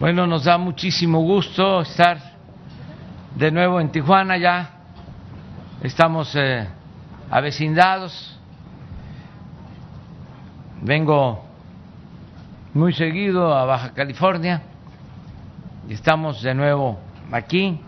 Bueno, 0.00 0.26
nos 0.26 0.44
da 0.44 0.56
muchísimo 0.56 1.20
gusto 1.20 1.82
estar 1.82 2.18
de 3.34 3.50
nuevo 3.50 3.82
en 3.82 3.92
Tijuana 3.92 4.38
ya. 4.38 4.70
Estamos 5.82 6.34
eh, 6.36 6.66
avecindados. 7.30 8.40
Vengo 10.80 11.44
muy 12.72 12.94
seguido 12.94 13.54
a 13.54 13.66
Baja 13.66 13.92
California 13.92 14.62
y 15.86 15.92
estamos 15.92 16.40
de 16.40 16.54
nuevo 16.54 16.98
aquí. 17.30 17.78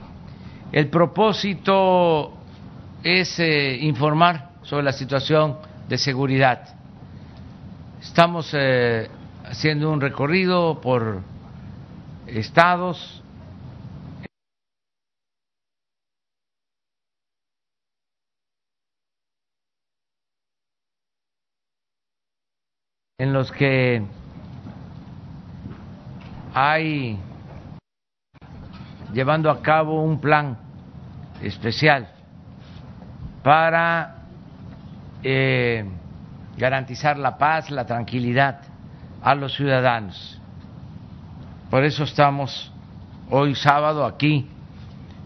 El 0.71 0.89
propósito 0.89 2.35
es 3.03 3.41
eh, 3.41 3.79
informar 3.81 4.51
sobre 4.65 4.83
la 4.83 4.93
situación 4.93 5.57
de 5.89 5.97
seguridad. 5.97 6.77
Estamos 8.03 8.51
eh, 8.53 9.09
haciendo 9.47 9.91
un 9.91 10.03
recorrido 10.03 10.79
por 10.79 11.32
estados. 12.39 13.23
en 23.19 23.33
los 23.33 23.53
que 23.53 24.03
hay 26.55 27.17
llevando 29.13 29.49
a 29.49 29.63
cabo 29.63 30.03
un 30.03 30.21
plan 30.21 30.59
especial 31.41 32.09
para 33.45 34.25
eh, 35.23 35.85
garantizar 36.57 37.17
la 37.17 37.39
paz, 37.39 37.71
la 37.71 37.87
tranquilidad 37.87 38.63
a 39.23 39.37
los 39.37 39.55
ciudadanos. 39.55 40.42
Por 41.73 41.85
eso 41.85 42.05
estamos 42.05 42.71
hoy 43.31 43.55
sábado 43.55 44.05
aquí 44.05 44.47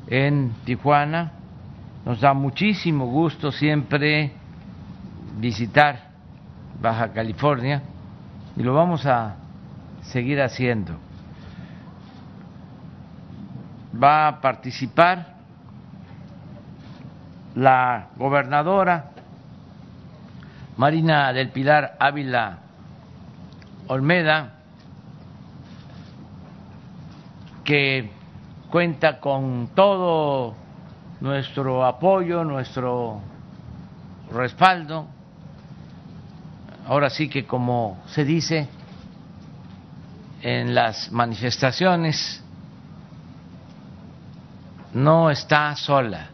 en 0.07 0.55
Tijuana. 0.65 1.33
Nos 2.05 2.21
da 2.21 2.35
muchísimo 2.35 3.07
gusto 3.07 3.51
siempre 3.51 4.31
visitar 5.39 6.11
Baja 6.81 7.13
California 7.13 7.83
y 8.57 8.63
lo 8.63 8.75
vamos 8.75 9.05
a 9.07 9.35
seguir 10.03 10.41
haciendo. 10.41 10.95
Va 14.01 14.29
a 14.29 14.41
participar 14.41 15.35
la 17.57 18.11
gobernadora 18.17 19.11
Marina 20.77 21.33
del 21.33 21.49
Pilar 21.49 21.97
Ávila 21.99 22.59
Olmeda, 23.89 24.56
que 27.67 28.09
cuenta 28.71 29.19
con 29.19 29.71
todo 29.75 30.55
nuestro 31.21 31.85
apoyo, 31.85 32.45
nuestro 32.45 33.21
respaldo. 34.33 35.07
Ahora 36.87 37.11
sí 37.11 37.29
que 37.29 37.45
como 37.45 37.99
se 38.07 38.25
dice 38.25 38.69
en 40.43 40.75
las 40.77 41.11
manifestaciones, 41.11 42.43
no 44.95 45.31
está 45.31 45.75
sola, 45.75 46.29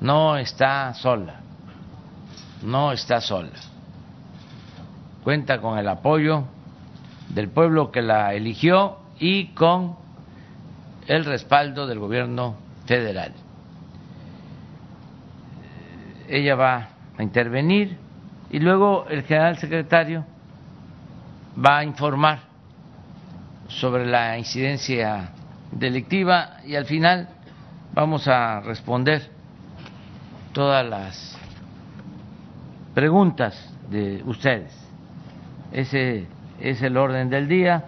no 0.00 0.36
está 0.36 0.92
sola, 0.94 1.36
no 2.62 2.90
está 2.90 3.20
sola. 3.20 3.52
Cuenta 5.22 5.60
con 5.60 5.78
el 5.78 5.88
apoyo 5.88 6.44
del 7.28 7.50
pueblo 7.50 7.92
que 7.92 8.02
la 8.02 8.34
eligió 8.34 8.98
y 9.20 9.48
con 9.54 10.05
el 11.06 11.24
respaldo 11.24 11.86
del 11.86 11.98
gobierno 11.98 12.56
federal. 12.86 13.32
Ella 16.28 16.54
va 16.56 16.88
a 17.16 17.22
intervenir 17.22 17.96
y 18.50 18.58
luego 18.58 19.06
el 19.08 19.22
general 19.22 19.56
secretario 19.58 20.24
va 21.64 21.78
a 21.78 21.84
informar 21.84 22.40
sobre 23.68 24.06
la 24.06 24.36
incidencia 24.36 25.30
delictiva 25.70 26.58
y 26.64 26.74
al 26.74 26.86
final 26.86 27.28
vamos 27.94 28.26
a 28.28 28.60
responder 28.60 29.30
todas 30.52 30.84
las 30.86 31.38
preguntas 32.94 33.72
de 33.90 34.22
ustedes. 34.24 34.72
Ese 35.72 36.26
es 36.60 36.82
el 36.82 36.96
orden 36.96 37.28
del 37.28 37.48
día, 37.48 37.84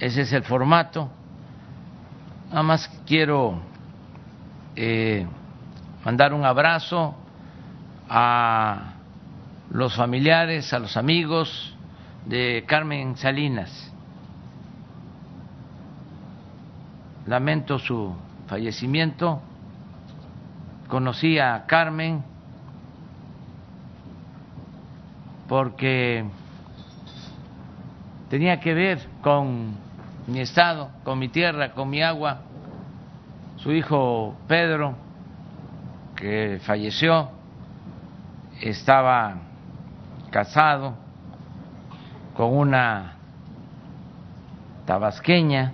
ese 0.00 0.22
es 0.22 0.32
el 0.32 0.44
formato 0.44 1.10
Nada 2.48 2.62
más 2.62 2.88
quiero 3.06 3.60
eh, 4.74 5.26
mandar 6.02 6.32
un 6.32 6.46
abrazo 6.46 7.14
a 8.08 8.94
los 9.70 9.94
familiares, 9.94 10.72
a 10.72 10.78
los 10.78 10.96
amigos 10.96 11.76
de 12.24 12.64
Carmen 12.66 13.18
Salinas. 13.18 13.92
Lamento 17.26 17.78
su 17.78 18.16
fallecimiento. 18.46 19.42
Conocí 20.88 21.38
a 21.38 21.66
Carmen 21.66 22.24
porque 25.46 26.24
tenía 28.30 28.58
que 28.58 28.72
ver 28.72 29.06
con 29.20 29.87
mi 30.28 30.40
estado, 30.40 30.90
con 31.04 31.18
mi 31.18 31.28
tierra, 31.28 31.72
con 31.72 31.88
mi 31.88 32.02
agua. 32.02 32.42
Su 33.56 33.72
hijo 33.72 34.36
Pedro, 34.46 34.94
que 36.14 36.60
falleció, 36.62 37.30
estaba 38.60 39.36
casado 40.30 40.94
con 42.36 42.54
una 42.54 43.14
tabasqueña 44.84 45.72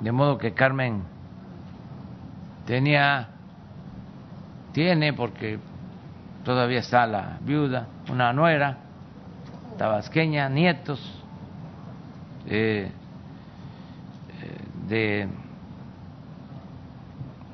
de 0.00 0.12
modo 0.12 0.38
que 0.38 0.52
Carmen 0.52 1.02
tenía 2.66 3.28
tiene 4.72 5.12
porque 5.12 5.58
todavía 6.44 6.80
está 6.80 7.06
la 7.06 7.38
viuda 7.40 7.86
una 8.08 8.32
nuera 8.32 8.85
tabasqueña, 9.76 10.48
nietos 10.48 11.00
eh, 12.46 12.90
eh, 14.42 14.88
de, 14.88 15.28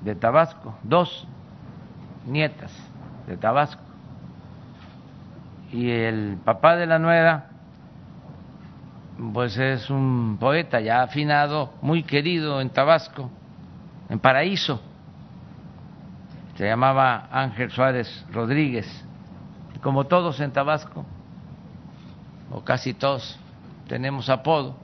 de 0.01 0.15
Tabasco, 0.15 0.75
dos 0.83 1.27
nietas 2.27 2.73
de 3.27 3.37
Tabasco. 3.37 3.83
Y 5.73 5.91
el 5.91 6.37
papá 6.45 6.77
de 6.77 6.87
la 6.87 6.99
nuera, 6.99 7.47
pues 9.33 9.57
es 9.57 9.89
un 9.89 10.37
poeta 10.39 10.81
ya 10.81 11.03
afinado, 11.03 11.73
muy 11.81 12.03
querido 12.03 12.61
en 12.61 12.69
Tabasco, 12.71 13.31
en 14.11 14.19
Paraíso. 14.19 14.83
Se 16.57 16.67
llamaba 16.67 17.29
Ángel 17.33 17.71
Suárez 17.71 18.27
Rodríguez. 18.31 18.87
Como 19.81 20.05
todos 20.05 20.39
en 20.41 20.53
Tabasco, 20.53 21.07
o 22.53 22.63
casi 22.63 22.95
todos 22.95 23.39
tenemos 23.89 24.29
apodo. 24.29 24.77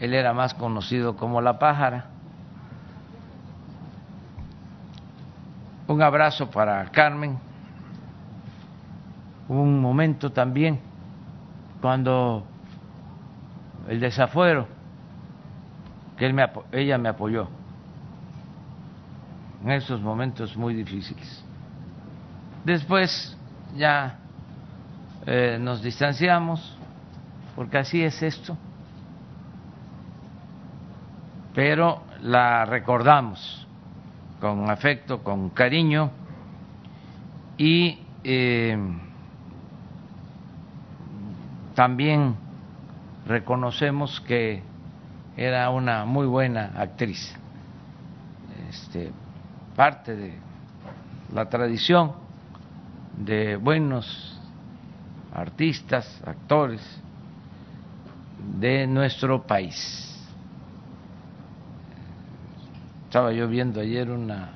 Él 0.00 0.14
era 0.14 0.32
más 0.32 0.54
conocido 0.54 1.16
como 1.16 1.40
la 1.40 1.58
pájara. 1.58 2.06
Un 5.86 6.02
abrazo 6.02 6.50
para 6.50 6.84
Carmen. 6.90 7.38
Un 9.48 9.80
momento 9.80 10.30
también 10.30 10.78
cuando 11.80 12.44
el 13.88 14.00
desafuero, 14.00 14.66
que 16.16 16.26
él 16.26 16.34
me, 16.34 16.46
ella 16.72 16.98
me 16.98 17.08
apoyó 17.08 17.48
en 19.64 19.70
esos 19.70 20.00
momentos 20.00 20.56
muy 20.56 20.74
difíciles. 20.74 21.42
Después 22.64 23.36
ya 23.76 24.18
eh, 25.30 25.58
nos 25.60 25.82
distanciamos, 25.82 26.74
porque 27.54 27.76
así 27.76 28.02
es 28.02 28.22
esto, 28.22 28.56
pero 31.54 32.02
la 32.22 32.64
recordamos 32.64 33.66
con 34.40 34.70
afecto, 34.70 35.22
con 35.22 35.50
cariño 35.50 36.10
y 37.58 37.98
eh, 38.24 38.78
también 41.74 42.34
reconocemos 43.26 44.22
que 44.22 44.62
era 45.36 45.68
una 45.68 46.06
muy 46.06 46.26
buena 46.26 46.72
actriz, 46.74 47.36
este, 48.70 49.12
parte 49.76 50.16
de 50.16 50.38
la 51.34 51.50
tradición 51.50 52.14
de 53.18 53.56
buenos 53.56 54.37
artistas, 55.40 56.20
actores 56.24 56.80
de 58.60 58.86
nuestro 58.86 59.46
país. 59.46 60.04
Estaba 63.06 63.32
yo 63.32 63.48
viendo 63.48 63.80
ayer 63.80 64.10
una 64.10 64.50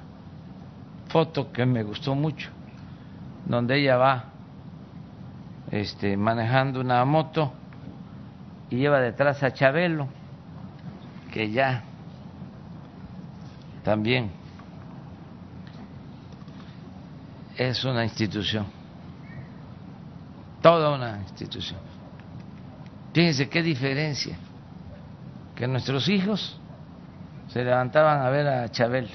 foto 1.09 1.53
que 1.53 1.65
me 1.65 1.83
gustó 1.83 2.15
mucho, 2.15 2.51
donde 3.47 3.81
ella 3.81 3.97
va 3.97 4.25
este, 5.71 6.17
manejando 6.17 6.81
una 6.81 7.05
moto 7.05 7.53
y 8.71 8.77
lleva 8.77 9.01
detrás 9.01 9.43
a 9.43 9.53
Chabelo, 9.53 10.09
que 11.33 11.51
ya 11.51 11.83
también 13.83 14.31
es 17.57 17.85
una 17.85 18.05
institución, 18.05 18.67
toda 20.63 20.95
una 20.95 21.19
institución. 21.19 21.79
Fíjense 23.13 23.49
qué 23.49 23.63
diferencia, 23.63 24.37
que 25.55 25.67
nuestros 25.67 26.09
hijos 26.09 26.59
se 27.49 27.63
levantaban 27.63 28.23
a 28.23 28.31
ver 28.31 28.49
a 28.49 28.69
Chabelo. 28.71 29.09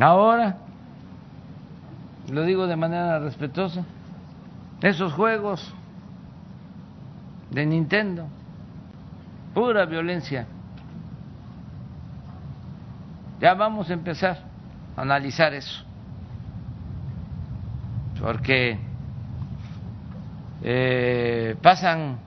Ahora 0.00 0.56
lo 2.30 2.42
digo 2.44 2.66
de 2.66 2.76
manera 2.76 3.18
respetuosa, 3.18 3.84
esos 4.80 5.12
juegos 5.12 5.74
de 7.50 7.66
Nintendo, 7.66 8.28
pura 9.54 9.86
violencia. 9.86 10.46
Ya 13.40 13.54
vamos 13.54 13.88
a 13.88 13.92
empezar 13.92 14.38
a 14.96 15.02
analizar 15.02 15.54
eso, 15.54 15.84
porque 18.20 18.80
eh, 20.62 21.56
pasan 21.62 22.18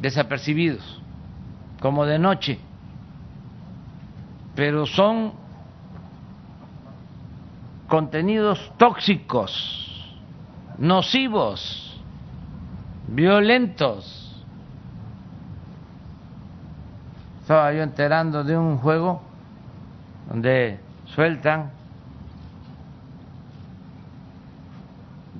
desapercibidos, 0.00 1.00
como 1.80 2.04
de 2.04 2.18
noche, 2.18 2.58
pero 4.56 4.86
son 4.86 5.34
contenidos 7.86 8.72
tóxicos, 8.76 10.16
nocivos, 10.78 12.02
violentos. 13.06 14.18
Estaba 17.42 17.72
yo 17.72 17.82
enterando 17.82 18.42
de 18.42 18.56
un 18.56 18.78
juego 18.78 19.31
donde 20.32 20.80
sueltan, 21.14 21.72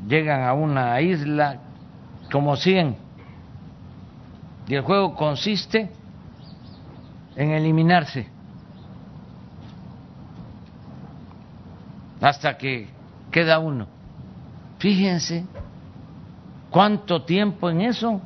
llegan 0.06 0.42
a 0.42 0.52
una 0.52 1.00
isla 1.00 1.60
como 2.30 2.56
100 2.56 2.98
y 4.68 4.74
el 4.74 4.82
juego 4.82 5.14
consiste 5.14 5.90
en 7.36 7.52
eliminarse 7.52 8.28
hasta 12.20 12.58
que 12.58 12.90
queda 13.30 13.60
uno. 13.60 13.86
Fíjense 14.78 15.46
cuánto 16.68 17.22
tiempo 17.22 17.70
en 17.70 17.80
eso. 17.80 18.20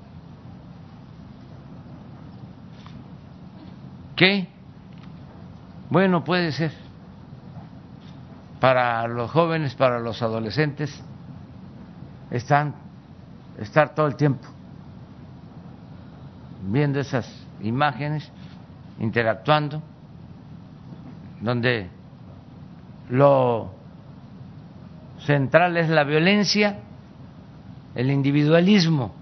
¿Qué? 4.16 4.55
Bueno, 5.88 6.24
puede 6.24 6.52
ser 6.52 6.72
para 8.60 9.06
los 9.06 9.30
jóvenes, 9.30 9.74
para 9.74 10.00
los 10.00 10.20
adolescentes, 10.22 11.02
están 12.30 12.74
estar 13.58 13.94
todo 13.94 14.06
el 14.06 14.16
tiempo 14.16 14.46
viendo 16.62 16.98
esas 16.98 17.30
imágenes, 17.60 18.30
interactuando, 18.98 19.82
donde 21.40 21.88
lo 23.08 23.72
central 25.20 25.76
es 25.76 25.88
la 25.88 26.02
violencia, 26.04 26.80
el 27.94 28.10
individualismo. 28.10 29.14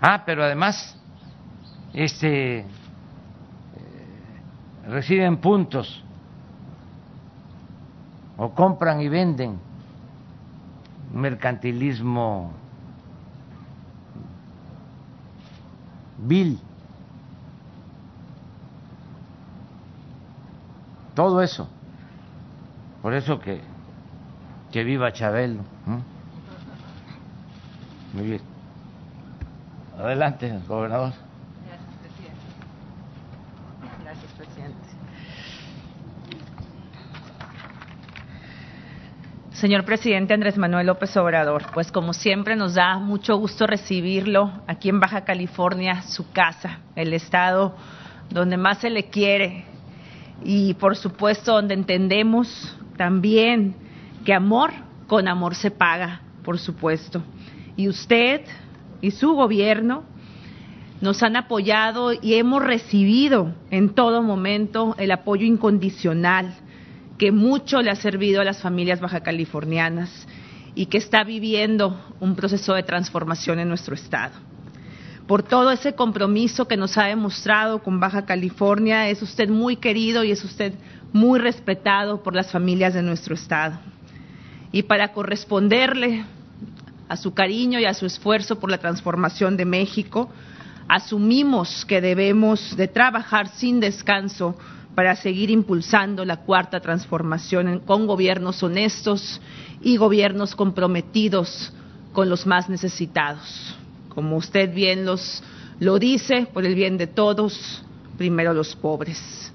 Ah, 0.00 0.22
pero 0.24 0.44
además 0.44 0.98
este 1.92 2.66
reciben 4.88 5.38
puntos 5.38 6.02
o 8.36 8.50
compran 8.50 9.00
y 9.00 9.08
venden 9.08 9.58
mercantilismo 11.12 12.50
vil. 16.18 16.58
Todo 21.14 21.42
eso. 21.42 21.68
Por 23.02 23.14
eso 23.14 23.38
que, 23.38 23.60
que 24.72 24.82
viva 24.82 25.12
Chabelo. 25.12 25.62
Muy 28.12 28.24
bien. 28.24 28.40
Adelante, 29.98 30.58
gobernador. 30.66 31.12
Gracias, 31.66 31.94
presidente. 32.00 32.40
Gracias, 34.02 34.32
presidente. 34.32 34.94
Señor 39.54 39.84
presidente 39.84 40.34
Andrés 40.34 40.58
Manuel 40.58 40.88
López 40.88 41.16
Obrador, 41.16 41.66
pues 41.72 41.92
como 41.92 42.12
siempre 42.12 42.56
nos 42.56 42.74
da 42.74 42.98
mucho 42.98 43.36
gusto 43.36 43.68
recibirlo 43.68 44.50
aquí 44.66 44.88
en 44.88 44.98
Baja 44.98 45.24
California, 45.24 46.02
su 46.02 46.32
casa, 46.32 46.80
el 46.96 47.12
estado 47.12 47.76
donde 48.30 48.56
más 48.56 48.78
se 48.78 48.90
le 48.90 49.04
quiere 49.10 49.64
y 50.44 50.74
por 50.74 50.96
supuesto 50.96 51.52
donde 51.52 51.74
entendemos 51.74 52.76
también 52.96 53.76
que 54.24 54.34
amor 54.34 54.72
con 55.06 55.28
amor 55.28 55.54
se 55.54 55.70
paga, 55.70 56.22
por 56.42 56.58
supuesto. 56.58 57.22
Y 57.76 57.88
usted 57.88 58.40
y 59.00 59.12
su 59.12 59.34
gobierno 59.34 60.02
nos 61.00 61.22
han 61.22 61.36
apoyado 61.36 62.12
y 62.12 62.34
hemos 62.34 62.60
recibido 62.60 63.54
en 63.70 63.94
todo 63.94 64.20
momento 64.20 64.96
el 64.98 65.12
apoyo 65.12 65.46
incondicional 65.46 66.56
que 67.18 67.32
mucho 67.32 67.80
le 67.82 67.90
ha 67.90 67.96
servido 67.96 68.40
a 68.40 68.44
las 68.44 68.60
familias 68.60 69.00
baja 69.00 69.20
californianas 69.20 70.26
y 70.74 70.86
que 70.86 70.98
está 70.98 71.22
viviendo 71.24 72.00
un 72.20 72.34
proceso 72.34 72.74
de 72.74 72.82
transformación 72.82 73.60
en 73.60 73.68
nuestro 73.68 73.94
estado. 73.94 74.34
Por 75.26 75.42
todo 75.42 75.70
ese 75.70 75.94
compromiso 75.94 76.68
que 76.68 76.76
nos 76.76 76.98
ha 76.98 77.04
demostrado 77.04 77.82
con 77.82 77.98
Baja 77.98 78.26
California, 78.26 79.08
es 79.08 79.22
usted 79.22 79.48
muy 79.48 79.76
querido 79.76 80.22
y 80.22 80.30
es 80.30 80.44
usted 80.44 80.74
muy 81.14 81.38
respetado 81.38 82.22
por 82.22 82.34
las 82.34 82.50
familias 82.50 82.92
de 82.92 83.02
nuestro 83.02 83.34
Estado. 83.34 83.78
Y 84.70 84.82
para 84.82 85.12
corresponderle 85.12 86.24
a 87.08 87.16
su 87.16 87.32
cariño 87.32 87.78
y 87.78 87.86
a 87.86 87.94
su 87.94 88.04
esfuerzo 88.04 88.58
por 88.58 88.70
la 88.70 88.78
transformación 88.78 89.56
de 89.56 89.64
México, 89.64 90.28
asumimos 90.88 91.86
que 91.86 92.02
debemos 92.02 92.76
de 92.76 92.88
trabajar 92.88 93.48
sin 93.48 93.80
descanso 93.80 94.58
para 94.94 95.16
seguir 95.16 95.50
impulsando 95.50 96.24
la 96.24 96.38
cuarta 96.38 96.80
transformación 96.80 97.80
con 97.80 98.06
gobiernos 98.06 98.62
honestos 98.62 99.40
y 99.82 99.96
gobiernos 99.96 100.54
comprometidos 100.54 101.72
con 102.12 102.28
los 102.28 102.46
más 102.46 102.68
necesitados. 102.68 103.76
Como 104.08 104.36
usted 104.36 104.72
bien 104.72 105.04
los, 105.04 105.42
lo 105.80 105.98
dice, 105.98 106.46
por 106.52 106.64
el 106.64 106.74
bien 106.74 106.96
de 106.96 107.08
todos, 107.08 107.82
primero 108.16 108.54
los 108.54 108.76
pobres. 108.76 109.52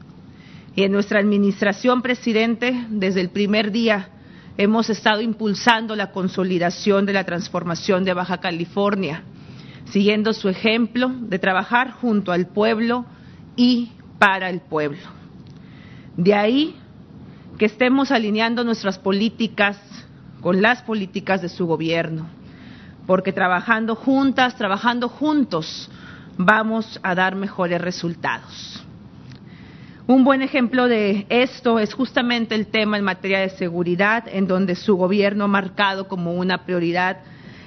Y 0.75 0.83
en 0.83 0.91
nuestra 0.91 1.19
administración, 1.19 2.01
presidente, 2.01 2.85
desde 2.89 3.21
el 3.21 3.29
primer 3.29 3.71
día 3.71 4.09
hemos 4.57 4.89
estado 4.89 5.21
impulsando 5.21 5.95
la 5.95 6.11
consolidación 6.11 7.05
de 7.05 7.13
la 7.13 7.23
transformación 7.23 8.03
de 8.03 8.13
Baja 8.13 8.39
California, 8.39 9.23
siguiendo 9.85 10.33
su 10.33 10.49
ejemplo 10.49 11.09
de 11.09 11.39
trabajar 11.39 11.91
junto 11.91 12.33
al 12.33 12.47
pueblo 12.47 13.05
y 13.55 13.93
para 14.19 14.49
el 14.49 14.59
pueblo. 14.59 15.18
De 16.19 16.33
ahí 16.33 16.75
que 17.57 17.63
estemos 17.63 18.11
alineando 18.11 18.65
nuestras 18.65 18.99
políticas 18.99 19.79
con 20.41 20.61
las 20.61 20.81
políticas 20.81 21.41
de 21.41 21.47
su 21.47 21.65
gobierno, 21.65 22.27
porque 23.07 23.31
trabajando 23.31 23.95
juntas, 23.95 24.57
trabajando 24.57 25.07
juntos, 25.07 25.89
vamos 26.37 26.99
a 27.03 27.15
dar 27.15 27.35
mejores 27.35 27.79
resultados. 27.79 28.83
Un 30.07 30.25
buen 30.25 30.41
ejemplo 30.41 30.89
de 30.89 31.25
esto 31.29 31.79
es 31.79 31.93
justamente 31.93 32.53
el 32.53 32.67
tema 32.67 32.97
en 32.97 33.05
materia 33.05 33.39
de 33.39 33.51
seguridad, 33.51 34.25
en 34.27 34.45
donde 34.45 34.75
su 34.75 34.97
gobierno 34.97 35.45
ha 35.45 35.47
marcado 35.47 36.09
como 36.09 36.33
una 36.33 36.65
prioridad 36.65 37.19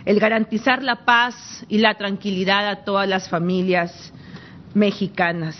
el 0.04 0.20
garantizar 0.20 0.82
la 0.82 1.06
paz 1.06 1.64
y 1.70 1.78
la 1.78 1.94
tranquilidad 1.94 2.68
a 2.68 2.84
todas 2.84 3.08
las 3.08 3.30
familias 3.30 4.12
mexicanas. 4.74 5.56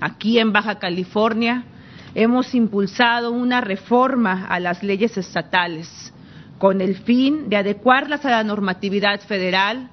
Aquí 0.00 0.40
en 0.40 0.52
Baja 0.52 0.80
California 0.80 1.66
hemos 2.14 2.54
impulsado 2.54 3.32
una 3.32 3.60
reforma 3.60 4.46
a 4.46 4.60
las 4.60 4.82
leyes 4.82 5.16
estatales 5.16 6.12
con 6.58 6.80
el 6.80 6.96
fin 6.96 7.48
de 7.48 7.56
adecuarlas 7.56 8.24
a 8.24 8.30
la 8.30 8.44
normatividad 8.44 9.20
federal 9.20 9.90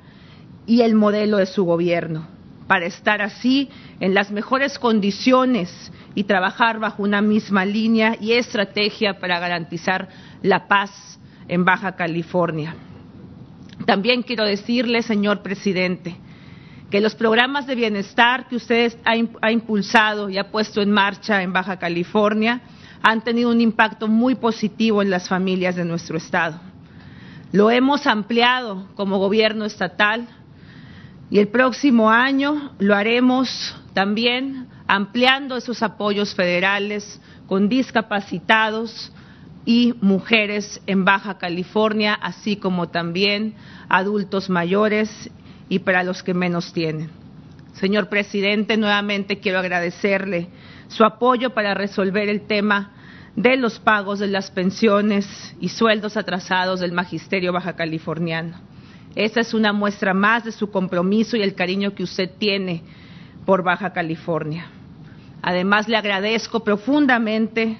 y 0.67 0.81
el 0.81 0.93
modelo 0.93 1.37
de 1.37 1.47
su 1.47 1.63
gobierno, 1.63 2.27
para 2.67 2.85
estar 2.85 3.21
así 3.21 3.69
en 3.99 4.13
las 4.13 4.29
mejores 4.29 4.77
condiciones 4.77 5.91
y 6.13 6.25
trabajar 6.25 6.79
bajo 6.79 7.01
una 7.01 7.21
misma 7.21 7.65
línea 7.65 8.15
y 8.19 8.33
estrategia 8.33 9.19
para 9.19 9.39
garantizar 9.39 10.09
la 10.43 10.67
paz 10.67 11.19
en 11.47 11.65
Baja 11.65 11.95
California. 11.95 12.75
También 13.87 14.21
quiero 14.21 14.45
decirle, 14.45 15.01
señor 15.01 15.41
presidente, 15.41 16.15
que 16.89 17.01
los 17.01 17.15
programas 17.15 17.67
de 17.67 17.75
bienestar 17.75 18.47
que 18.47 18.55
usted 18.55 18.97
ha, 19.05 19.51
impulsado 19.51 20.29
y 20.29 20.37
ha 20.37 20.51
puesto 20.51 20.81
en 20.81 20.91
marcha 20.91 21.43
en 21.43 21.53
Baja 21.53 21.77
California 21.77 22.61
han 23.01 23.23
tenido 23.23 23.51
un 23.51 23.61
impacto 23.61 24.07
muy 24.07 24.35
positivo 24.35 25.01
en 25.01 25.09
las 25.09 25.29
familias 25.29 25.75
de 25.75 25.85
nuestro 25.85 26.17
Estado. 26.17 26.59
Lo 27.51 27.71
hemos 27.71 28.07
ampliado 28.07 28.87
como 28.95 29.19
gobierno 29.19 29.65
estatal 29.65 30.27
y 31.29 31.39
el 31.39 31.47
próximo 31.47 32.09
año 32.09 32.73
lo 32.79 32.95
haremos 32.95 33.75
también 33.93 34.67
ampliando 34.87 35.55
esos 35.55 35.83
apoyos 35.83 36.33
federales 36.33 37.21
con 37.47 37.69
discapacitados 37.69 39.11
y 39.65 39.93
mujeres 40.01 40.81
en 40.87 41.05
Baja 41.05 41.37
California, 41.37 42.15
así 42.15 42.55
como 42.55 42.89
también 42.89 43.53
adultos 43.87 44.49
mayores 44.49 45.29
y 45.69 45.79
para 45.79 46.03
los 46.03 46.23
que 46.23 46.33
menos 46.33 46.73
tienen. 46.73 47.09
Señor 47.73 48.09
presidente, 48.09 48.75
nuevamente 48.75 49.39
quiero 49.39 49.59
agradecerle 49.59 50.49
su 50.87 51.05
apoyo 51.05 51.53
para 51.53 51.73
resolver 51.73 52.27
el 52.27 52.41
tema 52.41 52.91
de 53.35 53.55
los 53.55 53.79
pagos 53.79 54.19
de 54.19 54.27
las 54.27 54.51
pensiones 54.51 55.55
y 55.61 55.69
sueldos 55.69 56.17
atrasados 56.17 56.79
del 56.79 56.91
magisterio 56.91 57.53
baja 57.53 57.73
californiano. 57.73 58.57
Esa 59.15 59.39
es 59.39 59.53
una 59.53 59.71
muestra 59.71 60.13
más 60.13 60.43
de 60.43 60.51
su 60.51 60.69
compromiso 60.71 61.37
y 61.37 61.41
el 61.41 61.55
cariño 61.55 61.93
que 61.93 62.03
usted 62.03 62.29
tiene 62.37 62.83
por 63.45 63.63
Baja 63.63 63.91
California. 63.93 64.67
Además, 65.41 65.87
le 65.87 65.97
agradezco 65.97 66.63
profundamente 66.63 67.79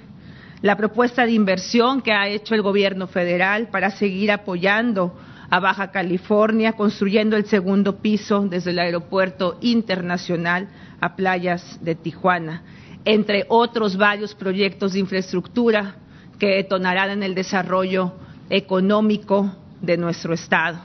la 0.62 0.76
propuesta 0.76 1.26
de 1.26 1.34
inversión 1.34 2.02
que 2.02 2.12
ha 2.12 2.28
hecho 2.28 2.56
el 2.56 2.62
gobierno 2.62 3.08
federal 3.08 3.68
para 3.68 3.92
seguir 3.92 4.32
apoyando 4.32 5.18
a 5.50 5.60
Baja 5.60 5.92
California, 5.92 6.74
construyendo 6.74 7.36
el 7.36 7.46
segundo 7.46 7.98
piso 7.98 8.42
desde 8.48 8.72
el 8.72 8.80
Aeropuerto 8.80 9.58
Internacional 9.62 10.70
a 11.02 11.16
playas 11.16 11.80
de 11.84 11.96
Tijuana, 11.96 12.64
entre 13.06 13.46
otros 13.50 13.98
varios 13.98 14.36
proyectos 14.36 14.94
de 14.94 15.00
infraestructura 15.00 15.96
que 16.38 16.56
detonarán 16.56 17.10
en 17.10 17.24
el 17.24 17.36
desarrollo 17.36 18.14
económico 18.50 19.56
de 19.82 19.98
nuestro 19.98 20.34
Estado. 20.34 20.80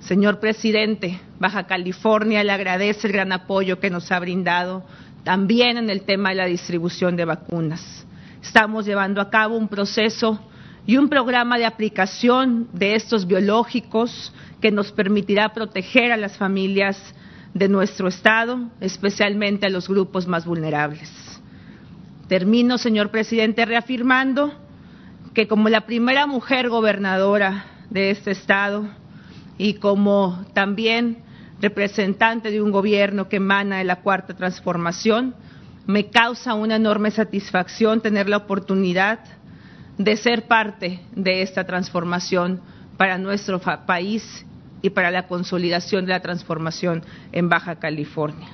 Señor 0.00 0.40
presidente, 0.40 1.20
Baja 1.38 1.66
California 1.66 2.44
le 2.44 2.52
agradece 2.52 3.08
el 3.08 3.12
gran 3.12 3.32
apoyo 3.32 3.80
que 3.80 3.90
nos 3.90 4.10
ha 4.12 4.20
brindado 4.20 4.84
también 5.24 5.76
en 5.76 5.90
el 5.90 6.02
tema 6.02 6.30
de 6.30 6.36
la 6.36 6.46
distribución 6.46 7.16
de 7.16 7.24
vacunas. 7.24 8.06
Estamos 8.40 8.86
llevando 8.86 9.20
a 9.20 9.28
cabo 9.28 9.56
un 9.56 9.66
proceso 9.66 10.40
y 10.86 10.96
un 10.96 11.08
programa 11.08 11.58
de 11.58 11.66
aplicación 11.66 12.68
de 12.72 12.94
estos 12.94 13.26
biológicos 13.26 14.32
que 14.60 14.70
nos 14.70 14.92
permitirá 14.92 15.52
proteger 15.52 16.12
a 16.12 16.16
las 16.16 16.36
familias 16.36 16.96
de 17.54 17.68
nuestro 17.68 18.08
Estado, 18.08 18.70
especialmente 18.80 19.66
a 19.66 19.70
los 19.70 19.88
grupos 19.88 20.26
más 20.26 20.46
vulnerables. 20.46 21.10
Termino, 22.28 22.78
señor 22.78 23.10
presidente, 23.10 23.64
reafirmando 23.64 24.52
que 25.34 25.48
como 25.48 25.68
la 25.68 25.82
primera 25.82 26.26
mujer 26.26 26.68
gobernadora 26.68 27.66
de 27.90 28.10
este 28.10 28.30
Estado 28.30 28.88
y 29.58 29.74
como 29.74 30.44
también 30.54 31.18
representante 31.60 32.50
de 32.50 32.62
un 32.62 32.70
gobierno 32.70 33.28
que 33.28 33.36
emana 33.36 33.78
de 33.78 33.84
la 33.84 34.02
cuarta 34.02 34.34
transformación, 34.34 35.34
me 35.86 36.10
causa 36.10 36.54
una 36.54 36.76
enorme 36.76 37.10
satisfacción 37.10 38.00
tener 38.00 38.28
la 38.28 38.38
oportunidad 38.38 39.20
de 39.98 40.16
ser 40.16 40.46
parte 40.46 41.00
de 41.14 41.42
esta 41.42 41.64
transformación 41.64 42.60
para 42.96 43.18
nuestro 43.18 43.60
país 43.60 44.44
y 44.82 44.90
para 44.90 45.10
la 45.10 45.26
consolidación 45.26 46.06
de 46.06 46.12
la 46.12 46.20
transformación 46.20 47.02
en 47.32 47.48
Baja 47.48 47.76
California. 47.76 48.48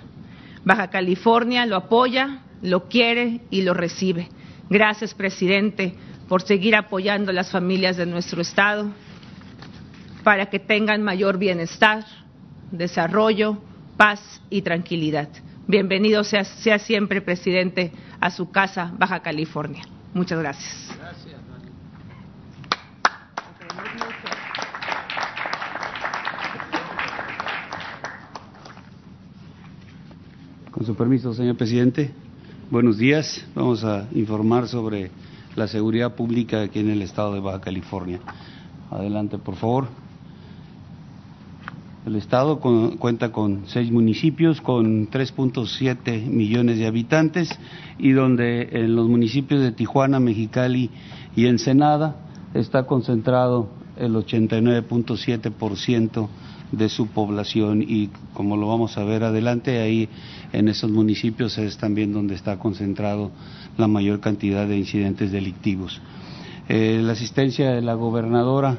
Baja 0.64 0.88
California 0.88 1.66
lo 1.66 1.76
apoya, 1.76 2.42
lo 2.62 2.88
quiere 2.88 3.40
y 3.50 3.62
lo 3.62 3.74
recibe. 3.74 4.28
Gracias, 4.70 5.14
presidente, 5.14 5.94
por 6.28 6.42
seguir 6.42 6.76
apoyando 6.76 7.30
a 7.30 7.34
las 7.34 7.50
familias 7.50 7.96
de 7.96 8.06
nuestro 8.06 8.40
Estado 8.40 8.90
para 10.22 10.46
que 10.46 10.60
tengan 10.60 11.02
mayor 11.02 11.36
bienestar, 11.36 12.04
desarrollo, 12.70 13.58
paz 13.96 14.40
y 14.48 14.62
tranquilidad. 14.62 15.28
Bienvenido 15.66 16.24
sea, 16.24 16.44
siempre, 16.44 17.20
presidente, 17.20 17.92
a 18.20 18.30
su 18.30 18.50
casa, 18.50 18.92
Baja 18.96 19.20
California. 19.20 19.82
Muchas 20.14 20.38
gracias. 20.38 20.92
Con 30.82 30.86
su 30.88 30.96
permiso, 30.96 31.32
señor 31.32 31.56
presidente, 31.56 32.10
buenos 32.68 32.98
días. 32.98 33.46
Vamos 33.54 33.84
a 33.84 34.08
informar 34.16 34.66
sobre 34.66 35.12
la 35.54 35.68
seguridad 35.68 36.16
pública 36.16 36.62
aquí 36.62 36.80
en 36.80 36.90
el 36.90 37.02
estado 37.02 37.34
de 37.34 37.38
Baja 37.38 37.60
California. 37.60 38.18
Adelante, 38.90 39.38
por 39.38 39.54
favor. 39.54 39.86
El 42.04 42.16
estado 42.16 42.58
cuenta 42.58 43.30
con 43.30 43.62
seis 43.66 43.92
municipios 43.92 44.60
con 44.60 45.08
3.7 45.08 46.26
millones 46.26 46.78
de 46.78 46.88
habitantes 46.88 47.56
y 48.00 48.10
donde 48.10 48.70
en 48.72 48.96
los 48.96 49.08
municipios 49.08 49.60
de 49.60 49.70
Tijuana, 49.70 50.18
Mexicali 50.18 50.90
y 51.36 51.46
Ensenada 51.46 52.16
está 52.54 52.86
concentrado 52.86 53.68
el 53.96 54.16
89.7% 54.16 56.28
de 56.72 56.88
su 56.88 57.06
población 57.08 57.84
y 57.86 58.08
como 58.34 58.56
lo 58.56 58.66
vamos 58.66 58.98
a 58.98 59.04
ver 59.04 59.24
adelante, 59.24 59.80
ahí 59.80 60.08
en 60.52 60.68
esos 60.68 60.90
municipios 60.90 61.56
es 61.58 61.78
también 61.78 62.12
donde 62.12 62.34
está 62.34 62.58
concentrado 62.58 63.30
la 63.76 63.86
mayor 63.86 64.20
cantidad 64.20 64.66
de 64.66 64.78
incidentes 64.78 65.30
delictivos. 65.30 66.00
Eh, 66.68 67.00
la 67.02 67.12
asistencia 67.12 67.70
de 67.72 67.82
la 67.82 67.94
gobernadora 67.94 68.78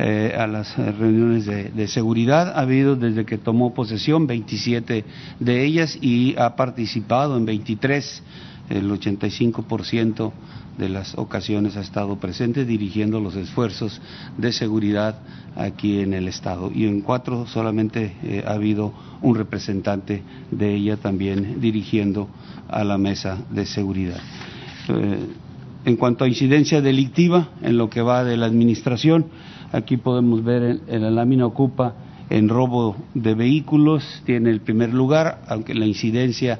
eh, 0.00 0.32
a 0.38 0.46
las 0.46 0.76
reuniones 0.76 1.44
de, 1.44 1.88
seguridad. 1.88 2.52
Ha 2.54 2.60
habido 2.60 2.94
desde 2.94 3.24
que 3.24 3.36
tomó 3.36 3.74
posesión 3.74 4.28
27 4.28 5.04
de 5.40 5.64
ellas 5.64 5.98
y 6.00 6.36
ha 6.38 6.54
participado 6.54 7.36
en 7.36 7.44
23, 7.44 8.22
el 8.70 8.90
85% 8.90 10.32
de 10.78 10.88
las 10.88 11.16
ocasiones 11.18 11.76
ha 11.76 11.80
estado 11.80 12.16
presente 12.16 12.64
dirigiendo 12.64 13.20
los 13.20 13.34
esfuerzos 13.34 14.00
de 14.36 14.52
seguridad 14.52 15.20
aquí 15.56 16.00
en 16.00 16.14
el 16.14 16.28
Estado. 16.28 16.70
Y 16.72 16.86
en 16.86 17.00
cuatro 17.00 17.46
solamente 17.46 18.16
eh, 18.22 18.44
ha 18.46 18.52
habido 18.52 18.92
un 19.22 19.34
representante 19.34 20.22
de 20.50 20.74
ella 20.74 20.96
también 20.96 21.60
dirigiendo 21.60 22.28
a 22.68 22.84
la 22.84 22.98
mesa 22.98 23.38
de 23.50 23.66
seguridad. 23.66 24.20
Eh, 24.88 25.18
en 25.84 25.96
cuanto 25.96 26.24
a 26.24 26.28
incidencia 26.28 26.80
delictiva, 26.80 27.50
en 27.62 27.78
lo 27.78 27.88
que 27.88 28.02
va 28.02 28.22
de 28.22 28.36
la 28.36 28.46
administración, 28.46 29.26
Aquí 29.72 29.98
podemos 29.98 30.42
ver 30.42 30.80
en, 30.86 31.02
la 31.02 31.10
lámina 31.10 31.44
ocupa 31.44 31.94
en 32.30 32.48
robo 32.48 32.96
de 33.14 33.34
vehículos, 33.34 34.22
tiene 34.24 34.50
el 34.50 34.60
primer 34.60 34.94
lugar, 34.94 35.42
aunque 35.46 35.74
la 35.74 35.84
incidencia 35.84 36.58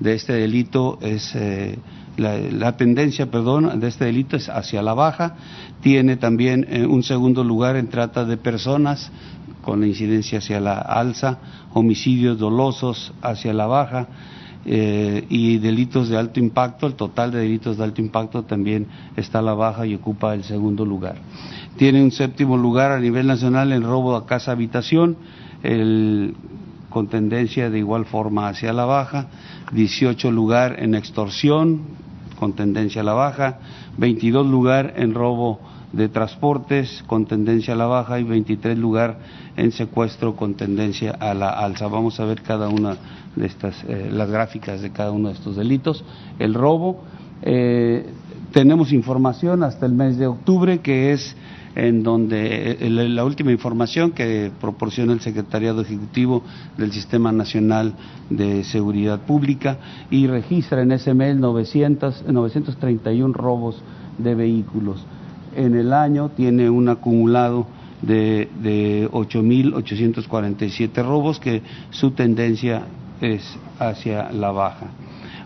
de 0.00 0.14
este 0.14 0.32
delito 0.32 0.98
es, 1.02 1.34
eh, 1.34 1.78
la, 2.16 2.76
tendencia, 2.76 3.30
perdón, 3.30 3.80
de 3.80 3.88
este 3.88 4.06
delito 4.06 4.36
es 4.36 4.48
hacia 4.48 4.82
la 4.82 4.94
baja, 4.94 5.36
tiene 5.82 6.16
también 6.16 6.66
eh, 6.68 6.86
un 6.86 7.02
segundo 7.02 7.44
lugar 7.44 7.76
en 7.76 7.88
trata 7.88 8.24
de 8.24 8.36
personas, 8.36 9.12
con 9.62 9.80
la 9.80 9.86
incidencia 9.86 10.38
hacia 10.38 10.58
la 10.58 10.78
alza, 10.78 11.38
homicidios 11.74 12.38
dolosos 12.38 13.12
hacia 13.22 13.52
la 13.52 13.66
baja, 13.66 14.08
eh, 14.66 15.24
y 15.30 15.58
delitos 15.58 16.10
de 16.10 16.18
alto 16.18 16.38
impacto, 16.38 16.86
el 16.86 16.94
total 16.94 17.30
de 17.30 17.38
delitos 17.38 17.78
de 17.78 17.84
alto 17.84 18.02
impacto 18.02 18.42
también 18.42 18.88
está 19.16 19.38
a 19.38 19.42
la 19.42 19.54
baja 19.54 19.86
y 19.86 19.94
ocupa 19.94 20.34
el 20.34 20.44
segundo 20.44 20.84
lugar. 20.84 21.16
Tiene 21.76 22.02
un 22.02 22.10
séptimo 22.10 22.58
lugar 22.58 22.92
a 22.92 23.00
nivel 23.00 23.26
nacional 23.26 23.72
en 23.72 23.82
robo 23.82 24.16
a 24.16 24.26
casa 24.26 24.52
habitación, 24.52 25.16
el, 25.62 26.34
con 26.90 27.06
tendencia 27.06 27.70
de 27.70 27.78
igual 27.78 28.04
forma 28.04 28.48
hacia 28.48 28.72
la 28.74 28.84
baja, 28.84 29.28
18 29.72 30.30
lugar 30.30 30.76
en 30.80 30.94
extorsión, 30.94 31.82
con 32.38 32.52
tendencia 32.52 33.00
a 33.00 33.04
la 33.04 33.14
baja, 33.14 33.58
22 33.96 34.46
lugar 34.46 34.94
en 34.96 35.14
robo 35.14 35.60
de 35.92 36.08
transportes 36.08 37.02
con 37.06 37.26
tendencia 37.26 37.74
a 37.74 37.76
la 37.76 37.86
baja 37.86 38.20
y 38.20 38.24
23 38.24 38.78
lugar 38.78 39.18
en 39.56 39.72
secuestro 39.72 40.36
con 40.36 40.54
tendencia 40.54 41.12
a 41.12 41.34
la 41.34 41.50
alza. 41.50 41.88
Vamos 41.88 42.20
a 42.20 42.24
ver 42.24 42.42
cada 42.42 42.68
una 42.68 42.96
de 43.34 43.46
estas, 43.46 43.82
eh, 43.88 44.08
las 44.12 44.30
gráficas 44.30 44.82
de 44.82 44.90
cada 44.90 45.10
uno 45.10 45.28
de 45.28 45.34
estos 45.34 45.56
delitos. 45.56 46.04
El 46.38 46.54
robo, 46.54 47.02
eh, 47.42 48.06
tenemos 48.52 48.92
información 48.92 49.62
hasta 49.62 49.86
el 49.86 49.92
mes 49.92 50.16
de 50.16 50.26
octubre 50.26 50.78
que 50.80 51.12
es 51.12 51.36
en 51.74 52.02
donde 52.02 52.72
eh, 52.80 52.90
la 52.90 53.24
última 53.24 53.52
información 53.52 54.10
que 54.12 54.50
proporciona 54.60 55.12
el 55.12 55.20
Secretariado 55.20 55.82
Ejecutivo 55.82 56.42
del 56.76 56.92
Sistema 56.92 57.32
Nacional 57.32 57.94
de 58.28 58.64
Seguridad 58.64 59.20
Pública 59.20 59.78
y 60.10 60.26
registra 60.26 60.82
en 60.82 60.92
ese 60.92 61.14
mes 61.14 61.36
900, 61.36 62.24
931 62.28 63.34
robos 63.34 63.82
de 64.18 64.34
vehículos. 64.34 65.04
En 65.54 65.74
el 65.74 65.92
año 65.92 66.30
tiene 66.30 66.70
un 66.70 66.88
acumulado 66.88 67.66
de, 68.02 68.48
de 68.62 69.08
8.847 69.10 71.04
robos 71.04 71.38
que 71.38 71.62
su 71.90 72.12
tendencia 72.12 72.84
es 73.20 73.42
hacia 73.78 74.30
la 74.32 74.50
baja. 74.50 74.86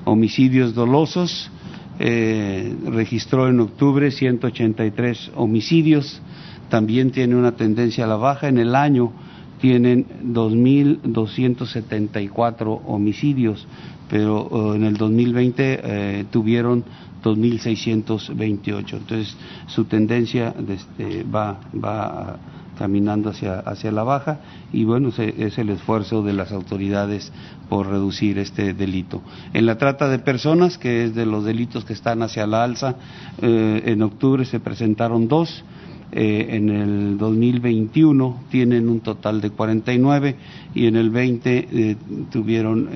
Homicidios 0.04 0.75
dolosos, 0.75 1.50
eh, 1.99 2.75
registró 2.87 3.49
en 3.49 3.61
octubre 3.61 4.11
183 4.11 5.33
homicidios, 5.37 6.21
también 6.69 7.11
tiene 7.11 7.37
una 7.37 7.53
tendencia 7.53 8.05
a 8.05 8.09
la 8.09 8.17
baja. 8.17 8.49
En 8.49 8.59
el 8.59 8.75
año 8.75 9.13
tienen 9.61 10.07
2.274 10.25 12.81
homicidios, 12.87 13.67
pero 14.09 14.43
oh, 14.43 14.75
en 14.75 14.83
el 14.85 14.97
2020 14.97 15.81
eh, 15.83 16.25
tuvieron 16.31 16.85
2.628. 17.23 18.93
Entonces, 18.93 19.37
su 19.67 19.85
tendencia 19.85 20.55
este, 20.69 21.25
va, 21.25 21.61
va 21.73 22.39
caminando 22.78 23.31
hacia, 23.31 23.61
hacia 23.61 23.93
la 23.93 24.02
baja 24.02 24.40
y 24.73 24.85
bueno, 24.85 25.11
es 25.16 25.59
el 25.59 25.71
esfuerzo 25.71 26.23
de 26.23 26.33
las 26.33 26.52
autoridades 26.52 27.33
por 27.69 27.88
reducir 27.88 28.38
este 28.38 28.75
delito. 28.75 29.23
En 29.52 29.66
la 29.66 29.78
trata 29.78 30.09
de 30.09 30.19
personas, 30.19 30.78
que 30.78 31.04
es 31.04 31.14
de 31.14 31.26
los 31.26 31.45
delitos 31.45 31.85
que 31.85 31.93
están 31.93 32.23
hacia 32.23 32.47
la 32.47 32.64
alza, 32.64 32.97
eh, 33.40 33.83
en 33.87 34.02
octubre 34.02 34.45
se 34.45 34.61
presentaron 34.61 35.28
dos, 35.28 35.64
eh, 36.12 36.47
en 36.50 36.69
el 36.69 37.19
2021 37.19 38.45
tienen 38.50 38.88
un 38.88 39.00
total 39.00 39.40
de 39.40 39.50
49 39.50 40.37
y 40.75 40.87
en 40.87 40.97
el 40.97 41.11
20 41.11 41.69
eh, 41.71 41.97
tuvieron 42.31 42.88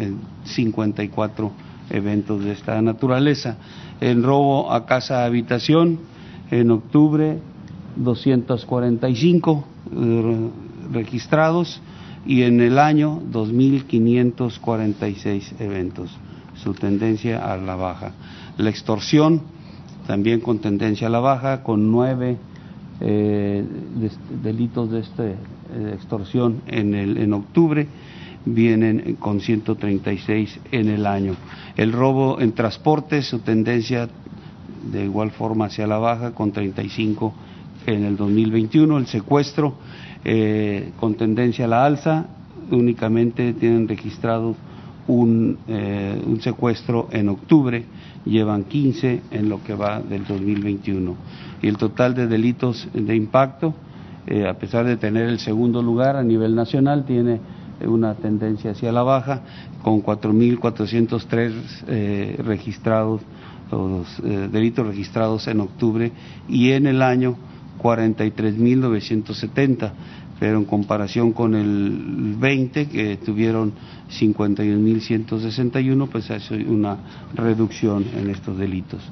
54 0.45 1.53
eventos 1.91 2.45
de 2.45 2.53
esta 2.53 2.81
naturaleza. 2.81 3.57
En 4.01 4.23
robo 4.23 4.73
a 4.73 4.87
casa 4.87 5.25
habitación, 5.25 5.99
en 6.51 6.71
octubre 6.71 7.39
245 7.99 9.65
eh, 9.91 10.51
registrados 10.93 11.81
y 12.27 12.43
en 12.43 12.61
el 12.61 12.79
año 12.79 13.23
2.546 13.33 15.61
eventos, 15.61 16.11
su 16.55 16.75
tendencia 16.75 17.51
a 17.53 17.57
la 17.57 17.75
baja. 17.77 18.13
La 18.57 18.71
extorsión, 18.71 19.43
también 20.07 20.41
con 20.41 20.59
tendencia 20.59 21.07
a 21.07 21.11
la 21.11 21.21
baja, 21.21 21.63
con 21.63 21.91
nueve 21.91 22.37
eh, 23.01 23.65
delitos 24.43 24.91
de 24.91 25.01
esta 25.01 25.25
extorsión 25.93 26.63
en, 26.67 26.95
el, 26.95 27.19
en 27.19 27.35
octubre, 27.35 27.87
vienen 28.45 29.17
con 29.19 29.41
136 29.41 30.61
en 30.73 30.89
el 30.89 31.07
año. 31.07 31.35
El 31.77 31.93
robo 31.93 32.41
en 32.41 32.53
transporte, 32.53 33.23
su 33.23 33.41
tendencia 33.41 34.09
de 34.91 35.05
igual 35.05 35.31
forma 35.31 35.67
hacia 35.67 35.87
la 35.87 35.99
baja, 35.99 36.35
con 36.35 36.53
35 36.53 37.35
en 37.89 38.05
el 38.05 38.17
2021. 38.17 38.99
El 38.99 39.07
secuestro 39.07 39.75
eh, 40.25 40.93
con 41.01 41.15
tendencia 41.15 41.65
a 41.65 41.69
la 41.69 41.85
alza, 41.85 42.27
únicamente 42.71 43.55
tienen 43.55 43.89
registrado 43.89 44.55
un, 45.07 45.57
eh, 45.67 46.23
un, 46.27 46.41
secuestro 46.43 47.09
en 47.11 47.31
octubre, 47.31 47.87
llevan 48.27 48.65
15 48.65 49.23
en 49.31 49.49
lo 49.49 49.65
que 49.65 49.75
va 49.75 50.01
del 50.01 50.27
2021. 50.27 51.17
Y 51.63 51.69
el 51.69 51.79
total 51.79 52.15
de 52.15 52.27
delitos 52.27 52.87
de 52.93 53.17
impacto, 53.17 53.75
eh, 54.27 54.47
a 54.47 54.53
pesar 54.55 54.85
de 54.85 54.99
tener 54.99 55.29
el 55.29 55.39
segundo 55.39 55.83
lugar 55.83 56.17
a 56.17 56.23
nivel 56.23 56.55
nacional, 56.55 57.07
tiene 57.07 57.41
una 57.87 58.15
tendencia 58.17 58.73
hacia 58.73 58.93
la 58.93 59.03
baja, 59.03 59.41
con 59.83 60.03
4.403 60.03 62.37
registrados, 62.39 63.23
los 63.71 64.21
delitos 64.21 64.85
registrados 64.85 65.47
en 65.47 65.61
octubre, 65.61 66.11
y 66.49 66.73
en 66.73 66.89
el 66.89 67.03
año 67.03 67.37
43.970, 67.79 69.93
pero 70.39 70.59
en 70.59 70.65
comparación 70.65 71.33
con 71.33 71.55
el 71.55 72.35
20 72.39 72.89
que 72.89 73.17
tuvieron 73.17 73.73
51.161, 74.11 76.09
pues 76.09 76.31
hay 76.31 76.41
una 76.69 76.99
reducción 77.35 78.05
en 78.17 78.31
estos 78.31 78.57
delitos. 78.57 79.03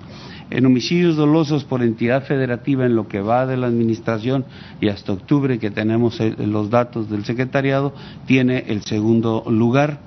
En 0.49 0.65
homicidios 0.65 1.17
dolosos 1.17 1.65
por 1.65 1.83
entidad 1.83 2.25
federativa 2.25 2.87
en 2.87 2.95
lo 2.95 3.09
que 3.09 3.21
va 3.21 3.47
de 3.47 3.57
la 3.57 3.67
administración 3.67 4.45
y 4.81 4.89
hasta 4.89 5.13
octubre 5.13 5.59
que 5.59 5.73
tenemos 5.73 6.21
los 6.39 6.71
datos 6.71 7.11
del 7.11 7.25
secretariado, 7.25 7.93
tiene 8.27 8.59
el 8.69 8.83
segundo 8.83 9.43
lugar 9.49 10.06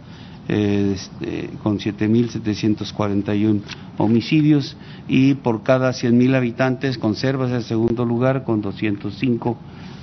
este, 0.49 1.51
con 1.61 1.77
7.741 1.77 3.61
homicidios 3.99 4.75
y 5.07 5.35
por 5.35 5.61
cada 5.61 5.91
100.000 5.91 6.35
habitantes 6.35 6.97
conserva 6.97 7.55
el 7.55 7.63
segundo 7.63 8.03
lugar 8.03 8.43
con 8.43 8.61
205, 8.61 9.57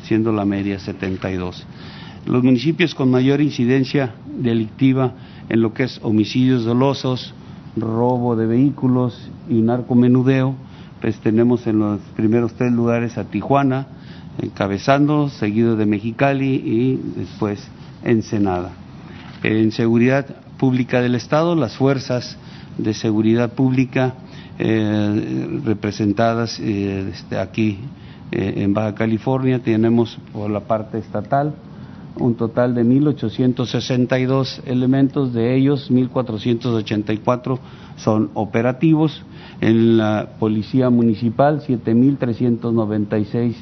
siendo 0.04 0.32
la 0.32 0.44
media 0.44 0.78
72. 0.78 1.66
Los 2.26 2.44
municipios 2.44 2.94
con 2.94 3.10
mayor 3.10 3.40
incidencia 3.40 4.14
delictiva 4.38 5.14
en 5.48 5.62
lo 5.62 5.74
que 5.74 5.82
es 5.82 5.98
homicidios 6.02 6.64
dolosos, 6.64 7.34
robo 7.76 8.36
de 8.36 8.46
vehículos 8.46 9.28
y 9.48 9.54
narcomenudeo, 9.54 10.54
pues 11.00 11.18
tenemos 11.18 11.66
en 11.66 11.80
los 11.80 12.00
primeros 12.14 12.54
tres 12.54 12.72
lugares 12.72 13.18
a 13.18 13.24
Tijuana, 13.24 13.88
encabezando, 14.40 15.28
seguido 15.28 15.74
de 15.74 15.86
Mexicali 15.86 16.54
y 16.54 17.00
después 17.16 17.68
Ensenada. 18.04 18.85
En 19.46 19.70
seguridad 19.70 20.26
pública 20.58 21.00
del 21.00 21.14
Estado, 21.14 21.54
las 21.54 21.76
fuerzas 21.76 22.36
de 22.78 22.92
seguridad 22.94 23.52
pública 23.52 24.14
eh, 24.58 25.60
representadas 25.64 26.58
eh, 26.58 27.10
este, 27.12 27.38
aquí 27.38 27.78
eh, 28.32 28.54
en 28.56 28.74
Baja 28.74 28.96
California, 28.96 29.60
tenemos 29.60 30.18
por 30.32 30.50
la 30.50 30.58
parte 30.58 30.98
estatal 30.98 31.54
un 32.18 32.34
total 32.34 32.74
de 32.74 32.82
1.862 32.82 34.62
elementos, 34.66 35.32
de 35.32 35.54
ellos 35.54 35.92
1.484 35.92 37.60
son 37.98 38.30
operativos, 38.34 39.22
en 39.60 39.96
la 39.96 40.30
Policía 40.40 40.90
Municipal 40.90 41.62
7.396 41.64 43.54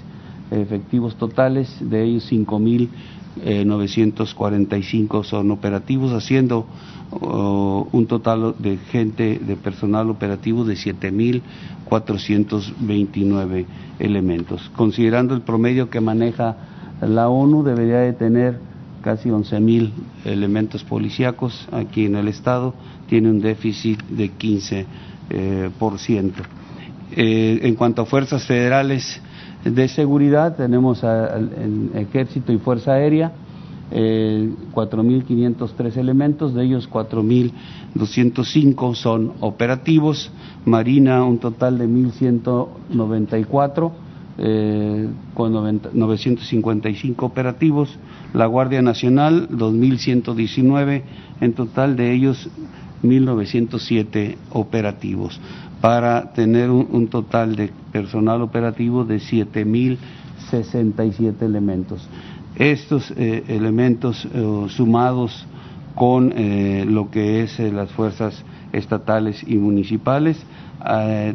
efectivos 0.51 1.17
totales, 1.17 1.77
de 1.79 2.05
ellos 2.05 2.33
5.000 2.33 2.89
945 3.37 5.21
eh, 5.21 5.25
son 5.25 5.51
operativos, 5.51 6.13
haciendo 6.13 6.67
oh, 7.11 7.89
un 7.93 8.07
total 8.07 8.55
de 8.59 8.77
gente, 8.77 9.39
de 9.39 9.57
personal 9.57 10.11
operativo 10.11 10.65
de 10.65 10.75
7.429 10.75 13.65
elementos. 13.99 14.71
Considerando 14.77 15.35
el 15.35 15.41
promedio 15.43 15.91
que 15.91 16.01
maneja 16.01 16.57
la 17.01 17.29
ONU, 17.29 17.63
debería 17.63 17.99
de 17.99 18.13
tener 18.13 18.59
casi 19.03 19.29
11.000 19.29 19.91
elementos 20.25 20.83
policíacos 20.85 21.69
aquí 21.73 22.07
en 22.07 22.17
el 22.17 22.29
Estado, 22.29 22.75
tiene 23.09 23.31
un 23.31 23.41
déficit 23.41 24.03
de 24.05 24.31
15%. 24.31 24.87
Eh, 25.31 25.71
por 25.79 25.99
ciento. 25.99 26.43
Eh, 27.17 27.61
en 27.63 27.77
cuanto 27.77 28.03
a 28.03 28.05
fuerzas 28.05 28.45
federales, 28.45 29.23
de 29.65 29.89
seguridad, 29.89 30.55
tenemos 30.57 31.03
el 31.03 31.91
Ejército 31.95 32.53
y 32.53 32.59
Fuerza 32.59 32.93
Aérea, 32.93 33.33
eh, 33.91 34.53
4.503 34.73 35.97
elementos, 35.97 36.55
de 36.55 36.65
ellos 36.65 36.89
4.205 36.91 38.95
son 38.95 39.33
operativos, 39.41 40.31
Marina 40.65 41.25
un 41.25 41.39
total 41.39 41.79
de 41.79 41.89
1.194, 41.89 43.93
eh, 44.37 45.09
con 45.35 45.53
955 45.53 47.25
operativos, 47.25 47.97
la 48.33 48.47
Guardia 48.47 48.83
Nacional 48.83 49.49
2.119, 49.49 51.03
en 51.41 51.53
total 51.53 51.95
de 51.97 52.13
ellos 52.13 52.49
1.907 53.03 54.37
operativos 54.51 55.41
para 55.85 56.33
tener 56.33 56.71
un, 56.71 57.09
total 57.09 57.57
de 57.57 57.69
personal 57.93 58.41
operativo 58.41 59.05
de 59.05 59.17
7.067 59.17 61.43
elementos. 61.43 62.09
Estos 62.57 63.13
eh, 63.19 63.45
elementos 63.49 64.25
eh, 64.25 64.65
sumados 64.69 65.47
con 65.95 66.33
eh, 66.35 66.87
lo 66.89 67.11
que 67.11 67.43
es 67.43 67.59
las 67.59 67.91
fuerzas 67.91 68.43
estatales 68.73 69.45
y 69.47 69.57
municipales, 69.57 70.43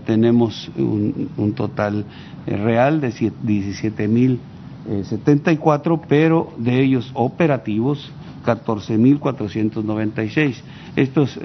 tenemos 0.07 0.71
un, 0.75 1.29
un 1.37 1.53
total 1.53 2.05
real 2.47 3.01
de 3.01 3.09
17.074, 3.09 6.01
pero 6.07 6.51
de 6.57 6.81
ellos 6.81 7.11
operativos 7.13 8.11
14.496. 8.43 10.55
Estos 10.95 11.37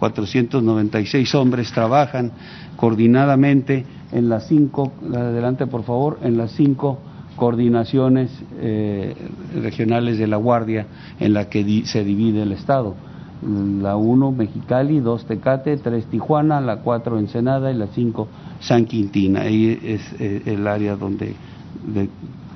14.496 0.00 1.34
hombres 1.34 1.70
trabajan 1.72 2.32
coordinadamente 2.76 3.84
en 4.12 4.28
las 4.28 4.48
cinco, 4.48 4.92
adelante 5.14 5.66
por 5.66 5.84
favor, 5.84 6.18
en 6.22 6.36
las 6.36 6.52
cinco 6.52 6.98
coordinaciones 7.36 8.30
eh, 8.58 9.14
regionales 9.62 10.18
de 10.18 10.26
la 10.26 10.36
Guardia 10.36 10.86
en 11.18 11.32
la 11.32 11.48
que 11.48 11.84
se 11.84 12.04
divide 12.04 12.42
el 12.42 12.52
Estado. 12.52 12.94
La 13.42 13.96
1 13.96 14.32
Mexicali, 14.32 15.00
2 15.00 15.24
Tecate, 15.24 15.78
3 15.78 16.04
Tijuana, 16.06 16.60
la 16.60 16.80
4 16.80 17.18
Ensenada 17.18 17.72
y 17.72 17.74
la 17.74 17.86
5 17.86 18.28
San 18.60 18.84
Quintín. 18.84 19.38
Ahí 19.38 19.78
es 19.82 20.02
eh, 20.20 20.42
el 20.44 20.66
área 20.66 20.96
donde 20.96 21.34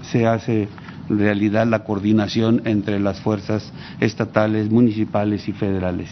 se 0.03 0.27
hace 0.27 0.69
realidad 1.09 1.67
la 1.67 1.85
coordinación 1.85 2.63
entre 2.65 3.01
las 3.01 3.21
fuerzas 3.21 3.73
estatales, 4.01 4.71
municipales 4.71 5.49
y 5.49 5.53
federales. 5.53 6.11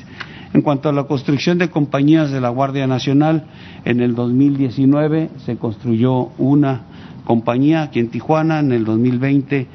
En 0.54 0.60
cuanto 0.60 0.88
a 0.88 0.92
la 0.92 1.04
construcción 1.04 1.58
de 1.58 1.70
compañías 1.70 2.30
de 2.30 2.40
la 2.40 2.50
Guardia 2.50 2.86
Nacional, 2.86 3.46
en 3.84 4.00
el 4.00 4.14
2019 4.14 5.30
se 5.46 5.56
construyó 5.56 6.30
una 6.38 6.82
compañía 7.24 7.82
aquí 7.82 8.00
en 8.00 8.08
Tijuana, 8.08 8.60
en 8.60 8.72
el 8.72 8.84
2020 8.84 9.66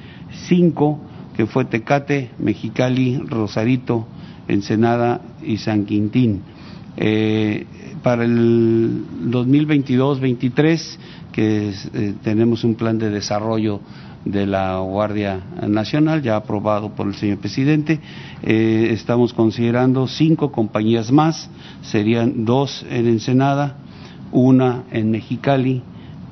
cinco, 0.48 1.00
que 1.36 1.46
fue 1.46 1.66
Tecate, 1.66 2.32
Mexicali, 2.40 3.18
Rosarito, 3.18 4.08
Ensenada 4.48 5.22
y 5.44 5.58
San 5.58 5.86
Quintín. 5.86 6.42
Eh, 6.96 7.66
para 8.04 8.24
el 8.24 9.04
2022-23, 9.30 10.98
que 11.32 11.74
eh, 11.94 12.14
tenemos 12.24 12.64
un 12.64 12.76
plan 12.76 12.98
de 12.98 13.10
desarrollo 13.10 13.82
de 14.26 14.46
la 14.46 14.80
Guardia 14.80 15.42
Nacional, 15.68 16.22
ya 16.22 16.36
aprobado 16.36 16.90
por 16.90 17.08
el 17.08 17.16
señor 17.16 17.38
presidente. 17.38 18.00
Eh, 18.44 18.90
estamos 18.92 19.34
considerando 19.34 20.08
cinco 20.08 20.52
compañías 20.52 21.12
más, 21.12 21.50
serían 21.82 22.46
dos 22.46 22.86
en 22.90 23.08
Ensenada, 23.08 23.78
una 24.32 24.84
en 24.92 25.12
Mexicali, 25.12 25.82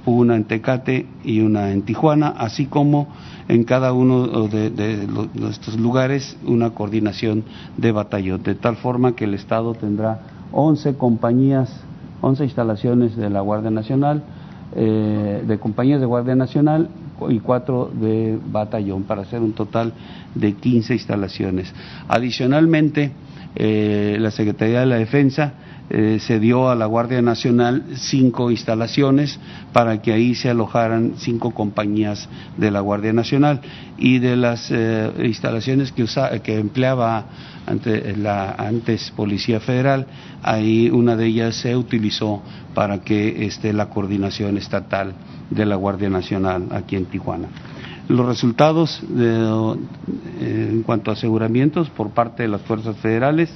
una 0.06 0.36
en 0.36 0.44
Tecate 0.44 1.08
y 1.24 1.42
una 1.42 1.72
en 1.72 1.82
Tijuana, 1.82 2.30
así 2.38 2.66
como 2.66 3.08
en 3.48 3.64
cada 3.64 3.94
uno 3.94 4.48
de, 4.48 5.08
estos 5.50 5.80
lugares 5.80 6.38
una 6.46 6.72
coordinación 6.72 7.44
de 7.78 7.92
batallón, 7.92 8.44
de 8.44 8.56
tal 8.56 8.76
forma 8.76 9.16
que 9.16 9.26
el 9.26 9.34
Estado 9.34 9.74
tendrá 9.74 10.22
11 10.52 10.96
compañías, 10.96 11.72
11 12.22 12.44
instalaciones 12.44 13.16
de 13.16 13.30
la 13.30 13.42
Guardia 13.42 13.72
Nacional, 13.72 14.24
eh, 14.76 15.44
de 15.48 15.60
compañías 15.60 16.00
de 16.00 16.06
Guardia 16.06 16.36
Nacional 16.36 16.90
y 17.30 17.40
cuatro 17.40 17.92
de 17.94 18.38
batallón 18.46 19.04
para 19.04 19.22
hacer 19.22 19.42
un 19.42 19.54
total 19.54 19.94
de 20.34 20.54
15 20.54 20.94
instalaciones. 20.94 21.74
Adicionalmente, 22.08 23.12
eh, 23.56 24.18
la 24.20 24.32
Secretaría 24.32 24.82
de 24.82 24.86
la 24.86 24.98
Defensa 24.98 25.54
eh, 25.90 26.18
se 26.20 26.40
dio 26.40 26.70
a 26.70 26.76
la 26.76 26.88
Guardia 26.88 27.22
Nacional 27.22 27.84
cinco 27.94 28.50
instalaciones 28.50 29.40
para 29.72 30.02
que 30.02 30.14
ahí 30.14 30.34
se 30.34 30.50
alojaran 30.50 31.14
cinco 31.18 31.52
compañías 31.52 32.28
de 32.58 32.72
la 32.72 32.80
Guardia 32.80 33.14
Nacional 33.14 33.62
y 33.98 34.18
de 34.18 34.36
las 34.36 34.72
eh, 34.72 35.12
instalaciones 35.24 35.92
que, 35.92 36.06
que 36.44 36.58
empleaba 36.58 37.26
ante 37.68 38.18
la 38.18 38.52
antes 38.52 39.12
Policía 39.16 39.60
Federal, 39.60 40.08
ahí 40.42 40.90
una 40.90 41.16
de 41.16 41.28
ellas 41.28 41.56
se 41.56 41.76
utilizó 41.76 42.42
para 42.74 43.02
que 43.02 43.46
esté 43.46 43.72
la 43.72 43.90
coordinación 43.90 44.58
estatal 44.58 45.14
de 45.50 45.66
la 45.66 45.76
Guardia 45.76 46.10
Nacional 46.10 46.68
aquí 46.72 46.96
en 46.96 47.06
Tijuana. 47.06 47.48
Los 48.08 48.26
resultados 48.26 49.02
de, 49.10 49.76
en 50.40 50.84
cuanto 50.84 51.10
a 51.10 51.16
aseguramientos 51.16 51.90
por 51.90 52.12
parte 52.12 52.44
de 52.44 52.50
las 52.50 52.62
fuerzas 52.62 52.96
federales, 52.98 53.52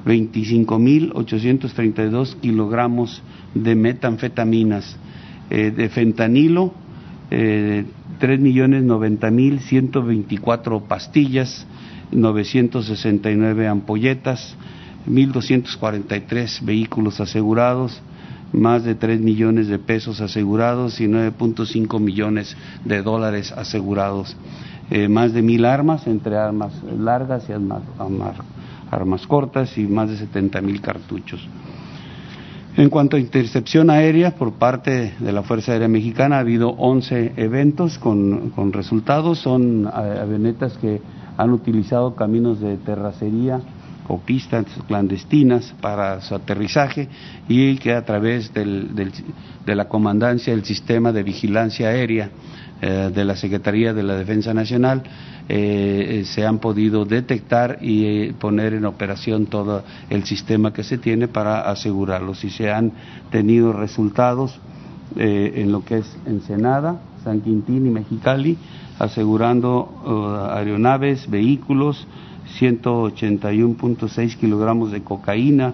25.832 0.05 2.35
kilogramos 2.35 3.23
de 3.53 3.75
metanfetaminas, 3.75 4.97
eh, 5.49 5.71
de 5.71 5.89
fentanilo, 5.89 6.73
eh, 7.31 7.85
3.090.124 8.19 10.87
pastillas, 10.87 11.65
969 12.11 13.67
ampolletas, 13.67 14.55
1.243 15.07 16.63
vehículos 16.63 17.19
asegurados, 17.19 17.99
más 18.53 18.83
de 18.83 18.93
3 18.95 19.21
millones 19.21 19.67
de 19.67 19.79
pesos 19.79 20.21
asegurados 20.21 21.01
y 21.01 21.07
9.5 21.07 21.99
millones 21.99 22.55
de 22.85 23.01
dólares 23.01 23.51
asegurados. 23.51 24.37
Eh, 24.91 25.09
más 25.09 25.33
de 25.33 25.41
mil 25.41 25.65
armas, 25.65 26.05
entre 26.05 26.37
armas 26.37 26.71
largas 26.95 27.49
y 27.49 27.53
armas, 27.53 27.81
armas 27.97 28.35
cortas, 29.27 29.77
y 29.77 29.87
más 29.87 30.09
de 30.09 30.17
70 30.17 30.61
mil 30.61 30.81
cartuchos. 30.81 31.47
En 32.77 32.89
cuanto 32.89 33.15
a 33.15 33.19
intercepción 33.21 33.89
aérea 33.89 34.35
por 34.35 34.55
parte 34.55 35.13
de 35.17 35.31
la 35.31 35.43
Fuerza 35.43 35.71
Aérea 35.71 35.87
Mexicana, 35.87 36.35
ha 36.35 36.39
habido 36.39 36.71
11 36.71 37.31
eventos 37.37 37.97
con, 37.97 38.51
resultados. 38.73 39.39
Son 39.39 39.87
avionetas 39.87 40.77
que 40.77 41.01
han 41.37 41.51
utilizado 41.51 42.15
caminos 42.15 42.59
de 42.59 42.75
terracería 42.75 43.61
o 44.09 44.19
pistas 44.19 44.65
clandestinas 44.87 45.73
para 45.81 46.19
su 46.19 46.35
aterrizaje 46.35 47.07
y 47.47 47.77
que 47.77 47.93
a 47.93 48.03
través 48.03 48.53
de 48.53 49.75
la 49.75 49.87
comandancia 49.87 50.53
del 50.53 50.65
sistema 50.65 51.13
de 51.13 51.23
vigilancia 51.23 51.87
aérea 51.87 52.29
eh, 52.81 53.09
de 53.13 53.23
la 53.23 53.37
Secretaría 53.37 53.93
de 53.93 54.03
la 54.03 54.15
Defensa 54.15 54.53
Nacional 54.53 55.03
eh, 55.47 56.23
se 56.25 56.45
han 56.45 56.59
podido 56.59 57.05
detectar 57.05 57.77
y 57.81 58.05
eh, 58.05 58.35
poner 58.37 58.73
en 58.73 58.83
operación 58.83 59.45
todo 59.45 59.85
el 60.09 60.25
sistema 60.25 60.73
que 60.73 60.83
se 60.83 60.97
tiene 60.97 61.29
para 61.29 61.69
asegurarlos 61.69 62.43
y 62.43 62.49
se 62.49 62.69
han 62.69 62.91
tenido 63.31 63.71
resultados 63.71 64.59
en 65.15 65.71
lo 65.71 65.85
que 65.85 65.99
es 65.99 66.17
Ensenada, 66.25 66.99
San 67.23 67.39
Quintín 67.39 67.85
y 67.85 67.89
Mexicali, 67.91 68.57
asegurando 68.99 70.49
aeronaves, 70.51 71.29
vehículos, 71.29 72.05
181.6 72.59 74.35
kilogramos 74.35 74.91
de 74.91 75.03
cocaína, 75.03 75.73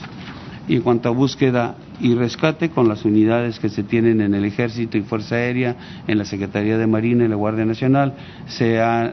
Y 0.69 0.75
en 0.75 0.81
cuanto 0.83 1.09
a 1.09 1.11
búsqueda 1.11 1.75
y 1.99 2.15
rescate, 2.15 2.69
con 2.69 2.87
las 2.87 3.03
unidades 3.03 3.59
que 3.59 3.67
se 3.67 3.83
tienen 3.83 4.21
en 4.21 4.33
el 4.33 4.45
Ejército 4.45 4.97
y 4.97 5.01
Fuerza 5.01 5.35
Aérea, 5.35 5.75
en 6.07 6.17
la 6.17 6.23
Secretaría 6.23 6.77
de 6.77 6.87
Marina 6.87 7.25
y 7.25 7.27
la 7.27 7.35
Guardia 7.35 7.65
Nacional, 7.65 8.13
se, 8.47 8.79
ha, 8.79 9.11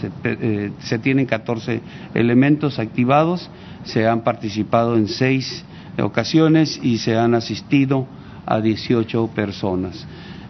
se, 0.00 0.10
eh, 0.24 0.72
se 0.78 0.98
tienen 0.98 1.26
14 1.26 1.82
elementos 2.14 2.78
activados 2.78 3.50
se 3.86 4.06
han 4.06 4.22
participado 4.22 4.96
en 4.96 5.08
seis 5.08 5.64
ocasiones 5.98 6.78
y 6.82 6.98
se 6.98 7.16
han 7.16 7.34
asistido 7.34 8.06
a 8.44 8.60
18 8.60 9.28
personas. 9.28 10.06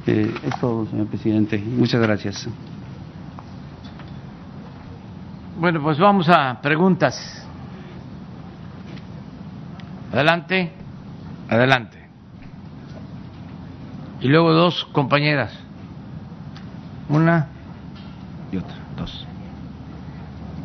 Eh, 0.06 0.32
es 0.44 0.60
todo, 0.60 0.86
señor 0.86 1.06
presidente. 1.06 1.58
Muchas 1.58 2.00
gracias. 2.00 2.48
Bueno, 5.58 5.82
pues 5.82 5.98
vamos 5.98 6.28
a 6.28 6.60
preguntas. 6.60 7.46
Adelante, 10.16 10.70
adelante. 11.46 11.98
Y 14.22 14.28
luego 14.28 14.54
dos 14.54 14.86
compañeras. 14.92 15.52
Una 17.10 17.48
y 18.50 18.56
otra, 18.56 18.76
dos. 18.96 19.26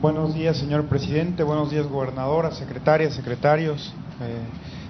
Buenos 0.01 0.33
días, 0.33 0.55
señor 0.55 0.85
presidente. 0.85 1.43
Buenos 1.43 1.69
días, 1.69 1.85
gobernadora, 1.85 2.51
secretarias, 2.51 3.13
secretarios. 3.13 3.93
Eh, 4.21 4.37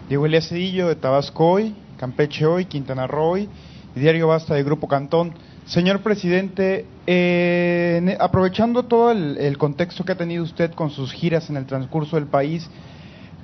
Diego 0.10 0.28
Elías 0.28 0.47
Cedillo, 0.47 0.89
de 0.89 0.95
Tabasco 0.95 1.54
Hoy, 1.54 1.76
Campeche 1.97 2.45
Hoy, 2.45 2.65
Quintana 2.65 3.08
Roo 3.08 3.38
y 3.38 3.50
Diario 3.95 4.28
Basta 4.28 4.54
de 4.54 4.62
Grupo 4.62 4.88
Cantón. 4.88 5.34
Señor 5.65 6.02
presidente, 6.02 6.86
eh, 7.08 8.15
aprovechando 8.19 8.84
todo 8.84 9.10
el, 9.10 9.39
el 9.39 9.58
contexto 9.58 10.06
que 10.06 10.12
ha 10.12 10.17
tenido 10.17 10.43
usted 10.43 10.71
con 10.74 10.91
sus 10.91 11.13
giras 11.13 11.50
en 11.50 11.58
el 11.58 11.65
transcurso 11.65 12.15
del 12.17 12.28
país, 12.28 12.69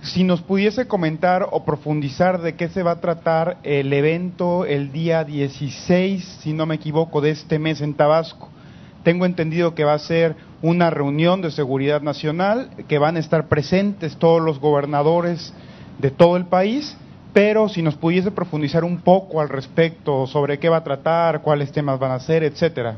si 0.02 0.24
nos 0.24 0.42
pudiese 0.42 0.88
comentar 0.88 1.48
o 1.52 1.66
profundizar 1.66 2.42
de 2.42 2.56
qué 2.56 2.70
se 2.70 2.84
va 2.84 2.92
a 2.92 3.02
tratar 3.02 3.58
el 3.64 3.92
evento 3.94 4.66
el 4.66 4.92
día 4.92 5.24
16, 5.24 6.40
si 6.42 6.54
no 6.54 6.66
me 6.66 6.76
equivoco, 6.76 7.22
de 7.22 7.32
este 7.32 7.60
mes 7.60 7.82
en 7.82 7.96
Tabasco. 7.96 8.50
Tengo 9.04 9.26
entendido 9.26 9.74
que 9.74 9.86
va 9.86 9.94
a 9.94 10.00
ser 10.00 10.36
una 10.62 10.90
reunión 10.90 11.42
de 11.42 11.52
seguridad 11.52 12.02
nacional, 12.02 12.70
que 12.88 13.00
van 13.00 13.16
a 13.16 13.20
estar 13.20 13.48
presentes 13.48 14.18
todos 14.18 14.42
los 14.42 14.60
gobernadores 14.60 15.54
de 16.00 16.12
todo 16.12 16.38
el 16.38 16.46
país, 16.46 16.96
pero 17.34 17.70
si 17.70 17.82
nos 17.82 17.96
pudiese 17.96 18.32
profundizar 18.32 18.84
un 18.84 18.98
poco 18.98 19.42
al 19.42 19.50
respecto 19.50 20.28
sobre 20.28 20.60
qué 20.60 20.70
va 20.70 20.78
a 20.78 20.84
tratar, 20.84 21.42
cuáles 21.42 21.72
temas 21.72 22.00
van 22.00 22.12
a 22.12 22.20
ser, 22.20 22.44
etcétera. 22.44 22.98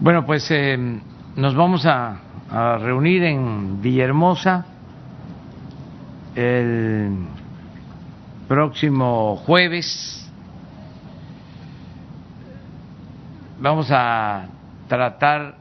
Bueno, 0.00 0.24
pues 0.24 0.48
eh, 0.50 0.76
nos 1.36 1.54
vamos 1.56 1.86
a, 1.86 2.20
a 2.50 2.78
reunir 2.78 3.24
en 3.24 3.80
Villahermosa 3.82 4.77
el 6.38 7.16
próximo 8.46 9.34
jueves 9.38 10.30
vamos 13.58 13.88
a 13.90 14.46
tratar 14.86 15.56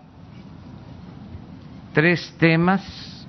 tres 1.94 2.32
temas. 2.38 3.26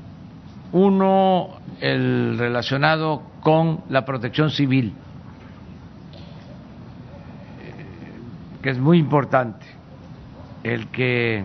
Uno, 0.72 1.56
el 1.80 2.37
relacionado 2.38 3.22
con 3.40 3.82
la 3.88 4.04
protección 4.04 4.50
civil, 4.50 4.92
que 8.61 8.68
es 8.68 8.78
muy 8.78 8.98
importante, 8.98 9.64
el 10.64 10.88
que 10.88 11.42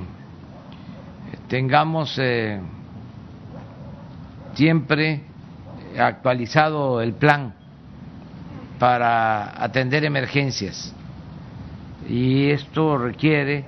tengamos 1.47 2.19
eh, 2.19 2.59
siempre 4.53 5.32
actualizado 5.97 7.01
el 7.01 7.13
plan 7.13 7.53
para 8.79 9.63
atender 9.63 10.03
emergencias. 10.03 10.93
Y 12.07 12.49
esto 12.49 12.97
requiere, 12.97 13.65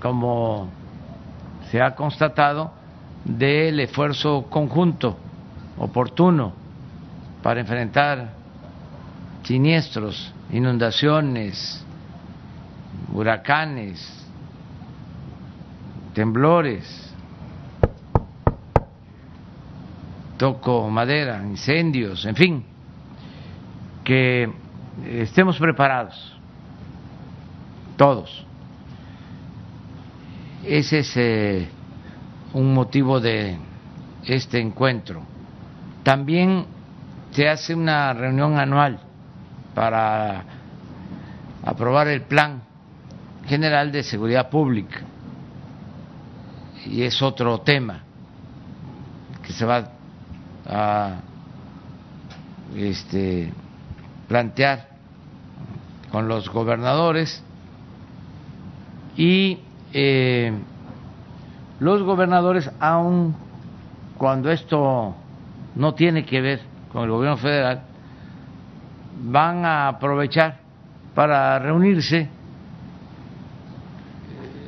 como 0.00 0.70
se 1.70 1.80
ha 1.80 1.94
constatado, 1.94 2.72
del 3.24 3.80
esfuerzo 3.80 4.46
conjunto, 4.48 5.18
oportuno, 5.78 6.54
para 7.42 7.60
enfrentar 7.60 8.32
siniestros, 9.44 10.32
inundaciones, 10.50 11.84
huracanes, 13.12 14.26
temblores, 16.14 17.07
toco 20.38 20.88
madera, 20.88 21.42
incendios, 21.42 22.24
en 22.24 22.36
fin, 22.36 22.64
que 24.04 24.50
estemos 25.06 25.58
preparados 25.58 26.34
todos. 27.96 28.46
Ese 30.64 31.00
es 31.00 31.16
eh, 31.16 31.68
un 32.54 32.72
motivo 32.72 33.20
de 33.20 33.58
este 34.24 34.60
encuentro. 34.60 35.22
También 36.02 36.64
se 37.32 37.48
hace 37.48 37.74
una 37.74 38.12
reunión 38.14 38.58
anual 38.58 39.00
para 39.74 40.44
aprobar 41.64 42.08
el 42.08 42.22
Plan 42.22 42.62
General 43.46 43.90
de 43.92 44.02
Seguridad 44.02 44.48
Pública 44.48 45.00
y 46.86 47.02
es 47.02 47.20
otro 47.20 47.60
tema 47.60 48.02
que 49.42 49.52
se 49.52 49.64
va 49.64 49.97
a 50.68 51.20
este, 52.76 53.52
plantear 54.28 54.88
con 56.10 56.28
los 56.28 56.48
gobernadores. 56.50 57.42
Y 59.16 59.58
eh, 59.92 60.52
los 61.80 62.02
gobernadores, 62.02 62.70
aun 62.78 63.34
cuando 64.16 64.50
esto 64.50 65.14
no 65.74 65.94
tiene 65.94 66.24
que 66.24 66.40
ver 66.40 66.60
con 66.92 67.04
el 67.04 67.10
gobierno 67.10 67.36
federal, 67.36 67.82
van 69.20 69.64
a 69.64 69.88
aprovechar 69.88 70.58
para 71.14 71.58
reunirse 71.58 72.28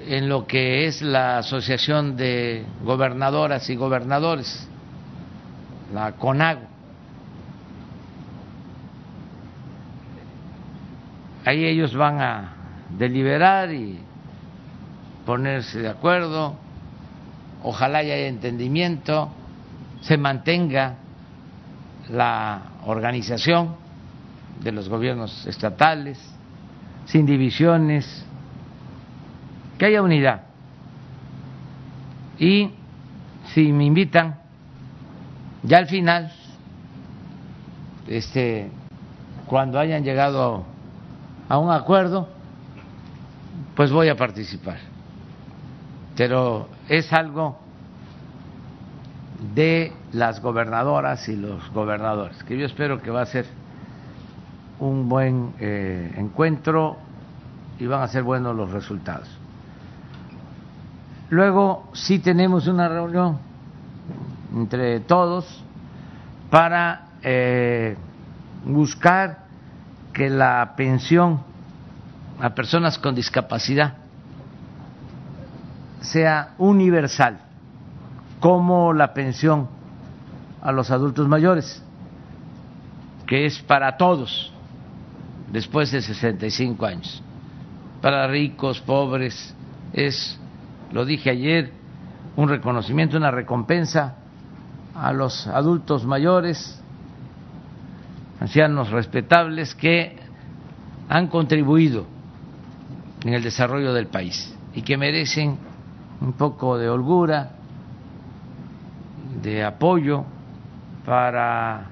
en 0.09 0.29
lo 0.29 0.47
que 0.47 0.87
es 0.87 1.03
la 1.03 1.39
Asociación 1.39 2.17
de 2.17 2.65
Gobernadoras 2.83 3.71
y 3.71 3.77
Gobernadores, 3.77 4.69
la 5.93 6.13
CONAGO, 6.13 6.63
ahí 11.45 11.65
ellos 11.65 11.95
van 11.95 12.21
a 12.21 12.53
deliberar 12.97 13.73
y 13.73 13.99
ponerse 15.27 15.81
de 15.81 15.89
acuerdo, 15.89 16.55
ojalá 17.63 17.99
haya 17.99 18.17
entendimiento, 18.27 19.31
se 20.01 20.17
mantenga 20.17 20.97
la 22.09 22.63
organización 22.87 23.77
de 24.63 24.73
los 24.73 24.89
gobiernos 24.89 25.47
estatales, 25.47 26.19
sin 27.07 27.27
divisiones, 27.27 28.25
que 29.79 29.87
haya 29.87 30.03
unidad. 30.03 30.43
Y 32.39 32.71
si 33.55 33.73
me 33.73 33.85
invitan, 33.85 34.40
ya 35.63 35.79
al 35.79 35.87
final, 35.87 36.33
este, 38.09 38.71
cuando 39.47 39.79
hayan 39.79 40.03
llegado 40.03 40.65
a 41.49 41.59
un 41.59 41.71
acuerdo, 41.71 42.29
pues 43.75 43.93
voy 43.93 44.09
a 44.09 44.17
participar. 44.17 44.79
Pero 46.17 46.69
es 46.89 47.13
algo 47.13 47.59
de 49.55 49.93
las 50.13 50.41
gobernadoras 50.41 51.29
y 51.29 51.37
los 51.37 51.71
gobernadores, 51.73 52.43
que 52.45 52.59
yo 52.59 52.67
espero 52.67 53.01
que 53.01 53.11
va 53.11 53.23
a 53.23 53.27
ser 53.27 53.47
un 54.79 55.09
buen 55.09 55.53
eh, 55.61 56.15
encuentro 56.17 56.97
y 57.79 57.87
van 57.87 58.03
a 58.03 58.09
ser 58.09 58.23
buenos 58.23 58.57
los 58.57 58.71
resultados. 58.71 59.29
Luego 61.31 61.89
sí 61.93 62.19
tenemos 62.19 62.67
una 62.67 62.89
reunión 62.89 63.50
entre 64.55 65.01
todos 65.01 65.63
para 66.51 67.07
eh, 67.23 67.97
buscar 68.65 69.45
que 70.13 70.29
la 70.29 70.75
pensión 70.77 71.41
a 72.41 72.51
personas 72.55 72.99
con 72.99 73.15
discapacidad 73.15 73.95
sea 76.01 76.55
universal, 76.59 77.39
como 78.41 78.93
la 78.93 79.13
pensión 79.13 79.69
a 80.63 80.73
los 80.73 80.91
adultos 80.91 81.29
mayores, 81.29 81.83
que 83.27 83.47
es 83.47 83.61
para 83.61 83.97
todos 83.97 84.53
después 85.53 85.93
de 85.93 86.01
65 86.01 86.87
años, 86.87 87.23
para 88.01 88.27
ricos, 88.27 88.81
pobres, 88.81 89.55
es, 89.93 90.39
lo 90.93 91.05
dije 91.05 91.31
ayer, 91.31 91.73
un 92.37 92.49
reconocimiento, 92.49 93.19
una 93.19 93.31
recompensa 93.31 94.17
a 94.95 95.13
los 95.13 95.47
adultos 95.47 96.05
mayores, 96.05 96.81
ancianos 98.41 98.91
respetables 98.91 99.75
que 99.75 100.17
han 101.09 101.29
contribuido 101.29 102.07
en 103.25 103.35
el 103.35 103.43
desarrollo 103.43 103.93
del 103.93 104.07
país 104.07 104.55
y 104.75 104.83
que 104.83 104.97
merecen 104.97 105.59
un 106.21 106.33
poco 106.35 106.79
de 106.79 106.89
holgura, 106.89 107.51
de 109.43 109.65
apoyo 109.65 110.25
para 111.05 111.87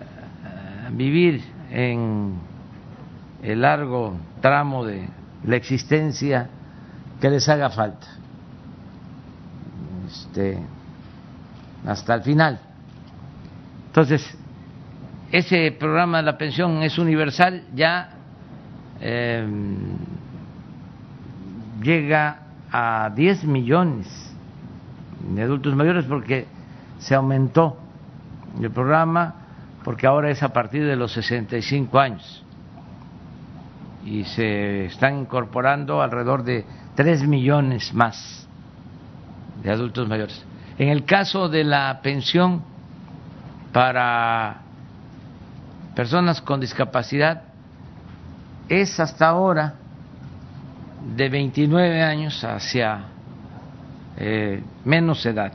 eh, 0.00 0.88
vivir 0.92 1.42
en 1.70 2.34
el 3.42 3.60
largo 3.60 4.16
tramo 4.40 4.84
de 4.84 5.08
la 5.44 5.56
existencia 5.56 6.48
que 7.20 7.30
les 7.30 7.48
haga 7.48 7.70
falta. 7.70 8.06
Este, 10.06 10.58
hasta 11.86 12.14
el 12.14 12.22
final. 12.22 12.60
Entonces, 13.86 14.36
ese 15.30 15.72
programa 15.72 16.18
de 16.18 16.24
la 16.24 16.38
pensión 16.38 16.82
es 16.82 16.98
universal, 16.98 17.64
ya 17.74 18.10
eh, 19.00 19.46
llega 21.82 22.38
a 22.70 23.10
10 23.14 23.44
millones 23.44 24.06
de 25.28 25.42
adultos 25.42 25.74
mayores 25.74 26.04
porque 26.06 26.46
se 26.98 27.14
aumentó 27.14 27.78
el 28.60 28.70
programa, 28.70 29.34
porque 29.84 30.06
ahora 30.06 30.30
es 30.30 30.42
a 30.42 30.52
partir 30.52 30.84
de 30.84 30.96
los 30.96 31.12
65 31.12 31.98
años 31.98 32.44
y 34.04 34.24
se 34.24 34.86
están 34.86 35.20
incorporando 35.20 36.02
alrededor 36.02 36.44
de 36.44 36.64
3 36.94 37.26
millones 37.26 37.92
más 37.94 38.46
de 39.62 39.70
adultos 39.70 40.08
mayores. 40.08 40.44
En 40.78 40.88
el 40.88 41.04
caso 41.04 41.48
de 41.48 41.64
la 41.64 42.00
pensión 42.02 42.62
para 43.72 44.62
personas 45.94 46.40
con 46.40 46.60
discapacidad, 46.60 47.42
es 48.68 48.98
hasta 48.98 49.28
ahora 49.28 49.74
de 51.16 51.28
29 51.28 52.02
años 52.02 52.42
hacia 52.42 53.04
eh, 54.16 54.62
menos 54.84 55.24
edad, 55.26 55.52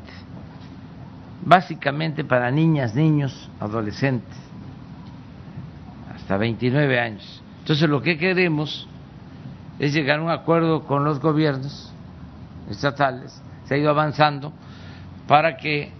básicamente 1.43 2.23
para 2.23 2.51
niñas, 2.51 2.95
niños, 2.95 3.49
adolescentes, 3.59 4.37
hasta 6.15 6.37
29 6.37 6.99
años. 6.99 7.43
Entonces 7.59 7.89
lo 7.89 8.01
que 8.01 8.17
queremos 8.17 8.87
es 9.79 9.93
llegar 9.93 10.19
a 10.19 10.23
un 10.23 10.29
acuerdo 10.29 10.85
con 10.85 11.03
los 11.03 11.19
gobiernos 11.19 11.91
estatales, 12.69 13.41
se 13.65 13.75
ha 13.75 13.77
ido 13.77 13.89
avanzando, 13.89 14.53
para 15.29 15.55
que 15.57 15.91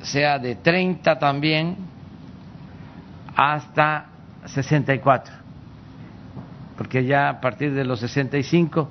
sea 0.00 0.38
de 0.38 0.54
30 0.54 1.18
también 1.18 1.76
hasta 3.36 4.06
64, 4.46 5.34
porque 6.78 7.04
ya 7.04 7.28
a 7.28 7.40
partir 7.42 7.74
de 7.74 7.84
los 7.84 8.00
65 8.00 8.88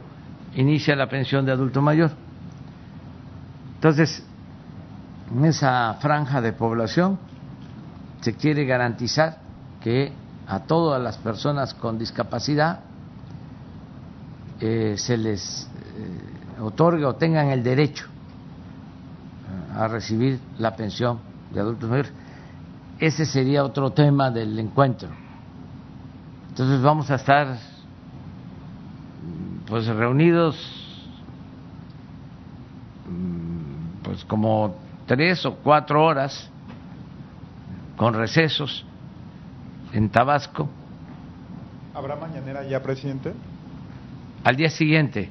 inicia 0.53 0.95
la 0.95 1.09
pensión 1.09 1.43
de 1.43 1.53
adulto 1.53 1.81
mayor. 1.81 2.11
Entonces, 3.73 4.23
en 5.35 5.45
esa 5.45 5.95
franja 5.95 6.39
de 6.39 6.53
población 6.53 7.17
se 8.21 8.35
quiere 8.35 8.63
garantizar 8.65 9.39
que 9.81 10.11
a 10.45 10.59
todas 10.59 11.01
las 11.01 11.17
personas 11.17 11.73
con 11.73 11.97
discapacidad 11.97 12.81
eh, 14.59 14.93
se 14.99 15.17
les 15.17 15.67
eh, 15.97 16.61
otorgue 16.61 17.05
o 17.05 17.15
tengan 17.15 17.49
el 17.49 17.63
derecho 17.63 18.05
a 19.75 19.87
recibir 19.87 20.39
la 20.57 20.75
pensión 20.75 21.19
de 21.51 21.59
adultos 21.59 21.89
mayores. 21.89 22.13
Ese 22.99 23.25
sería 23.25 23.63
otro 23.63 23.91
tema 23.91 24.31
del 24.31 24.57
encuentro. 24.57 25.09
Entonces 26.49 26.81
vamos 26.81 27.11
a 27.11 27.15
estar 27.15 27.57
pues 29.67 29.85
reunidos 29.87 30.55
pues 34.03 34.23
como 34.25 34.75
tres 35.05 35.45
o 35.45 35.55
cuatro 35.55 36.05
horas 36.05 36.49
con 37.97 38.13
recesos 38.13 38.85
en 39.91 40.09
Tabasco. 40.09 40.69
¿Habrá 41.93 42.15
mañanera 42.15 42.63
ya, 42.63 42.81
presidente? 42.81 43.33
Al 44.43 44.55
día 44.55 44.69
siguiente, 44.69 45.29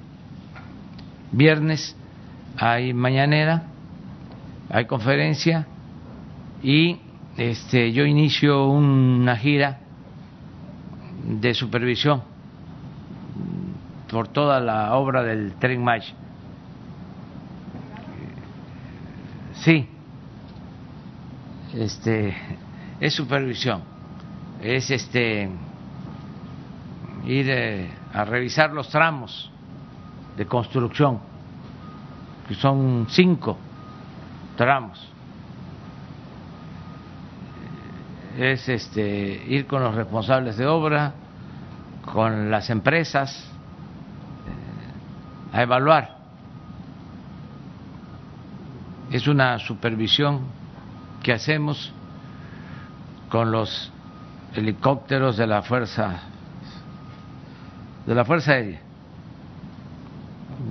viernes, 1.30 1.96
hay 2.56 2.92
mañanera 2.92 3.73
hay 4.70 4.86
conferencia 4.86 5.66
y 6.62 6.98
este, 7.36 7.92
yo 7.92 8.04
inicio 8.04 8.68
una 8.68 9.36
gira 9.36 9.80
de 11.24 11.54
supervisión 11.54 12.22
por 14.10 14.28
toda 14.28 14.60
la 14.60 14.94
obra 14.94 15.22
del 15.22 15.54
Tren 15.54 15.82
Maya. 15.82 16.14
Sí, 19.54 19.88
este, 21.74 22.34
es 23.00 23.14
supervisión, 23.14 23.82
es 24.62 24.90
este 24.90 25.48
ir 27.26 27.46
eh, 27.48 27.90
a 28.12 28.24
revisar 28.24 28.72
los 28.72 28.88
tramos 28.90 29.50
de 30.36 30.46
construcción, 30.46 31.20
que 32.46 32.54
son 32.54 33.06
cinco 33.08 33.58
tramos. 34.56 35.10
Es 38.38 38.68
este 38.68 39.44
ir 39.46 39.66
con 39.66 39.82
los 39.82 39.94
responsables 39.94 40.56
de 40.56 40.66
obra, 40.66 41.12
con 42.12 42.50
las 42.50 42.68
empresas, 42.70 43.50
a 45.52 45.62
evaluar. 45.62 46.16
Es 49.12 49.28
una 49.28 49.58
supervisión 49.60 50.40
que 51.22 51.32
hacemos 51.32 51.92
con 53.28 53.52
los 53.52 53.92
helicópteros 54.54 55.36
de 55.36 55.46
la 55.46 55.62
fuerza 55.62 56.20
de 58.06 58.14
la 58.14 58.24
fuerza 58.24 58.52
aérea 58.52 58.80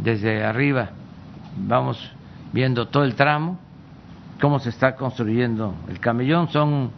desde 0.03 0.45
arriba 0.45 0.91
vamos 1.57 2.11
viendo 2.53 2.87
todo 2.87 3.03
el 3.03 3.15
tramo 3.15 3.59
cómo 4.39 4.59
se 4.59 4.69
está 4.69 4.95
construyendo 4.95 5.75
el 5.89 5.99
camellón. 5.99 6.49
Son, 6.49 6.91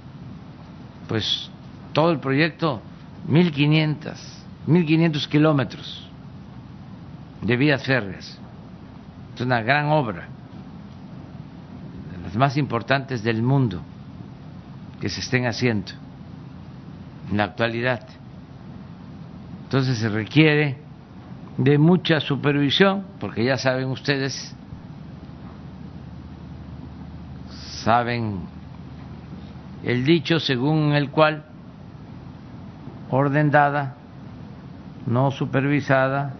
pues, 1.07 1.49
todo 1.93 2.11
el 2.11 2.19
proyecto 2.19 2.81
1.500, 3.29 4.13
1.500 4.67 5.27
kilómetros 5.27 6.09
de 7.41 7.57
vías 7.57 7.83
férreas. 7.83 8.39
Es 9.36 9.41
una 9.41 9.61
gran 9.61 9.88
obra, 9.88 10.27
de 12.11 12.23
las 12.23 12.36
más 12.36 12.57
importantes 12.57 13.23
del 13.23 13.41
mundo 13.43 13.81
que 14.99 15.09
se 15.09 15.19
estén 15.19 15.45
haciendo 15.45 15.91
en 17.29 17.38
la 17.38 17.45
actualidad. 17.45 18.07
Entonces 19.63 19.97
se 19.97 20.09
requiere 20.09 20.77
de 21.57 21.77
mucha 21.77 22.19
supervisión, 22.19 23.05
porque 23.19 23.43
ya 23.43 23.57
saben 23.57 23.89
ustedes, 23.89 24.55
saben 27.86 28.39
el 29.83 30.03
dicho 30.05 30.39
según 30.39 30.93
el 30.93 31.11
cual 31.11 31.45
orden 33.11 33.51
dada, 33.51 33.93
no 35.05 35.29
supervisada, 35.29 36.33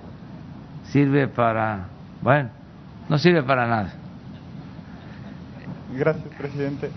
sirve 0.85 1.27
para, 1.27 1.85
bueno, 2.23 2.49
no 3.07 3.19
sirve 3.19 3.43
para 3.43 3.67
nada. 3.67 3.93
Gracias, 5.95 6.33
presidente. 6.35 6.89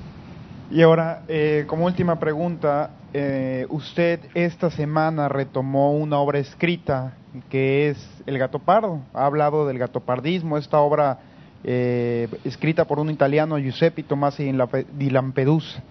Y 0.70 0.80
ahora, 0.80 1.24
eh, 1.28 1.64
como 1.66 1.84
última 1.84 2.18
pregunta, 2.18 2.90
eh, 3.12 3.66
usted 3.68 4.20
esta 4.32 4.70
semana 4.70 5.28
retomó 5.28 5.92
una 5.92 6.16
obra 6.16 6.38
escrita 6.38 7.12
que 7.50 7.90
es 7.90 8.22
El 8.24 8.38
Gato 8.38 8.60
Pardo. 8.60 9.00
Ha 9.12 9.26
hablado 9.26 9.66
del 9.66 9.78
gatopardismo, 9.78 10.56
esta 10.56 10.78
obra 10.78 11.18
eh, 11.64 12.28
escrita 12.44 12.84
por 12.84 12.98
un 12.98 13.10
italiano, 13.10 13.58
Giuseppe 13.58 14.02
Tomasi 14.02 14.52
di 14.92 15.10
Lampedusa. 15.10 15.82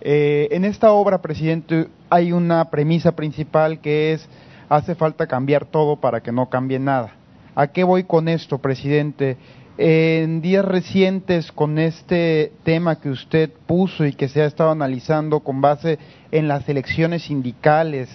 Eh, 0.00 0.48
en 0.50 0.64
esta 0.64 0.92
obra, 0.92 1.22
presidente, 1.22 1.88
hay 2.10 2.32
una 2.32 2.70
premisa 2.70 3.12
principal 3.12 3.80
que 3.80 4.12
es 4.12 4.28
hace 4.68 4.94
falta 4.94 5.26
cambiar 5.26 5.64
todo 5.64 5.96
para 5.96 6.20
que 6.20 6.32
no 6.32 6.48
cambie 6.48 6.78
nada. 6.78 7.14
¿A 7.54 7.68
qué 7.68 7.84
voy 7.84 8.04
con 8.04 8.28
esto, 8.28 8.58
presidente? 8.58 9.36
En 9.78 10.40
días 10.40 10.64
recientes, 10.64 11.50
con 11.52 11.78
este 11.78 12.52
tema 12.64 13.00
que 13.00 13.10
usted 13.10 13.50
puso 13.66 14.04
y 14.04 14.12
que 14.12 14.28
se 14.28 14.42
ha 14.42 14.46
estado 14.46 14.70
analizando 14.70 15.40
con 15.40 15.60
base 15.60 15.98
en 16.30 16.48
las 16.48 16.68
elecciones 16.68 17.22
sindicales 17.22 18.08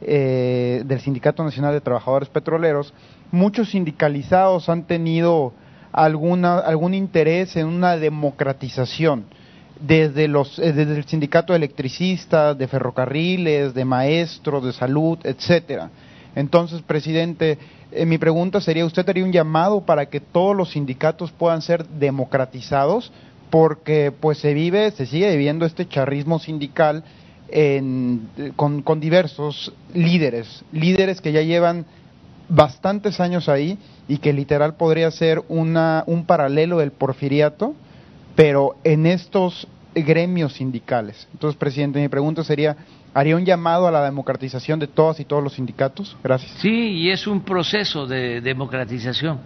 eh, 0.00 0.82
del 0.86 1.00
Sindicato 1.00 1.44
Nacional 1.44 1.72
de 1.72 1.80
Trabajadores 1.80 2.28
Petroleros, 2.28 2.92
muchos 3.30 3.70
sindicalizados 3.70 4.68
han 4.68 4.86
tenido 4.86 5.52
alguna, 5.94 6.58
algún 6.58 6.92
interés 6.92 7.54
en 7.56 7.66
una 7.68 7.96
democratización 7.96 9.26
desde, 9.80 10.26
los, 10.26 10.58
eh, 10.58 10.72
desde 10.72 10.96
el 10.96 11.04
sindicato 11.04 11.52
de 11.52 11.58
electricistas, 11.58 12.58
de 12.58 12.66
ferrocarriles, 12.66 13.74
de 13.74 13.84
maestros, 13.84 14.64
de 14.64 14.72
salud, 14.72 15.18
etcétera. 15.22 15.90
Entonces, 16.34 16.82
presidente, 16.82 17.58
eh, 17.92 18.06
mi 18.06 18.18
pregunta 18.18 18.60
sería, 18.60 18.84
¿usted 18.84 19.08
haría 19.08 19.24
un 19.24 19.30
llamado 19.30 19.82
para 19.82 20.06
que 20.06 20.18
todos 20.18 20.56
los 20.56 20.72
sindicatos 20.72 21.30
puedan 21.30 21.62
ser 21.62 21.86
democratizados? 21.86 23.12
Porque 23.50 24.12
pues 24.18 24.38
se 24.38 24.52
vive, 24.52 24.90
se 24.90 25.06
sigue 25.06 25.30
viviendo 25.30 25.64
este 25.64 25.86
charrismo 25.86 26.40
sindical 26.40 27.04
con, 28.56 28.82
con 28.82 28.98
diversos 28.98 29.72
líderes, 29.92 30.64
líderes 30.72 31.20
que 31.20 31.30
ya 31.30 31.42
llevan 31.42 31.84
bastantes 32.48 33.20
años 33.20 33.48
ahí 33.48 33.78
y 34.08 34.18
que 34.18 34.32
literal 34.32 34.74
podría 34.74 35.10
ser 35.10 35.42
una, 35.48 36.04
un 36.06 36.24
paralelo 36.26 36.78
del 36.78 36.92
porfiriato, 36.92 37.74
pero 38.36 38.76
en 38.84 39.06
estos 39.06 39.66
gremios 39.94 40.54
sindicales. 40.54 41.28
Entonces, 41.32 41.58
presidente, 41.58 42.00
mi 42.00 42.08
pregunta 42.08 42.42
sería, 42.44 42.76
¿haría 43.12 43.36
un 43.36 43.44
llamado 43.44 43.86
a 43.86 43.90
la 43.90 44.04
democratización 44.04 44.78
de 44.78 44.88
todas 44.88 45.20
y 45.20 45.24
todos 45.24 45.42
los 45.42 45.54
sindicatos? 45.54 46.16
Gracias. 46.22 46.52
Sí, 46.58 46.70
y 46.70 47.10
es 47.10 47.26
un 47.26 47.42
proceso 47.42 48.06
de 48.06 48.40
democratización 48.40 49.38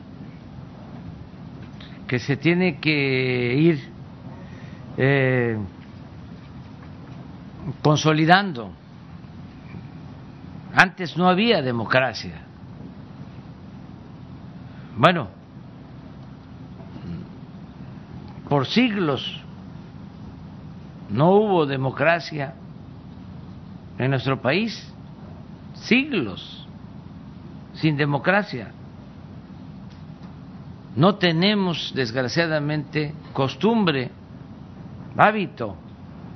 que 2.07 2.18
se 2.18 2.38
tiene 2.38 2.78
que 2.78 3.55
ir 3.55 3.80
eh, 4.96 5.59
consolidando. 7.82 8.70
Antes 10.74 11.16
no 11.16 11.28
había 11.28 11.61
democracia. 11.61 12.47
Bueno, 14.99 15.28
por 18.49 18.66
siglos 18.66 19.40
no 21.09 21.30
hubo 21.30 21.66
democracia 21.66 22.55
en 23.96 24.11
nuestro 24.11 24.42
país, 24.42 24.92
siglos 25.74 26.66
sin 27.74 27.96
democracia. 27.96 28.72
No 30.96 31.14
tenemos, 31.14 31.92
desgraciadamente, 31.94 33.14
costumbre, 33.32 34.11
hábito 35.16 35.76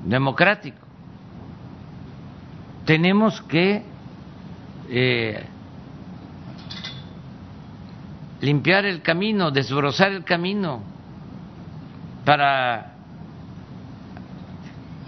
democrático. 0.05 0.79
Tenemos 2.85 3.43
que 3.43 3.83
eh, 4.89 5.47
limpiar 8.43 8.85
el 8.85 9.03
camino, 9.03 9.51
desbrozar 9.51 10.13
el 10.13 10.25
camino 10.25 10.83
para 12.25 12.93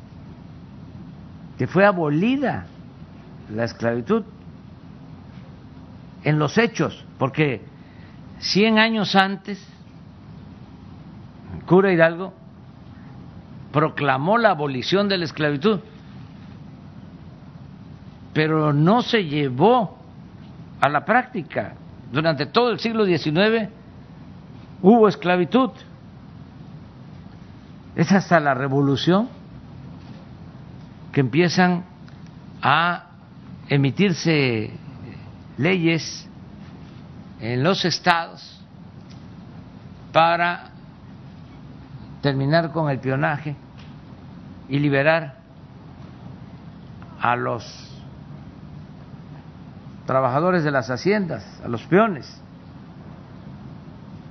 que 1.58 1.68
fue 1.68 1.86
abolida 1.86 2.66
la 3.50 3.64
esclavitud 3.64 4.26
en 6.26 6.38
los 6.38 6.58
hechos, 6.58 7.06
porque 7.18 7.62
100 8.40 8.78
años 8.78 9.16
antes, 9.16 9.66
cura 11.66 11.94
Hidalgo 11.94 12.34
proclamó 13.78 14.40
la 14.40 14.50
abolición 14.50 15.08
de 15.08 15.20
la 15.20 15.26
esclavitud 15.26 15.82
pero 18.34 18.74
no 18.74 19.04
se 19.04 19.26
llevó 19.26 20.00
a 20.82 20.90
la 20.90 21.06
práctica. 21.06 21.76
durante 22.12 22.48
todo 22.48 22.72
el 22.72 22.80
siglo 22.80 23.06
XIX 23.06 23.70
hubo 24.82 25.08
esclavitud. 25.08 25.70
Es 27.96 28.12
hasta 28.12 28.40
la 28.40 28.56
revolución 28.56 29.30
que 31.12 31.20
empiezan 31.20 31.86
a 32.64 33.12
emitirse 33.70 34.72
leyes 35.60 36.28
en 37.42 37.62
los 37.62 37.86
estados 37.86 38.60
para 40.12 40.72
terminar 42.24 42.72
con 42.72 42.90
el 42.90 42.98
pionaje 42.98 43.56
y 44.70 44.80
liberar 44.80 45.36
a 47.20 47.36
los 47.36 47.64
trabajadores 50.06 50.64
de 50.64 50.72
las 50.72 50.90
haciendas, 50.90 51.62
a 51.64 51.68
los 51.68 51.84
peones. 51.84 52.42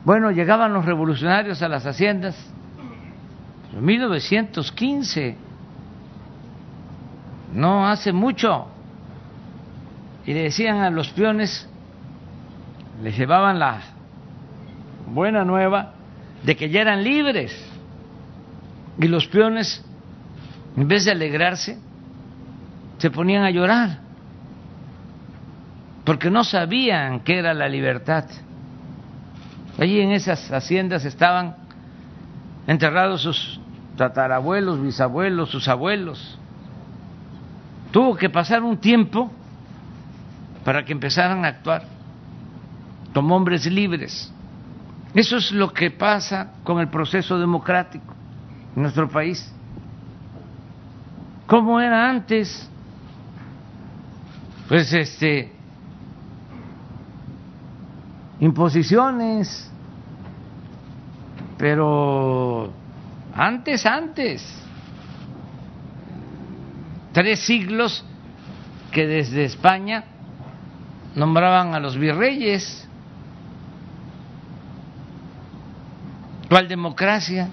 Bueno, 0.04 0.30
llegaban 0.30 0.72
los 0.72 0.84
revolucionarios 0.84 1.62
a 1.62 1.68
las 1.68 1.84
haciendas 1.84 2.36
en 3.76 3.84
1915, 3.84 5.36
no 7.52 7.86
hace 7.86 8.12
mucho, 8.12 8.68
y 10.24 10.32
le 10.32 10.44
decían 10.44 10.78
a 10.78 10.90
los 10.90 11.10
peones, 11.10 11.68
les 13.02 13.16
llevaban 13.18 13.58
la 13.58 13.80
buena 15.12 15.44
nueva 15.44 15.92
de 16.42 16.56
que 16.56 16.70
ya 16.70 16.80
eran 16.80 17.04
libres. 17.04 17.54
Y 18.98 19.08
los 19.08 19.26
peones, 19.26 19.84
en 20.76 20.88
vez 20.88 21.04
de 21.04 21.12
alegrarse, 21.12 21.78
se 22.98 23.10
ponían 23.10 23.44
a 23.44 23.50
llorar, 23.50 23.98
porque 26.04 26.30
no 26.30 26.44
sabían 26.44 27.20
qué 27.20 27.38
era 27.38 27.54
la 27.54 27.68
libertad. 27.68 28.24
Allí 29.78 30.00
en 30.00 30.12
esas 30.12 30.50
haciendas 30.52 31.04
estaban 31.04 31.56
enterrados 32.66 33.22
sus 33.22 33.60
tatarabuelos, 33.96 34.80
bisabuelos, 34.80 35.50
sus 35.50 35.68
abuelos. 35.68 36.38
Tuvo 37.90 38.16
que 38.16 38.28
pasar 38.28 38.62
un 38.62 38.78
tiempo 38.78 39.30
para 40.64 40.84
que 40.84 40.92
empezaran 40.92 41.44
a 41.44 41.48
actuar 41.48 41.84
como 43.14 43.34
hombres 43.34 43.64
libres. 43.66 44.32
Eso 45.14 45.38
es 45.38 45.50
lo 45.52 45.72
que 45.72 45.90
pasa 45.90 46.52
con 46.62 46.80
el 46.80 46.88
proceso 46.88 47.38
democrático 47.38 48.14
en 48.74 48.82
nuestro 48.82 49.08
país. 49.08 49.55
¿Cómo 51.46 51.80
era 51.80 52.08
antes? 52.10 52.68
Pues 54.68 54.92
este 54.92 55.52
imposiciones, 58.40 59.70
pero 61.56 62.70
antes, 63.34 63.86
antes, 63.86 64.62
tres 67.12 67.40
siglos 67.40 68.04
que 68.92 69.06
desde 69.06 69.44
España 69.44 70.04
nombraban 71.14 71.74
a 71.74 71.80
los 71.80 71.96
virreyes. 71.96 72.86
¿Cuál 76.48 76.68
democracia? 76.68 77.48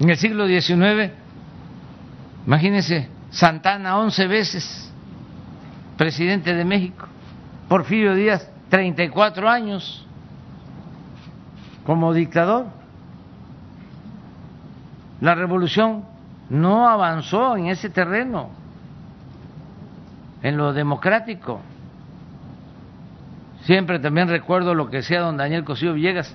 En 0.00 0.10
el 0.10 0.16
siglo 0.16 0.46
XIX, 0.46 1.12
imagínense, 2.46 3.08
Santana 3.30 3.98
once 3.98 4.26
veces 4.26 4.92
presidente 5.96 6.54
de 6.54 6.64
México, 6.64 7.06
Porfirio 7.68 8.14
Díaz 8.14 8.50
34 8.70 9.48
años 9.48 10.06
como 11.84 12.14
dictador. 12.14 12.66
La 15.20 15.34
revolución 15.34 16.04
no 16.48 16.88
avanzó 16.88 17.56
en 17.56 17.66
ese 17.66 17.90
terreno, 17.90 18.50
en 20.42 20.56
lo 20.56 20.72
democrático. 20.72 21.60
Siempre 23.64 23.98
también 23.98 24.28
recuerdo 24.28 24.74
lo 24.74 24.88
que 24.88 24.98
decía 24.98 25.20
don 25.20 25.36
Daniel 25.36 25.64
Cosío 25.64 25.92
Villegas. 25.92 26.34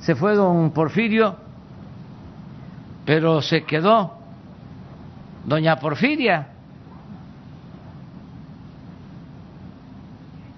Se 0.00 0.16
fue 0.16 0.34
don 0.34 0.72
Porfirio, 0.72 1.36
pero 3.04 3.40
se 3.40 3.64
quedó 3.64 4.17
doña 5.44 5.76
Porfiria. 5.76 6.48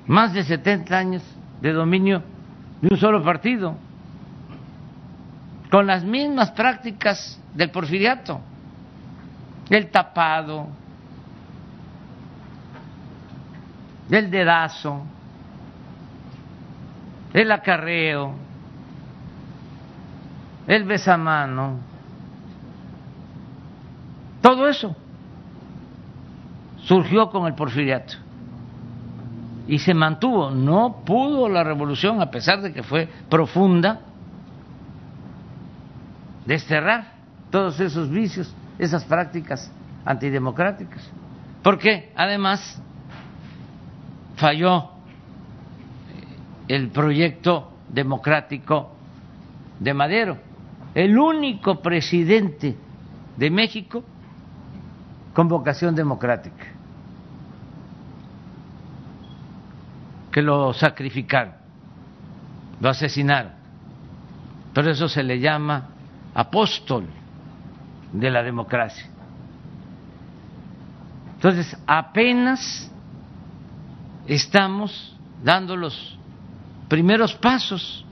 Más 0.06 0.32
de 0.32 0.42
70 0.42 0.96
años 0.96 1.22
de 1.60 1.72
dominio 1.72 2.22
de 2.80 2.88
un 2.90 2.98
solo 2.98 3.22
partido, 3.22 3.76
con 5.70 5.86
las 5.86 6.02
mismas 6.04 6.50
prácticas 6.50 7.40
del 7.54 7.70
porfiriato, 7.70 8.40
el 9.68 9.90
tapado, 9.90 10.66
el 14.10 14.30
dedazo, 14.30 15.02
el 17.32 17.52
acarreo, 17.52 18.34
el 20.66 20.84
besamano, 20.84 21.78
todo 24.40 24.68
eso 24.68 24.96
surgió 26.84 27.30
con 27.30 27.46
el 27.46 27.54
porfiriato 27.54 28.14
y 29.66 29.78
se 29.78 29.94
mantuvo. 29.94 30.50
No 30.50 31.02
pudo 31.04 31.48
la 31.48 31.62
revolución, 31.62 32.20
a 32.20 32.30
pesar 32.30 32.60
de 32.62 32.72
que 32.72 32.82
fue 32.82 33.08
profunda, 33.28 34.00
desterrar 36.46 37.12
todos 37.50 37.78
esos 37.80 38.10
vicios, 38.10 38.52
esas 38.78 39.04
prácticas 39.04 39.70
antidemocráticas. 40.04 41.08
Porque 41.62 42.12
además 42.16 42.82
falló 44.36 44.90
el 46.66 46.88
proyecto 46.88 47.72
democrático 47.88 48.92
de 49.78 49.92
Madero, 49.92 50.38
el 50.94 51.18
único 51.18 51.80
presidente 51.82 52.76
de 53.36 53.50
México 53.50 54.02
con 55.32 55.48
vocación 55.48 55.94
democrática. 55.94 56.80
que 60.30 60.42
lo 60.42 60.72
sacrificaron, 60.72 61.54
lo 62.80 62.88
asesinaron. 62.88 63.52
Pero 64.72 64.90
eso 64.90 65.08
se 65.08 65.22
le 65.22 65.40
llama 65.40 65.88
apóstol 66.34 67.06
de 68.12 68.30
la 68.30 68.42
democracia. 68.42 69.06
Entonces, 71.34 71.76
apenas 71.86 72.90
estamos 74.26 75.16
dando 75.42 75.76
los 75.76 76.16
primeros 76.88 77.34
pasos 77.34 78.04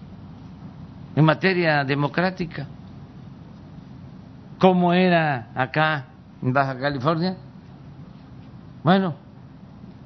en 1.15 1.25
materia 1.25 1.85
democrática. 1.85 2.67
¿Cómo 4.59 4.93
era 4.93 5.51
acá 5.55 6.07
en 6.43 6.53
Baja 6.53 6.79
California? 6.79 7.37
Bueno, 8.83 9.15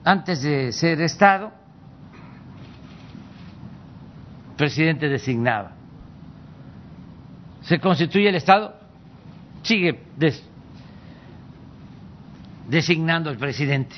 antes 0.05 0.43
de 0.43 0.73
ser 0.73 1.01
Estado, 1.01 1.53
presidente 4.57 5.09
designaba. 5.09 5.73
Se 7.63 7.79
constituye 7.79 8.29
el 8.29 8.35
Estado, 8.35 8.75
sigue 9.63 10.03
designando 12.69 13.31
el 13.31 13.39
presidente. 13.39 13.95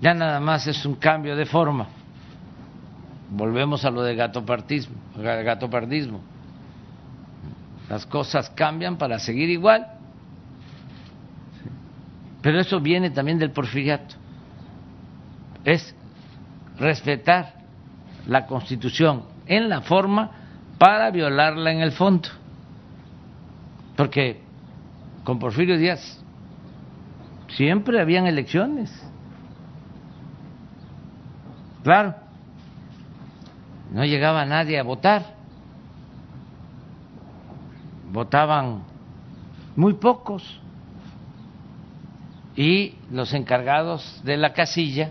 Ya 0.00 0.14
nada 0.14 0.38
más 0.38 0.66
es 0.68 0.84
un 0.86 0.94
cambio 0.94 1.34
de 1.34 1.46
forma. 1.46 1.88
Volvemos 3.30 3.84
a 3.84 3.90
lo 3.90 4.02
de 4.02 4.14
gatopardismo, 4.14 4.94
gatopardismo. 5.16 6.20
Las 7.88 8.06
cosas 8.06 8.50
cambian 8.50 8.96
para 8.96 9.18
seguir 9.18 9.50
igual. 9.50 9.97
Pero 12.42 12.60
eso 12.60 12.80
viene 12.80 13.10
también 13.10 13.38
del 13.38 13.50
porfiriato. 13.50 14.14
Es 15.64 15.94
respetar 16.78 17.54
la 18.26 18.46
Constitución 18.46 19.24
en 19.46 19.68
la 19.68 19.80
forma 19.80 20.30
para 20.78 21.10
violarla 21.10 21.72
en 21.72 21.80
el 21.80 21.92
fondo. 21.92 22.28
Porque 23.96 24.40
con 25.24 25.38
Porfirio 25.38 25.76
Díaz 25.76 26.22
siempre 27.48 28.00
habían 28.00 28.26
elecciones. 28.26 28.90
Claro, 31.82 32.14
no 33.90 34.04
llegaba 34.04 34.44
nadie 34.44 34.78
a 34.78 34.82
votar. 34.82 35.34
Votaban 38.12 38.82
muy 39.74 39.94
pocos. 39.94 40.60
Y 42.58 42.96
los 43.12 43.34
encargados 43.34 44.20
de 44.24 44.36
la 44.36 44.52
casilla 44.52 45.10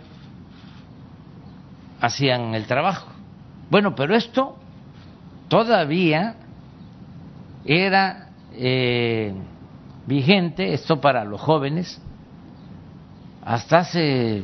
hacían 2.02 2.54
el 2.54 2.68
trabajo. 2.68 3.08
Bueno, 3.70 3.96
pero 3.96 4.18
esto 4.18 4.58
todavía 5.48 6.36
era 7.64 8.32
eh, 8.52 9.34
vigente, 10.06 10.74
esto 10.74 11.00
para 11.00 11.24
los 11.24 11.40
jóvenes, 11.40 12.02
hasta 13.46 13.78
hace 13.78 14.44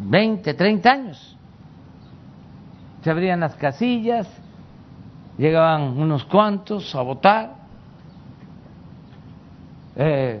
20, 0.00 0.52
30 0.52 0.90
años. 0.90 1.36
Se 3.04 3.10
abrían 3.12 3.38
las 3.38 3.54
casillas, 3.54 4.26
llegaban 5.38 5.96
unos 5.96 6.24
cuantos 6.24 6.92
a 6.96 7.02
votar. 7.02 7.54
Eh, 9.94 10.40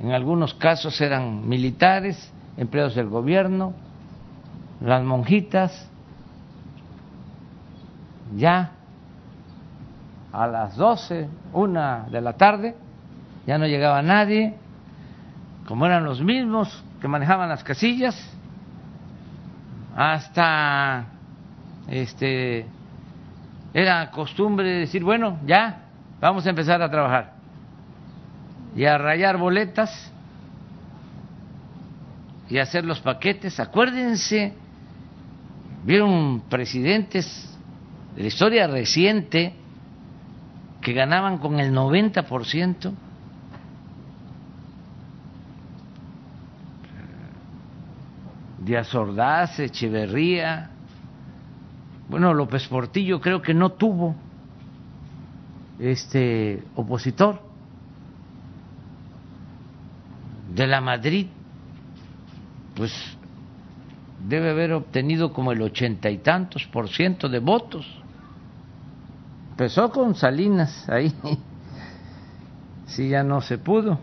en 0.00 0.12
algunos 0.12 0.54
casos 0.54 1.00
eran 1.00 1.48
militares, 1.48 2.32
empleados 2.56 2.94
del 2.94 3.08
gobierno, 3.08 3.74
las 4.80 5.02
monjitas. 5.02 5.88
Ya 8.36 8.72
a 10.32 10.46
las 10.46 10.76
12, 10.76 11.28
una 11.52 12.06
de 12.10 12.20
la 12.20 12.34
tarde, 12.34 12.76
ya 13.46 13.58
no 13.58 13.66
llegaba 13.66 14.02
nadie, 14.02 14.54
como 15.66 15.86
eran 15.86 16.04
los 16.04 16.22
mismos 16.22 16.84
que 17.00 17.08
manejaban 17.08 17.48
las 17.48 17.64
casillas, 17.64 18.14
hasta 19.96 21.06
este 21.88 22.66
era 23.72 24.10
costumbre 24.10 24.68
decir, 24.68 25.02
bueno, 25.02 25.38
ya, 25.46 25.86
vamos 26.20 26.46
a 26.46 26.50
empezar 26.50 26.82
a 26.82 26.90
trabajar 26.90 27.37
y 28.78 28.84
a 28.84 28.96
rayar 28.96 29.38
boletas 29.38 29.90
y 32.48 32.58
hacer 32.58 32.84
los 32.84 33.00
paquetes. 33.00 33.58
Acuérdense, 33.58 34.52
vieron 35.84 36.42
presidentes 36.48 37.58
de 38.14 38.22
la 38.22 38.28
historia 38.28 38.68
reciente 38.68 39.52
que 40.80 40.92
ganaban 40.92 41.38
con 41.38 41.58
el 41.58 41.74
90%. 41.74 42.92
Díaz 48.60 48.94
Ordaz, 48.94 49.58
Echeverría, 49.58 50.70
bueno, 52.08 52.32
López 52.32 52.68
Portillo 52.68 53.20
creo 53.20 53.42
que 53.42 53.54
no 53.54 53.72
tuvo 53.72 54.14
este 55.80 56.62
opositor 56.76 57.47
de 60.58 60.66
la 60.66 60.80
Madrid, 60.80 61.28
pues 62.74 62.92
debe 64.28 64.50
haber 64.50 64.72
obtenido 64.72 65.32
como 65.32 65.52
el 65.52 65.62
ochenta 65.62 66.10
y 66.10 66.18
tantos 66.18 66.66
por 66.66 66.88
ciento 66.88 67.28
de 67.28 67.38
votos. 67.38 67.86
Empezó 69.52 69.90
con 69.90 70.16
Salinas 70.16 70.88
ahí, 70.88 71.14
sí 72.86 73.08
ya 73.08 73.22
no 73.22 73.40
se 73.40 73.58
pudo, 73.58 74.00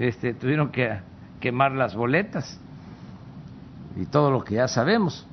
este, 0.00 0.34
tuvieron 0.34 0.72
que 0.72 0.98
quemar 1.38 1.70
las 1.70 1.94
boletas 1.94 2.58
y 3.96 4.04
todo 4.06 4.32
lo 4.32 4.42
que 4.42 4.56
ya 4.56 4.66
sabemos. 4.66 5.24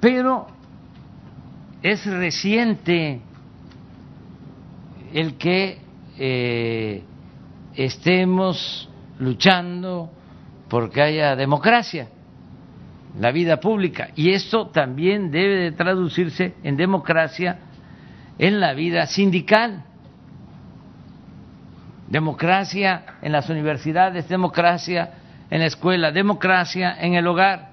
Pero 0.00 0.46
es 1.82 2.06
reciente 2.06 3.20
el 5.12 5.36
que 5.36 5.80
eh, 6.18 7.04
estemos 7.74 8.88
luchando 9.22 10.10
porque 10.68 11.02
haya 11.02 11.36
democracia 11.36 12.08
la 13.18 13.30
vida 13.30 13.60
pública. 13.60 14.08
Y 14.16 14.30
esto 14.30 14.68
también 14.68 15.30
debe 15.30 15.56
de 15.56 15.72
traducirse 15.72 16.54
en 16.62 16.76
democracia 16.76 17.58
en 18.38 18.60
la 18.60 18.72
vida 18.74 19.06
sindical. 19.06 19.84
Democracia 22.08 23.04
en 23.22 23.32
las 23.32 23.48
universidades 23.48 24.28
democracia 24.28 25.14
en 25.50 25.60
la 25.60 25.66
escuela 25.66 26.10
democracia 26.10 26.96
en 26.98 27.14
el 27.14 27.26
hogar. 27.26 27.72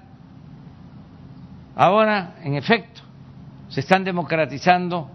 Ahora, 1.74 2.34
en 2.42 2.54
efecto, 2.54 3.00
se 3.70 3.80
están 3.80 4.04
democratizando 4.04 5.10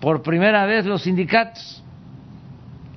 por 0.00 0.22
primera 0.22 0.64
vez 0.64 0.86
los 0.86 1.02
sindicatos. 1.02 1.83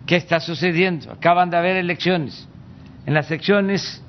¿Qué 0.07 0.15
está 0.15 0.39
sucediendo? 0.39 1.11
Acaban 1.11 1.49
de 1.49 1.57
haber 1.57 1.75
elecciones 1.75 2.47
en 3.05 3.13
las 3.13 3.27
secciones 3.27 4.01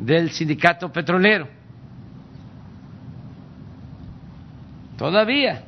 del 0.00 0.30
sindicato 0.30 0.90
petrolero. 0.90 1.46
Todavía 4.96 5.64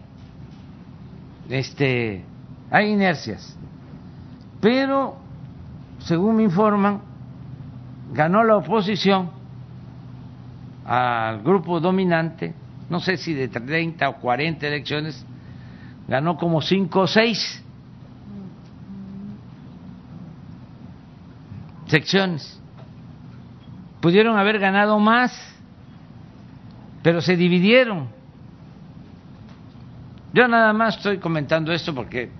este, 1.51 2.25
hay 2.71 2.91
inercias, 2.91 3.59
pero 4.63 5.19
según 5.99 6.37
me 6.37 6.45
informan, 6.45 7.03
ganó 8.15 8.45
la 8.45 8.57
oposición 8.57 9.31
al 10.87 11.43
grupo 11.43 11.81
dominante, 11.81 12.55
no 12.89 13.01
sé 13.01 13.19
si 13.19 13.35
de 13.35 13.49
30 13.49 14.09
o 14.09 14.17
40 14.21 14.67
elecciones, 14.67 15.27
ganó 16.09 16.39
como 16.39 16.63
5 16.63 16.99
o 16.99 17.07
6 17.07 17.65
secciones. 21.87 22.61
Pudieron 24.01 24.39
haber 24.39 24.59
ganado 24.59 24.99
más, 24.99 25.33
pero 27.03 27.21
se 27.21 27.37
dividieron. 27.37 28.09
Yo 30.33 30.47
nada 30.49 30.73
más 30.73 30.97
estoy 30.97 31.19
comentando 31.19 31.73
esto 31.73 31.95
porque 31.95 32.31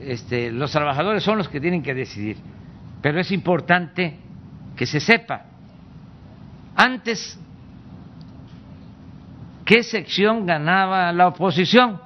este, 0.00 0.50
los 0.50 0.72
trabajadores 0.72 1.22
son 1.22 1.38
los 1.38 1.48
que 1.48 1.60
tienen 1.60 1.82
que 1.82 1.94
decidir, 1.94 2.36
pero 3.00 3.20
es 3.20 3.30
importante 3.30 4.18
que 4.76 4.86
se 4.86 4.98
sepa. 4.98 5.44
Antes 6.74 7.38
¿Qué 9.64 9.82
sección 9.82 10.44
ganaba 10.44 11.12
la 11.12 11.28
oposición? 11.28 12.00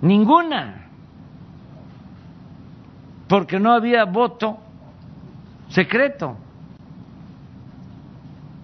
Ninguna, 0.00 0.83
porque 3.28 3.58
no 3.58 3.72
había 3.72 4.04
voto 4.04 4.58
secreto. 5.68 6.36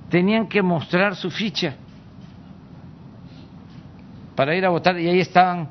Tenían 0.09 0.49
que 0.49 0.63
mostrar 0.63 1.15
su 1.15 1.31
ficha 1.31 1.77
para 4.35 4.55
ir 4.55 4.65
a 4.65 4.71
votar 4.71 4.99
y 4.99 5.09
ahí 5.09 5.21
estaban 5.21 5.69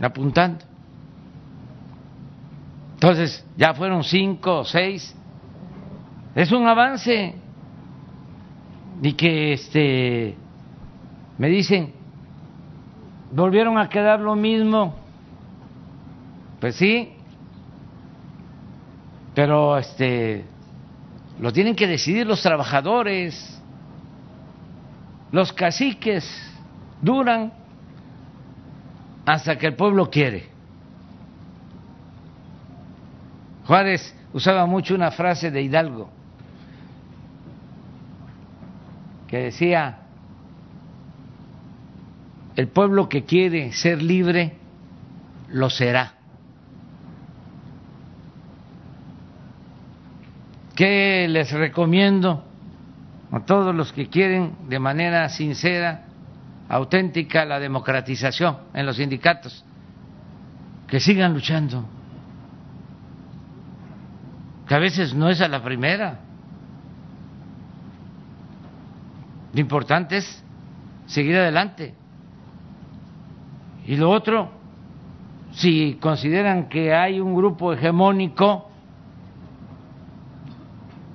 apuntando. 0.00 0.64
Entonces, 2.94 3.44
ya 3.56 3.74
fueron 3.74 4.02
cinco 4.02 4.60
o 4.60 4.64
seis. 4.64 5.14
Es 6.34 6.50
un 6.52 6.66
avance 6.66 7.34
y 9.02 9.12
que 9.12 9.52
este 9.52 10.36
me 11.36 11.48
dicen 11.48 11.92
volvieron 13.30 13.78
a 13.78 13.88
quedar 13.88 14.20
lo 14.20 14.34
mismo 14.34 14.94
pues 16.60 16.76
sí. 16.76 17.12
Pero 19.34 19.78
este 19.78 20.44
lo 21.40 21.52
tienen 21.52 21.76
que 21.76 21.86
decidir 21.86 22.26
los 22.26 22.42
trabajadores. 22.42 23.60
Los 25.30 25.52
caciques 25.52 26.24
duran 27.02 27.52
hasta 29.26 29.58
que 29.58 29.66
el 29.66 29.76
pueblo 29.76 30.10
quiere. 30.10 30.48
Juárez 33.66 34.14
usaba 34.32 34.64
mucho 34.66 34.94
una 34.94 35.10
frase 35.10 35.50
de 35.50 35.62
Hidalgo 35.62 36.10
que 39.28 39.36
decía, 39.36 39.98
el 42.56 42.68
pueblo 42.68 43.08
que 43.08 43.24
quiere 43.24 43.72
ser 43.72 44.02
libre, 44.02 44.56
lo 45.48 45.70
será. 45.70 46.17
¿Qué 50.78 51.26
les 51.28 51.50
recomiendo 51.50 52.44
a 53.32 53.40
todos 53.40 53.74
los 53.74 53.92
que 53.92 54.08
quieren 54.08 54.68
de 54.68 54.78
manera 54.78 55.28
sincera, 55.28 56.04
auténtica, 56.68 57.44
la 57.44 57.58
democratización 57.58 58.58
en 58.72 58.86
los 58.86 58.94
sindicatos? 58.94 59.64
Que 60.86 61.00
sigan 61.00 61.34
luchando, 61.34 61.84
que 64.68 64.74
a 64.76 64.78
veces 64.78 65.14
no 65.14 65.28
es 65.28 65.40
a 65.40 65.48
la 65.48 65.64
primera. 65.64 66.20
Lo 69.54 69.60
importante 69.60 70.18
es 70.18 70.44
seguir 71.06 71.38
adelante. 71.38 71.92
Y 73.84 73.96
lo 73.96 74.10
otro, 74.10 74.52
si 75.54 75.98
consideran 76.00 76.68
que 76.68 76.94
hay 76.94 77.18
un 77.18 77.34
grupo 77.34 77.72
hegemónico 77.72 78.67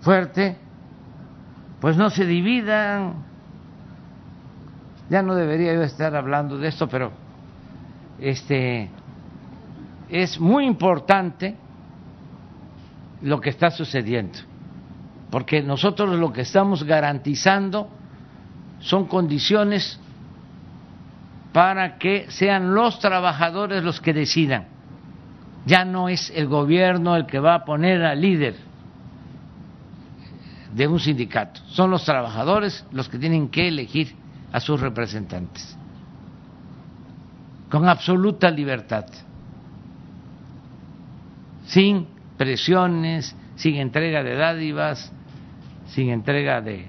fuerte, 0.04 0.58
pues 1.80 1.98
no 1.98 2.10
se 2.10 2.26
dividan. 2.26 3.14
Ya 5.10 5.22
no 5.22 5.36
debería 5.36 5.74
yo 5.74 5.84
estar 5.84 6.16
hablando 6.16 6.58
de 6.58 6.68
esto, 6.68 6.88
pero 6.88 7.12
este 8.20 8.90
es 10.10 10.40
muy 10.40 10.66
importante 10.66 11.56
lo 13.22 13.40
que 13.40 13.50
está 13.50 13.72
sucediendo, 13.72 14.40
porque 15.32 15.62
nosotros 15.62 16.18
lo 16.20 16.32
que 16.34 16.42
estamos 16.42 16.84
garantizando 16.84 17.90
son 18.80 19.06
condiciones 19.06 20.00
para 21.54 21.98
que 21.98 22.26
sean 22.30 22.74
los 22.74 23.00
trabajadores 23.00 23.84
los 23.84 24.02
que 24.02 24.14
decidan. 24.14 24.68
Ya 25.66 25.86
no 25.86 26.10
es 26.10 26.32
el 26.36 26.48
gobierno 26.48 27.16
el 27.16 27.26
que 27.26 27.40
va 27.40 27.56
a 27.56 27.66
poner 27.66 28.04
al 28.04 28.20
líder 28.20 28.73
de 30.74 30.88
un 30.88 31.00
sindicato, 31.00 31.62
son 31.68 31.92
los 31.92 32.04
trabajadores 32.04 32.86
los 32.92 33.08
que 33.08 33.20
tienen 33.20 33.50
que 33.50 33.68
elegir 33.68 34.16
a 34.52 34.60
sus 34.60 34.80
representantes, 34.80 35.78
con 37.70 37.88
absoluta 37.88 38.50
libertad, 38.50 39.06
sin 41.66 42.08
presiones, 42.38 43.36
sin 43.56 43.76
entrega 43.76 44.24
de 44.24 44.36
dádivas, 44.36 45.12
sin 45.88 46.10
entrega 46.10 46.62
de 46.62 46.88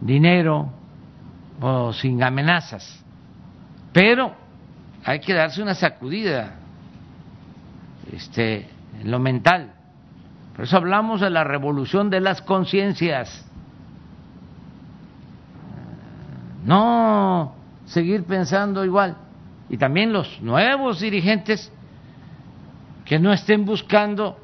dinero 0.00 0.72
o 1.60 1.92
sin 1.92 2.22
amenazas. 2.22 3.04
Pero 3.92 4.34
hay 5.04 5.20
que 5.20 5.34
darse 5.34 5.62
una 5.62 5.74
sacudida 5.74 6.54
este, 8.12 8.68
en 9.00 9.10
lo 9.10 9.18
mental. 9.18 9.74
Por 10.60 10.66
eso 10.66 10.76
hablamos 10.76 11.22
de 11.22 11.30
la 11.30 11.42
revolución 11.42 12.10
de 12.10 12.20
las 12.20 12.42
conciencias. 12.42 13.50
No 16.66 17.54
seguir 17.86 18.24
pensando 18.24 18.84
igual. 18.84 19.16
Y 19.70 19.78
también 19.78 20.12
los 20.12 20.42
nuevos 20.42 21.00
dirigentes 21.00 21.72
que 23.06 23.18
no 23.18 23.32
estén 23.32 23.64
buscando 23.64 24.36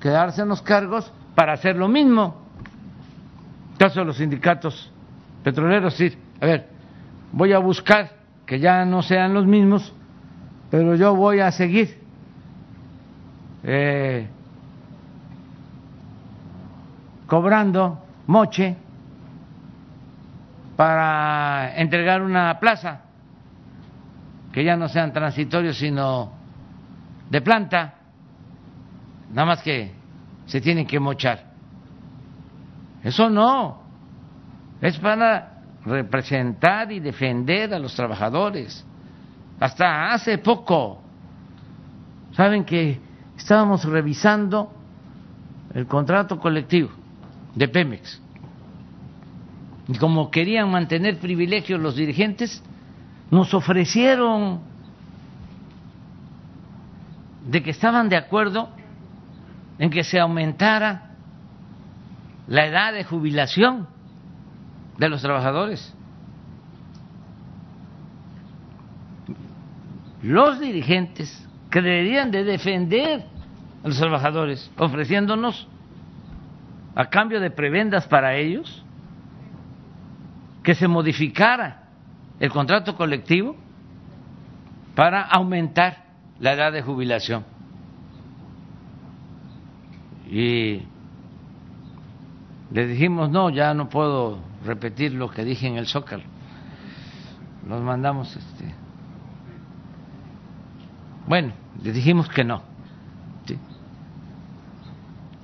quedarse 0.00 0.42
en 0.42 0.48
los 0.48 0.60
cargos 0.60 1.12
para 1.36 1.52
hacer 1.52 1.76
lo 1.76 1.86
mismo. 1.86 2.48
caso 3.78 4.00
de 4.00 4.06
los 4.06 4.16
sindicatos 4.16 4.90
petroleros, 5.44 5.94
sí, 5.94 6.18
a 6.40 6.46
ver, 6.46 6.68
voy 7.30 7.52
a 7.52 7.60
buscar 7.60 8.10
que 8.44 8.58
ya 8.58 8.84
no 8.84 9.02
sean 9.02 9.32
los 9.32 9.46
mismos, 9.46 9.92
pero 10.72 10.96
yo 10.96 11.14
voy 11.14 11.38
a 11.38 11.52
seguir 11.52 12.00
eh, 13.62 14.26
cobrando 17.34 17.98
moche 18.28 18.76
para 20.76 21.74
entregar 21.74 22.22
una 22.22 22.60
plaza, 22.60 23.00
que 24.52 24.62
ya 24.62 24.76
no 24.76 24.88
sean 24.88 25.12
transitorios, 25.12 25.76
sino 25.76 26.30
de 27.28 27.40
planta, 27.40 27.94
nada 29.30 29.46
más 29.46 29.62
que 29.64 29.90
se 30.46 30.60
tienen 30.60 30.86
que 30.86 31.00
mochar. 31.00 31.42
Eso 33.02 33.28
no, 33.28 33.82
es 34.80 34.96
para 34.98 35.60
representar 35.84 36.92
y 36.92 37.00
defender 37.00 37.74
a 37.74 37.80
los 37.80 37.96
trabajadores. 37.96 38.86
Hasta 39.58 40.12
hace 40.12 40.38
poco, 40.38 41.02
saben 42.30 42.64
que 42.64 43.00
estábamos 43.36 43.84
revisando 43.84 44.72
el 45.74 45.88
contrato 45.88 46.38
colectivo 46.38 47.02
de 47.54 47.68
Pemex. 47.68 48.20
Y 49.88 49.98
como 49.98 50.30
querían 50.30 50.70
mantener 50.70 51.18
privilegios 51.18 51.80
los 51.80 51.96
dirigentes, 51.96 52.62
nos 53.30 53.52
ofrecieron 53.52 54.60
de 57.46 57.62
que 57.62 57.70
estaban 57.70 58.08
de 58.08 58.16
acuerdo 58.16 58.70
en 59.78 59.90
que 59.90 60.04
se 60.04 60.18
aumentara 60.18 61.10
la 62.46 62.66
edad 62.66 62.92
de 62.92 63.04
jubilación 63.04 63.88
de 64.98 65.08
los 65.08 65.20
trabajadores. 65.22 65.94
Los 70.22 70.60
dirigentes 70.60 71.46
que 71.70 71.82
deberían 71.82 72.30
de 72.30 72.44
defender 72.44 73.26
a 73.82 73.88
los 73.88 73.98
trabajadores, 73.98 74.70
ofreciéndonos 74.78 75.68
a 76.94 77.06
cambio 77.06 77.40
de 77.40 77.50
prebendas 77.50 78.06
para 78.06 78.36
ellos 78.36 78.84
que 80.62 80.74
se 80.74 80.88
modificara 80.88 81.82
el 82.40 82.50
contrato 82.50 82.96
colectivo 82.96 83.56
para 84.94 85.22
aumentar 85.22 86.04
la 86.40 86.52
edad 86.52 86.72
de 86.72 86.82
jubilación. 86.82 87.44
Y 90.30 90.82
le 92.70 92.86
dijimos, 92.86 93.30
no, 93.30 93.50
ya 93.50 93.74
no 93.74 93.88
puedo 93.88 94.38
repetir 94.64 95.12
lo 95.12 95.30
que 95.30 95.44
dije 95.44 95.66
en 95.66 95.76
el 95.76 95.86
Zócalo. 95.86 96.24
Los 97.68 97.82
mandamos, 97.82 98.34
este. 98.34 98.74
Bueno, 101.26 101.52
le 101.82 101.92
dijimos 101.92 102.28
que 102.28 102.44
no. 102.44 102.62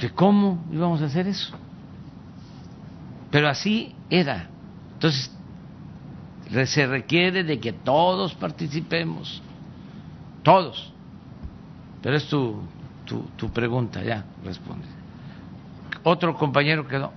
¿Que 0.00 0.08
cómo 0.08 0.64
íbamos 0.72 1.02
a 1.02 1.04
hacer 1.04 1.26
eso? 1.26 1.54
Pero 3.30 3.48
así 3.48 3.94
era. 4.08 4.48
Entonces, 4.94 5.30
se 6.64 6.86
requiere 6.86 7.44
de 7.44 7.60
que 7.60 7.74
todos 7.74 8.34
participemos, 8.34 9.42
todos. 10.42 10.92
Pero 12.02 12.16
es 12.16 12.26
tu, 12.28 12.62
tu, 13.04 13.24
tu 13.36 13.50
pregunta, 13.50 14.02
ya 14.02 14.24
responde. 14.42 14.86
Otro 16.02 16.34
compañero 16.34 16.88
quedó. 16.88 17.12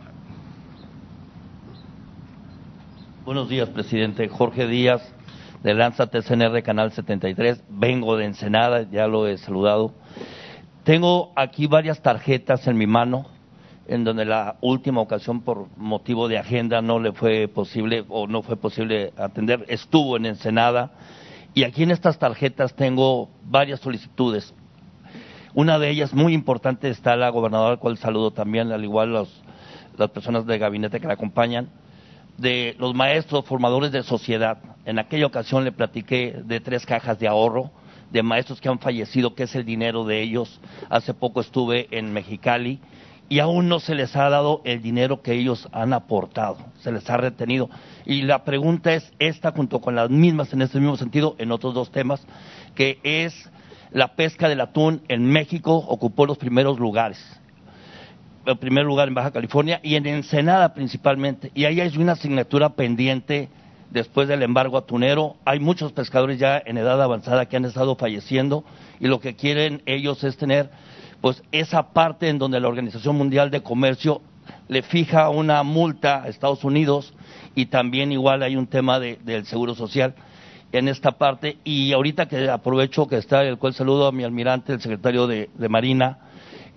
Buenos 3.24 3.48
días, 3.48 3.70
presidente. 3.70 4.28
Jorge 4.28 4.68
Díaz, 4.68 5.02
de 5.64 5.74
Lanza 5.74 6.08
TCNR 6.08 6.62
Canal 6.64 6.92
73. 6.92 7.64
Vengo 7.70 8.18
de 8.18 8.26
Ensenada, 8.26 8.84
ya 8.92 9.08
lo 9.08 9.26
he 9.26 9.38
saludado. 9.38 9.94
Tengo 10.84 11.32
aquí 11.38 11.68
varias 11.68 12.02
tarjetas 12.02 12.68
en 12.68 12.78
mi 12.78 12.88
mano, 12.88 13.26
en 13.88 14.04
donde 14.04 14.26
la 14.26 14.58
última 14.60 15.00
ocasión, 15.00 15.40
por 15.40 15.70
motivo 15.78 16.28
de 16.28 16.38
agenda, 16.38 16.82
no 16.82 17.00
le 17.00 17.14
fue 17.14 17.48
posible 17.48 18.04
o 18.10 18.28
no 18.28 18.42
fue 18.42 18.58
posible 18.58 19.14
atender. 19.18 19.64
Estuvo 19.70 20.18
en 20.18 20.26
Ensenada. 20.26 20.92
Y 21.54 21.64
aquí 21.64 21.84
en 21.84 21.92
estas 21.92 22.20
tarjetas 22.20 22.76
tengo 22.76 23.30
varias 23.46 23.80
solicitudes. 23.80 24.54
Una 25.54 25.80
de 25.80 25.90
ellas, 25.90 26.14
muy 26.14 26.34
importante, 26.34 26.90
está 26.90 27.16
la 27.16 27.30
gobernadora, 27.30 27.72
al 27.72 27.80
cual 27.80 27.98
saludo 27.98 28.32
también, 28.32 28.74
al 28.74 28.84
igual 28.84 29.14
los, 29.14 29.42
las 29.98 30.10
personas 30.10 30.46
del 30.46 30.60
gabinete 30.60 31.00
que 31.00 31.08
la 31.08 31.14
acompañan 31.14 31.70
de 32.38 32.76
los 32.78 32.94
maestros 32.94 33.46
formadores 33.46 33.94
de 33.94 34.04
sociedad. 34.04 34.58
En 34.84 35.00
aquella 35.00 35.28
ocasión 35.28 35.64
le 35.64 35.72
platiqué 35.72 36.42
de 36.44 36.60
tres 36.60 36.86
cajas 36.86 37.20
de 37.20 37.28
ahorro 37.30 37.72
de 38.14 38.24
maestros 38.24 38.62
que 38.62 38.70
han 38.70 38.80
fallecido, 38.80 39.36
que 39.36 39.44
es 39.44 39.56
el 39.56 39.66
dinero 39.66 40.06
de 40.06 40.22
ellos. 40.22 40.62
Hace 40.90 41.14
poco 41.14 41.42
estuve 41.42 41.88
en 41.92 42.14
Mexicali 42.14 42.80
y 43.28 43.40
aún 43.40 43.68
no 43.68 43.80
se 43.80 43.96
les 43.96 44.16
ha 44.16 44.30
dado 44.30 44.62
el 44.64 44.82
dinero 44.82 45.22
que 45.22 45.34
ellos 45.34 45.68
han 45.72 45.92
aportado, 45.94 46.58
se 46.80 46.92
les 46.92 47.10
ha 47.10 47.18
retenido. 47.18 47.70
Y 48.06 48.22
la 48.22 48.44
pregunta 48.44 48.94
es 48.94 49.12
esta, 49.18 49.52
junto 49.52 49.82
con 49.82 49.96
las 49.96 50.10
mismas 50.10 50.54
en 50.54 50.62
este 50.62 50.80
mismo 50.80 50.96
sentido, 50.96 51.36
en 51.40 51.52
otros 51.52 51.74
dos 51.74 51.92
temas, 51.92 52.26
que 52.76 53.00
es 53.04 53.50
la 53.92 54.16
pesca 54.16 54.48
del 54.48 54.62
atún 54.62 55.02
en 55.08 55.26
México 55.26 55.76
ocupó 55.76 56.26
los 56.26 56.38
primeros 56.38 56.80
lugares 56.80 57.20
en 58.46 58.58
primer 58.58 58.86
lugar 58.86 59.08
en 59.08 59.14
Baja 59.14 59.32
California 59.32 59.80
y 59.84 59.96
en 59.96 60.06
Ensenada 60.06 60.74
principalmente. 60.74 61.52
Y 61.56 61.66
ahí 61.66 61.80
hay 61.80 61.98
una 61.98 62.14
asignatura 62.14 62.70
pendiente 62.70 63.50
después 63.94 64.28
del 64.28 64.44
embargo 64.44 64.78
atunero. 64.78 65.38
Hay 65.46 65.60
muchos 65.60 65.94
pescadores 65.94 66.40
ya 66.40 66.62
en 66.66 66.78
edad 66.78 67.02
avanzada 67.02 67.46
que 67.46 67.56
han 67.56 67.66
estado 67.66 67.96
falleciendo 67.96 68.66
y 69.00 69.08
lo 69.08 69.20
que 69.20 69.36
quieren 69.36 69.82
ellos 69.86 70.24
es 70.24 70.36
tener 70.36 70.72
pues 71.22 71.42
esa 71.54 71.94
parte 71.94 72.28
en 72.28 72.40
donde 72.40 72.60
la 72.60 72.68
Organización 72.68 73.16
Mundial 73.16 73.50
de 73.52 73.62
Comercio 73.62 74.22
le 74.68 74.82
fija 74.82 75.30
una 75.30 75.64
multa 75.64 76.24
a 76.24 76.28
Estados 76.28 76.66
Unidos 76.66 77.14
y 77.56 77.68
también 77.68 78.12
igual 78.12 78.44
hay 78.44 78.58
un 78.58 78.68
tema 78.68 79.00
del 79.00 79.46
seguro 79.46 79.76
social 79.76 80.16
en 80.74 80.88
esta 80.88 81.14
parte 81.14 81.58
y 81.64 81.94
ahorita 81.94 82.26
que 82.26 82.50
aprovecho 82.50 83.08
que 83.08 83.18
está 83.18 83.44
el 83.44 83.58
cual 83.58 83.74
saludo 83.74 84.08
a 84.08 84.12
mi 84.12 84.24
almirante, 84.24 84.74
el 84.74 84.82
secretario 84.82 85.28
de 85.28 85.70
Marina, 85.70 86.18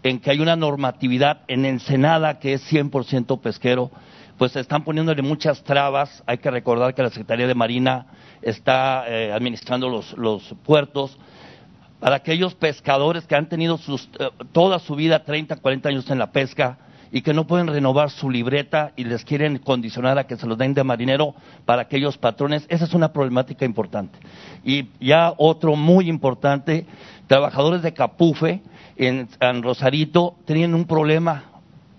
en 0.02 0.20
que 0.20 0.30
hay 0.30 0.38
una 0.38 0.54
normatividad 0.54 1.40
en 1.48 1.64
Ensenada 1.64 2.38
que 2.38 2.52
es 2.52 2.72
100% 2.72 3.40
pesquero, 3.40 3.90
pues 4.38 4.54
están 4.56 4.84
poniéndole 4.84 5.22
muchas 5.22 5.62
trabas. 5.62 6.22
Hay 6.26 6.38
que 6.38 6.50
recordar 6.50 6.94
que 6.94 7.02
la 7.02 7.10
Secretaría 7.10 7.46
de 7.46 7.54
Marina 7.54 8.06
está 8.42 9.04
eh, 9.08 9.32
administrando 9.32 9.88
los, 9.88 10.54
puertos. 10.64 11.18
Para 12.00 12.16
aquellos 12.16 12.54
pescadores 12.54 13.26
que 13.26 13.34
han 13.34 13.48
tenido 13.48 13.78
sus, 13.78 14.08
eh, 14.18 14.28
toda 14.52 14.78
su 14.78 14.94
vida, 14.94 15.24
30, 15.24 15.56
40 15.56 15.88
años 15.88 16.10
en 16.10 16.18
la 16.18 16.30
pesca, 16.30 16.78
y 17.10 17.22
que 17.22 17.32
no 17.32 17.46
pueden 17.46 17.66
renovar 17.68 18.10
su 18.10 18.30
libreta 18.30 18.92
y 18.96 19.04
les 19.04 19.24
quieren 19.24 19.58
condicionar 19.58 20.18
a 20.18 20.26
que 20.26 20.36
se 20.36 20.46
los 20.46 20.58
den 20.58 20.74
de 20.74 20.84
marinero 20.84 21.34
para 21.64 21.82
aquellos 21.82 22.18
patrones. 22.18 22.66
Esa 22.68 22.84
es 22.84 22.94
una 22.94 23.12
problemática 23.12 23.64
importante. 23.64 24.18
Y 24.64 24.88
ya 25.00 25.32
otro 25.36 25.76
muy 25.76 26.08
importante, 26.08 26.86
trabajadores 27.26 27.82
de 27.82 27.94
Capufe 27.94 28.60
en, 28.96 29.28
Rosarito 29.62 30.36
tenían 30.44 30.74
un 30.74 30.84
problema 30.84 31.44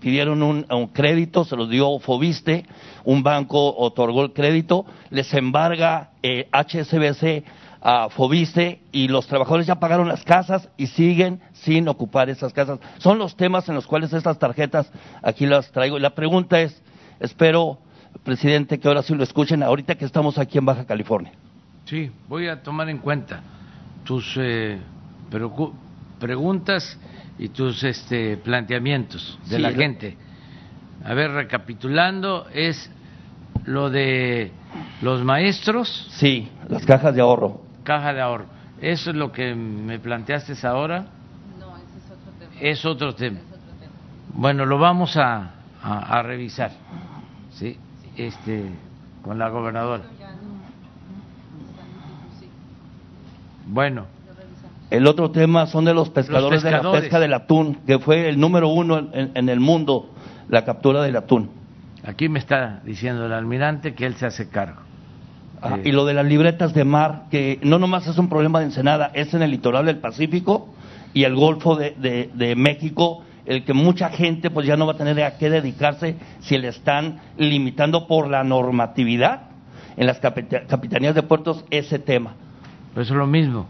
pidieron 0.00 0.42
un, 0.42 0.86
crédito, 0.92 1.44
se 1.44 1.56
los 1.56 1.68
dio 1.68 1.98
Fobiste, 1.98 2.64
un 3.04 3.22
banco 3.22 3.74
otorgó 3.76 4.24
el 4.24 4.32
crédito, 4.32 4.86
les 5.10 5.32
embarga 5.34 6.10
HSBC 6.22 7.22
eh, 7.22 7.44
a 7.80 8.08
Fobiste 8.08 8.80
y 8.92 9.08
los 9.08 9.26
trabajadores 9.26 9.66
ya 9.66 9.76
pagaron 9.76 10.08
las 10.08 10.24
casas 10.24 10.68
y 10.76 10.88
siguen 10.88 11.40
sin 11.52 11.88
ocupar 11.88 12.28
esas 12.28 12.52
casas. 12.52 12.78
Son 12.98 13.18
los 13.18 13.36
temas 13.36 13.68
en 13.68 13.74
los 13.74 13.86
cuales 13.86 14.12
estas 14.12 14.38
tarjetas 14.38 14.90
aquí 15.22 15.46
las 15.46 15.70
traigo. 15.70 15.98
La 15.98 16.10
pregunta 16.10 16.60
es, 16.60 16.80
espero, 17.20 17.78
presidente, 18.24 18.78
que 18.78 18.88
ahora 18.88 19.02
sí 19.02 19.14
lo 19.14 19.22
escuchen, 19.22 19.62
ahorita 19.62 19.96
que 19.96 20.04
estamos 20.04 20.38
aquí 20.38 20.58
en 20.58 20.64
Baja 20.64 20.84
California. 20.84 21.32
Sí, 21.84 22.10
voy 22.28 22.48
a 22.48 22.62
tomar 22.62 22.88
en 22.88 22.98
cuenta 22.98 23.42
tus 24.04 24.36
eh, 24.36 24.78
preguntas 26.18 26.98
y 27.38 27.48
tus 27.50 27.84
este, 27.84 28.36
planteamientos 28.36 29.38
de 29.48 29.58
la 29.58 29.72
gente. 29.72 30.16
A 31.04 31.14
ver, 31.14 31.30
recapitulando, 31.30 32.46
es 32.52 32.90
lo 33.64 33.90
de 33.90 34.50
los 35.02 35.24
maestros. 35.24 36.08
Sí, 36.10 36.50
las 36.68 36.84
cajas 36.84 37.14
de 37.14 37.20
ahorro. 37.20 37.62
Caja 37.84 38.12
de 38.12 38.20
ahorro. 38.20 38.46
¿Eso 38.80 39.10
es 39.10 39.16
lo 39.16 39.32
que 39.32 39.54
me 39.54 39.98
planteaste 39.98 40.54
ahora? 40.66 41.06
No, 41.58 41.76
ese 41.76 41.98
es 41.98 42.10
otro 42.10 42.32
tema. 42.38 42.52
Es 42.60 42.84
otro 42.84 43.14
tema. 43.14 43.38
Bueno, 44.34 44.66
lo 44.66 44.78
vamos 44.78 45.16
a, 45.16 45.52
a, 45.82 46.22
revisar, 46.22 46.72
¿sí? 47.52 47.76
Este, 48.16 48.64
con 49.22 49.38
la 49.38 49.48
gobernadora. 49.48 50.04
Bueno. 53.66 54.17
El 54.90 55.06
otro 55.06 55.30
tema 55.30 55.66
son 55.66 55.84
de 55.84 55.92
los 55.92 56.08
pescadores, 56.08 56.62
de 56.62 56.70
la 56.70 56.80
pesca 56.90 57.20
del 57.20 57.34
atún, 57.34 57.78
que 57.86 57.98
fue 57.98 58.28
el 58.28 58.40
número 58.40 58.68
uno 58.68 59.08
en, 59.12 59.48
el 59.48 59.60
mundo, 59.60 60.14
la 60.48 60.64
captura 60.64 61.02
del 61.02 61.16
atún. 61.16 61.50
Aquí 62.04 62.30
me 62.30 62.38
está 62.38 62.80
diciendo 62.84 63.26
el 63.26 63.32
almirante 63.32 63.94
que 63.94 64.06
él 64.06 64.14
se 64.14 64.24
hace 64.24 64.48
cargo. 64.48 64.80
Ah, 65.60 65.78
y 65.84 65.92
lo 65.92 66.06
de 66.06 66.14
las 66.14 66.24
libretas 66.24 66.72
de 66.72 66.84
mar, 66.84 67.24
que 67.30 67.58
no 67.62 67.78
nomás 67.78 68.06
es 68.06 68.16
un 68.16 68.28
problema 68.28 68.60
de 68.60 68.66
Ensenada, 68.66 69.10
es 69.12 69.34
en 69.34 69.42
el 69.42 69.50
litoral 69.50 69.84
del 69.84 69.98
Pacífico 69.98 70.68
y 71.12 71.24
el 71.24 71.34
Golfo 71.34 71.76
de, 71.76 72.30
de, 72.32 72.56
México, 72.56 73.24
el 73.44 73.64
que 73.64 73.74
mucha 73.74 74.08
gente 74.08 74.50
pues 74.50 74.66
ya 74.66 74.76
no 74.76 74.86
va 74.86 74.92
a 74.92 74.96
tener 74.96 75.22
a 75.22 75.36
qué 75.36 75.50
dedicarse 75.50 76.16
si 76.40 76.56
le 76.56 76.68
están 76.68 77.20
limitando 77.36 78.06
por 78.06 78.28
la 78.28 78.44
normatividad 78.44 79.48
en 79.96 80.06
las 80.06 80.20
capitanías 80.20 81.14
de 81.14 81.24
puertos 81.24 81.64
ese 81.70 81.98
tema. 81.98 82.34
Pues 82.94 83.10
es 83.10 83.16
lo 83.16 83.26
mismo 83.26 83.66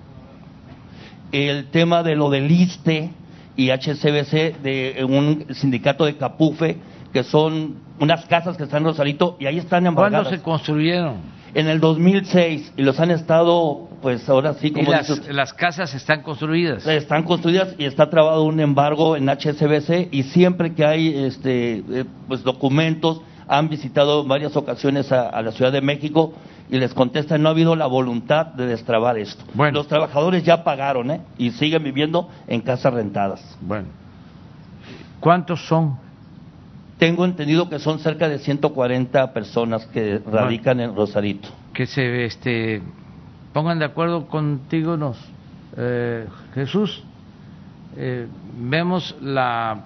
el 1.32 1.66
tema 1.66 2.02
de 2.02 2.16
lo 2.16 2.30
del 2.30 2.50
ISTE 2.50 3.10
y 3.56 3.70
HCBC, 3.70 4.62
de 4.62 5.06
un 5.08 5.46
sindicato 5.54 6.04
de 6.04 6.16
Capufe, 6.16 6.78
que 7.12 7.24
son 7.24 7.76
unas 7.98 8.24
casas 8.26 8.56
que 8.56 8.64
están 8.64 8.82
en 8.82 8.88
Rosarito 8.88 9.36
y 9.40 9.46
ahí 9.46 9.58
están 9.58 9.86
embargadas. 9.86 10.28
¿Cuándo 10.28 10.38
se 10.38 10.42
construyeron? 10.42 11.38
En 11.54 11.66
el 11.66 11.80
2006 11.80 12.74
y 12.76 12.82
los 12.82 13.00
han 13.00 13.10
estado, 13.10 13.88
pues 14.02 14.28
ahora 14.28 14.54
sí, 14.54 14.70
como 14.70 14.90
¿Y 14.90 15.32
las, 15.32 15.54
casas 15.54 15.94
están 15.94 16.22
construidas? 16.22 16.86
Están 16.86 17.24
construidas 17.24 17.74
y 17.78 17.86
está 17.86 18.10
trabado 18.10 18.44
un 18.44 18.60
embargo 18.60 19.16
en 19.16 19.28
HCBC 19.28 20.12
y 20.12 20.24
siempre 20.24 20.74
que 20.74 20.84
hay 20.84 21.24
este, 21.24 21.82
eh, 21.90 22.04
pues 22.28 22.44
documentos, 22.44 23.22
han 23.48 23.70
visitado 23.70 24.22
en 24.22 24.28
varias 24.28 24.56
ocasiones 24.56 25.10
a 25.10 25.40
la 25.40 25.52
Ciudad 25.52 25.72
de 25.72 25.80
México 25.80 26.34
y 26.70 26.78
les 26.78 26.92
contesta 26.92 27.38
no 27.38 27.48
ha 27.48 27.52
habido 27.52 27.76
la 27.76 27.86
voluntad 27.86 28.46
de 28.46 28.66
destrabar 28.66 29.18
esto. 29.18 29.44
Bueno. 29.54 29.78
Los 29.78 29.88
trabajadores 29.88 30.44
ya 30.44 30.64
pagaron 30.64 31.10
¿eh? 31.10 31.20
y 31.38 31.50
siguen 31.52 31.82
viviendo 31.82 32.28
en 32.46 32.60
casas 32.60 32.92
rentadas. 32.92 33.56
Bueno. 33.60 33.88
¿Cuántos 35.20 35.66
son? 35.66 35.98
Tengo 36.98 37.24
entendido 37.24 37.68
que 37.68 37.78
son 37.78 38.00
cerca 38.00 38.28
de 38.28 38.38
140 38.38 39.32
personas 39.32 39.86
que 39.86 40.20
radican 40.30 40.80
en 40.80 40.94
Rosarito. 40.94 41.48
Que 41.72 41.86
se 41.86 42.24
este, 42.24 42.82
pongan 43.52 43.78
de 43.78 43.84
acuerdo 43.84 44.26
contigo, 44.26 44.96
nos, 44.96 45.16
eh, 45.76 46.26
Jesús. 46.54 47.02
Eh, 47.96 48.26
vemos 48.58 49.16
la 49.20 49.84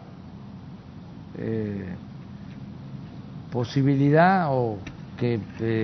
posibilidad 3.50 4.48
o 4.50 4.78
que 5.18 5.40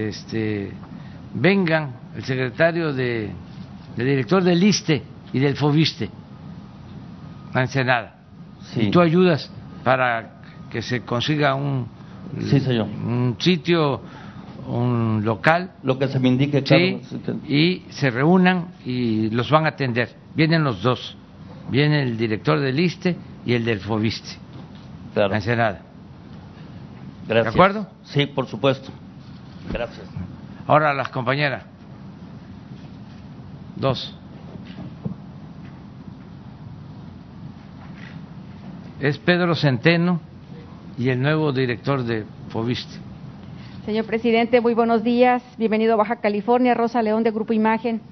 este, 0.08 0.72
vengan 1.34 1.94
el 2.16 2.24
secretario 2.24 2.92
de, 2.92 3.30
el 3.96 4.06
director 4.06 4.42
del 4.42 4.62
ISTE 4.62 5.02
y 5.32 5.38
del 5.38 5.56
FOBISTE 5.56 6.10
a 7.54 7.62
Ensenada. 7.62 8.14
Y 8.76 8.90
tú 8.90 9.00
ayudas 9.00 9.50
para 9.84 10.40
que 10.70 10.82
se 10.82 11.02
consiga 11.02 11.54
un, 11.54 11.86
un 12.34 13.36
sitio, 13.38 14.00
un 14.66 15.22
local. 15.24 15.72
Lo 15.82 15.98
que 15.98 16.08
se 16.08 16.18
me 16.18 16.28
indique, 16.28 16.62
claro. 16.62 17.00
y 17.46 17.84
se 17.90 18.10
reúnan 18.10 18.74
y 18.84 19.30
los 19.30 19.50
van 19.50 19.64
a 19.64 19.70
atender. 19.70 20.14
Vienen 20.34 20.62
los 20.64 20.82
dos. 20.82 21.16
Viene 21.70 22.02
el 22.02 22.16
director 22.16 22.60
del 22.60 22.78
ISTE 22.78 23.16
y 23.44 23.54
el 23.54 23.64
del 23.64 23.80
FOBISTE. 23.80 24.36
Claro. 25.14 25.32
A 25.32 25.36
Ensenada. 25.36 25.82
Gracias. 27.26 27.54
¿De 27.54 27.58
acuerdo? 27.58 27.86
Sí, 28.04 28.26
por 28.26 28.46
supuesto. 28.46 28.90
Gracias. 29.72 30.06
Ahora 30.68 30.92
las 30.92 31.08
compañeras. 31.08 31.64
Dos. 33.74 34.14
Es 39.00 39.16
Pedro 39.16 39.54
Centeno 39.54 40.20
y 40.98 41.08
el 41.08 41.22
nuevo 41.22 41.52
director 41.52 42.04
de 42.04 42.24
Fobiste. 42.50 42.98
Señor 43.86 44.04
presidente, 44.04 44.60
muy 44.60 44.74
buenos 44.74 45.02
días. 45.02 45.42
Bienvenido 45.56 45.94
a 45.94 45.96
Baja 45.96 46.16
California. 46.16 46.74
Rosa 46.74 47.00
León 47.00 47.22
de 47.22 47.30
Grupo 47.30 47.54
Imagen. 47.54 48.02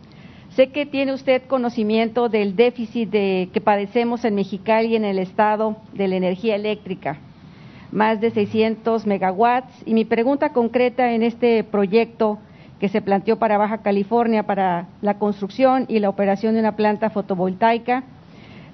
Sé 0.54 0.70
que 0.72 0.86
tiene 0.86 1.12
usted 1.12 1.42
conocimiento 1.42 2.30
del 2.30 2.56
déficit 2.56 3.10
de, 3.10 3.50
que 3.52 3.60
padecemos 3.60 4.24
en 4.24 4.34
Mexicali 4.34 4.88
y 4.88 4.96
en 4.96 5.04
el 5.04 5.18
estado 5.18 5.76
de 5.92 6.08
la 6.08 6.16
energía 6.16 6.56
eléctrica 6.56 7.18
más 7.92 8.20
de 8.20 8.30
600 8.30 9.06
megawatts. 9.06 9.72
Y 9.86 9.94
mi 9.94 10.04
pregunta 10.04 10.52
concreta 10.52 11.12
en 11.12 11.22
este 11.22 11.64
proyecto 11.64 12.38
que 12.80 12.88
se 12.88 13.00
planteó 13.00 13.38
para 13.38 13.58
Baja 13.58 13.78
California 13.78 14.42
para 14.42 14.86
la 15.00 15.18
construcción 15.18 15.86
y 15.88 15.98
la 15.98 16.08
operación 16.08 16.54
de 16.54 16.60
una 16.60 16.76
planta 16.76 17.10
fotovoltaica. 17.10 18.04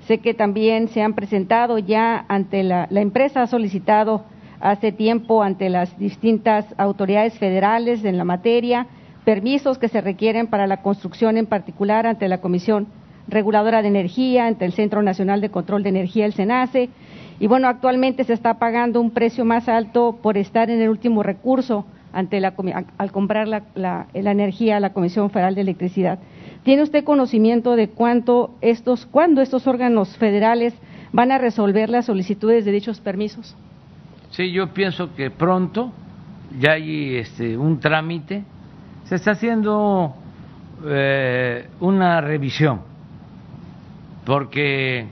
Sé 0.07 0.19
que 0.19 0.35
también 0.35 0.89
se 0.89 1.03
han 1.03 1.15
presentado 1.15 1.79
ya 1.79 2.25
ante 2.29 2.65
la, 2.65 2.89
la 2.91 3.01
empresa, 3.01 3.43
ha 3.43 3.47
solicitado 3.47 4.25
hace 4.61 4.93
tiempo 4.93 5.43
ante 5.43 5.69
las 5.69 5.97
distintas 5.99 6.67
autoridades 6.77 7.39
federales 7.39 8.05
en 8.05 8.19
la 8.19 8.25
materia 8.25 8.87
permisos 9.25 9.79
que 9.79 9.89
se 9.89 10.01
requieren 10.01 10.49
para 10.49 10.67
la 10.67 10.83
construcción, 10.83 11.37
en 11.37 11.47
particular 11.47 12.07
ante 12.07 12.29
la 12.29 12.41
Comisión 12.41 12.89
Reguladora 13.29 13.83
de 13.83 13.89
Energía, 13.89 14.47
ante 14.47 14.65
el 14.65 14.73
Centro 14.73 15.03
Nacional 15.03 15.41
de 15.41 15.51
Control 15.51 15.83
de 15.83 15.91
Energía, 15.91 16.27
el 16.27 16.33
SENACE, 16.33 16.91
y 17.41 17.47
bueno, 17.47 17.69
actualmente 17.69 18.25
se 18.25 18.33
está 18.33 18.59
pagando 18.59 19.01
un 19.01 19.11
precio 19.11 19.45
más 19.45 19.69
alto 19.69 20.19
por 20.23 20.37
estar 20.37 20.71
en 20.71 20.81
el 20.81 20.89
último 20.89 21.23
recurso 21.23 21.87
ante 22.13 22.41
la, 22.41 22.55
al 22.99 23.13
comprar 23.13 23.49
la, 23.49 24.07
energía 24.13 24.77
a 24.77 24.81
la 24.81 24.93
Comisión 24.93 25.31
Federal 25.31 25.55
de 25.55 25.63
Electricidad. 25.63 26.19
¿Tiene 26.63 26.83
usted 26.83 27.05
conocimiento 27.05 27.75
de 27.75 27.89
cuánto 27.89 28.55
estos, 28.61 29.07
cuándo 29.07 29.41
estos 29.41 29.67
órganos 29.67 30.17
federales 30.19 30.75
van 31.13 31.33
a 31.33 31.39
resolver 31.39 31.91
las 31.91 32.07
solicitudes 32.07 32.65
de 32.65 32.73
dichos 32.73 33.01
permisos? 33.01 33.57
Sí, 34.31 34.53
yo 34.53 34.73
pienso 34.73 35.15
que 35.15 35.31
pronto 35.31 35.93
ya 36.61 36.73
hay 36.73 37.17
este, 37.17 37.57
un 37.57 37.81
trámite. 37.81 38.45
Se 39.05 39.17
está 39.17 39.33
haciendo 39.33 40.15
eh, 40.87 41.67
una 41.81 42.21
revisión 42.21 42.93
porque 44.25 45.07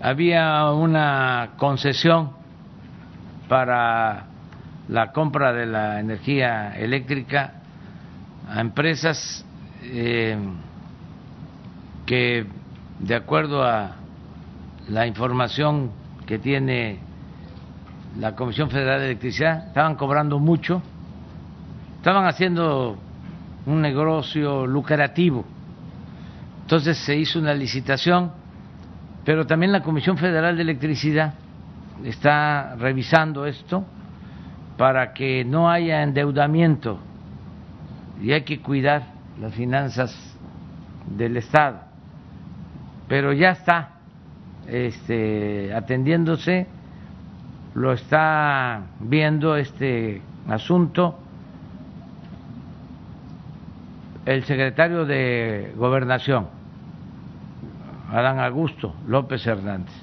había 0.00 0.70
una 0.70 1.50
concesión 1.56 2.30
para 3.48 4.26
la 4.88 5.12
compra 5.12 5.52
de 5.52 5.66
la 5.66 6.00
energía 6.00 6.74
eléctrica 6.76 7.52
a 8.48 8.60
empresas 8.60 9.44
eh, 9.82 10.36
que, 12.06 12.46
de 12.98 13.14
acuerdo 13.14 13.62
a 13.62 13.96
la 14.88 15.06
información 15.06 15.90
que 16.26 16.38
tiene 16.38 16.98
la 18.18 18.34
Comisión 18.34 18.70
Federal 18.70 19.00
de 19.00 19.06
Electricidad, 19.06 19.68
estaban 19.68 19.94
cobrando 19.94 20.38
mucho, 20.38 20.82
estaban 21.96 22.26
haciendo 22.26 22.98
un 23.66 23.80
negocio 23.80 24.66
lucrativo. 24.66 25.44
Entonces 26.62 26.98
se 26.98 27.16
hizo 27.16 27.38
una 27.38 27.54
licitación 27.54 28.39
pero 29.24 29.46
también 29.46 29.72
la 29.72 29.82
Comisión 29.82 30.16
Federal 30.16 30.56
de 30.56 30.62
Electricidad 30.62 31.34
está 32.04 32.76
revisando 32.76 33.46
esto 33.46 33.84
para 34.76 35.12
que 35.12 35.44
no 35.44 35.70
haya 35.70 36.02
endeudamiento. 36.02 36.98
Y 38.22 38.32
hay 38.32 38.42
que 38.42 38.60
cuidar 38.60 39.02
las 39.38 39.54
finanzas 39.54 40.14
del 41.06 41.36
Estado. 41.36 41.80
Pero 43.08 43.32
ya 43.32 43.50
está 43.50 43.90
este, 44.66 45.74
atendiéndose, 45.74 46.66
lo 47.74 47.92
está 47.92 48.82
viendo 49.00 49.56
este 49.56 50.22
asunto. 50.48 51.18
El 54.24 54.44
secretario 54.44 55.04
de 55.04 55.72
Gobernación, 55.76 56.48
Adán 58.10 58.40
Augusto 58.40 58.94
López 59.06 59.46
Hernández. 59.46 59.94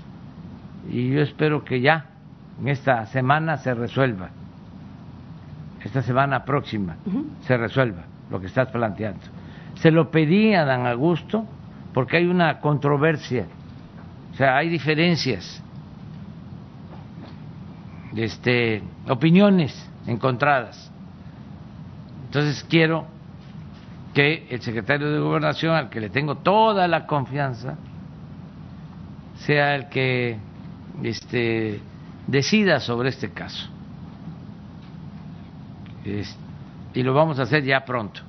Y 0.89 1.09
yo 1.09 1.21
espero 1.21 1.63
que 1.63 1.81
ya 1.81 2.05
en 2.59 2.69
esta 2.69 3.05
semana 3.07 3.57
se 3.57 3.73
resuelva, 3.73 4.29
esta 5.83 6.01
semana 6.01 6.43
próxima 6.43 6.97
se 7.41 7.55
resuelva 7.55 8.03
lo 8.29 8.39
que 8.39 8.47
estás 8.47 8.69
planteando. 8.69 9.21
Se 9.75 9.91
lo 9.91 10.09
pedí 10.11 10.53
a 10.53 10.63
Adán 10.63 10.85
Augusto 10.87 11.45
porque 11.93 12.17
hay 12.17 12.25
una 12.25 12.59
controversia, 12.59 13.45
o 14.33 14.35
sea, 14.35 14.57
hay 14.57 14.69
diferencias, 14.69 15.63
este, 18.15 18.83
opiniones 19.07 19.89
encontradas. 20.07 20.91
Entonces 22.25 22.65
quiero 22.69 23.05
que 24.13 24.47
el 24.49 24.61
secretario 24.61 25.11
de 25.11 25.19
Gobernación, 25.19 25.75
al 25.75 25.89
que 25.89 25.99
le 25.99 26.09
tengo 26.09 26.35
toda 26.35 26.87
la 26.87 27.05
confianza, 27.05 27.77
sea 29.47 29.75
el 29.75 29.87
que 29.87 30.35
este, 31.03 31.79
decida 32.27 32.81
sobre 32.81 33.09
este 33.09 33.29
caso. 33.29 33.69
y 36.93 37.03
lo 37.03 37.13
vamos 37.13 37.39
a 37.39 37.43
hacer 37.43 37.63
ya 37.63 37.83
pronto. 37.85 38.21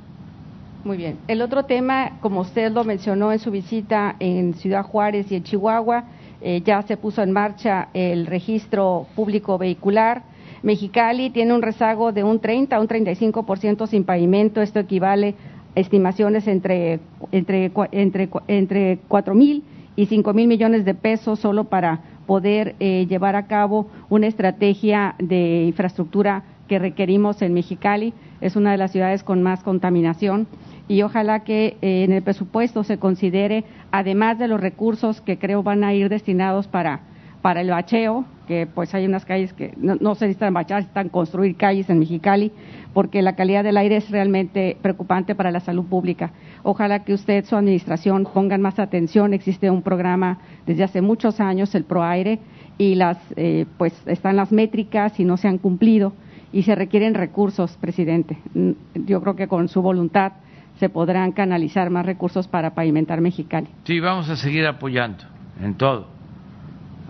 Muy 0.85 0.97
bien. 0.97 1.19
El 1.27 1.43
otro 1.43 1.64
tema, 1.64 2.19
como 2.21 2.41
usted 2.41 2.71
lo 2.71 2.85
mencionó 2.85 3.33
en 3.33 3.41
su 3.41 3.51
visita 3.51 4.14
en 4.21 4.55
Ciudad 4.55 4.85
Juárez 4.85 5.31
y 5.33 5.35
en 5.35 5.43
Chihuahua, 5.43 6.05
eh, 6.41 6.62
ya 6.64 6.83
se 6.83 6.97
puso 6.97 7.21
en 7.23 7.33
marcha 7.33 7.89
el 7.95 8.27
registro 8.27 9.07
público 9.16 9.59
vehicular. 9.59 10.23
Mexicali 10.62 11.31
tiene 11.31 11.53
un 11.53 11.62
rezago 11.62 12.12
de 12.12 12.23
un 12.23 12.39
30 12.39 12.77
a 12.77 12.81
un 12.81 12.87
35% 12.87 13.89
sin 13.89 14.05
pavimento. 14.05 14.62
Esto 14.62 14.79
equivale 14.79 15.35
estimaciones 15.75 16.47
entre, 16.47 17.01
entre, 17.33 17.73
entre, 17.93 18.29
entre 18.47 18.99
4 19.09 19.35
mil 19.35 19.64
y 19.99 20.07
5 20.07 20.32
mil 20.32 20.46
millones 20.46 20.84
de 20.84 20.94
pesos 20.94 21.40
solo 21.40 21.64
para 21.64 21.99
poder 22.24 22.76
eh, 22.78 23.07
llevar 23.09 23.34
a 23.34 23.49
cabo 23.49 23.88
una 24.09 24.28
estrategia 24.28 25.16
de 25.18 25.64
infraestructura 25.64 26.44
que 26.68 26.78
requerimos 26.78 27.42
en 27.42 27.53
Mexicali. 27.53 28.14
Es 28.40 28.55
una 28.55 28.70
de 28.70 28.78
las 28.78 28.92
ciudades 28.92 29.24
con 29.24 29.42
más 29.42 29.64
contaminación 29.64 30.46
y 30.86 31.03
ojalá 31.03 31.40
que 31.40 31.78
eh, 31.82 32.05
en 32.05 32.12
el 32.12 32.22
presupuesto 32.22 32.84
se 32.84 32.99
considere, 32.99 33.64
además 33.90 34.38
de 34.38 34.46
los 34.46 34.61
recursos 34.61 35.20
que 35.20 35.36
creo 35.36 35.64
van 35.64 35.82
a 35.82 35.92
ir 35.94 36.09
destinados 36.09 36.68
para, 36.68 37.01
para 37.42 37.61
el 37.61 37.70
bacheo, 37.70 38.24
que 38.46 38.68
pues 38.72 38.94
hay 38.94 39.05
unas 39.05 39.24
calles 39.24 39.53
que 39.53 39.74
no, 39.76 39.96
no 39.96 40.14
se 40.14 40.26
necesitan 40.26 40.55
bachar, 40.55 40.78
necesitan 40.78 41.09
construir 41.09 41.57
calles 41.57 41.90
en 41.90 41.99
Mexicali, 41.99 42.53
porque 42.94 43.20
la 43.20 43.34
calidad 43.34 43.64
del 43.64 43.76
aire 43.76 43.96
es 43.96 44.09
realmente 44.11 44.76
preocupante 44.80 45.34
para 45.34 45.51
la 45.51 45.59
salud 45.59 45.86
pública. 45.86 46.30
Ojalá 46.62 47.04
que 47.04 47.14
usted, 47.14 47.44
su 47.44 47.56
administración, 47.56 48.24
pongan 48.24 48.61
más 48.61 48.78
atención. 48.78 49.34
Existe 49.34 49.70
un 49.70 49.82
programa 49.82 50.38
desde 50.66 50.84
hace 50.84 51.00
muchos 51.00 51.40
años, 51.40 51.74
el 51.74 51.84
ProAire, 51.84 52.38
y 52.78 52.94
las, 52.94 53.18
eh, 53.36 53.66
pues 53.76 53.92
están 54.06 54.36
las 54.36 54.52
métricas 54.52 55.18
y 55.18 55.24
no 55.24 55.36
se 55.36 55.48
han 55.48 55.59
cumplido 55.59 56.12
y 56.52 56.62
se 56.62 56.74
requieren 56.74 57.14
recursos, 57.14 57.76
presidente. 57.80 58.38
Mm, 58.54 58.70
yo 59.06 59.20
creo 59.20 59.36
que 59.36 59.48
con 59.48 59.68
su 59.68 59.82
voluntad 59.82 60.32
se 60.78 60.88
podrán 60.88 61.32
canalizar 61.32 61.90
más 61.90 62.06
recursos 62.06 62.46
para 62.48 62.74
pavimentar 62.74 63.20
Mexicali. 63.20 63.68
Sí, 63.84 64.00
vamos 64.00 64.28
a 64.30 64.36
seguir 64.36 64.66
apoyando 64.66 65.24
en 65.61 65.74
todo. 65.74 66.06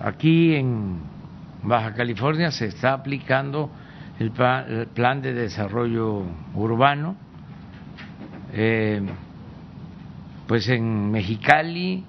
Aquí 0.03 0.55
en 0.55 0.97
Baja 1.63 1.93
California 1.95 2.51
se 2.51 2.67
está 2.67 2.95
aplicando 2.95 3.71
el, 4.19 4.31
plan 4.31 5.23
de 5.23 5.35
desarrollo 5.35 6.23
urbano, 6.55 7.15
eh, 8.53 9.03
pues 10.49 10.67
en 10.71 11.11
Mexicali, 11.11 12.03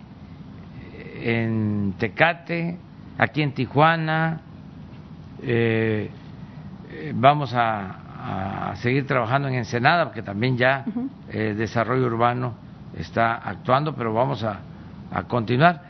en 1.22 1.94
Tecate, 2.00 2.78
aquí 3.18 3.42
en 3.42 3.54
Tijuana, 3.54 4.40
eh, 5.44 6.10
vamos 7.14 7.54
a, 7.54 7.98
seguir 8.76 9.06
trabajando 9.08 9.48
en 9.48 9.56
Ensenada, 9.56 10.06
porque 10.06 10.22
también 10.22 10.56
ya 10.56 10.86
el 11.32 11.58
desarrollo 11.58 12.06
urbano 12.06 12.54
está 12.98 13.36
actuando, 13.36 13.96
pero 13.96 14.14
vamos 14.14 14.44
a, 14.44 14.60
a 15.12 15.24
continuar. 15.24 15.84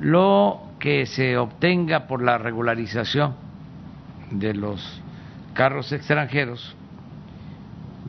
Lo 0.00 0.62
que 0.78 1.06
se 1.06 1.36
obtenga 1.38 2.06
por 2.06 2.22
la 2.22 2.38
regularización 2.38 3.34
de 4.30 4.54
los 4.54 5.02
carros 5.54 5.90
extranjeros 5.92 6.75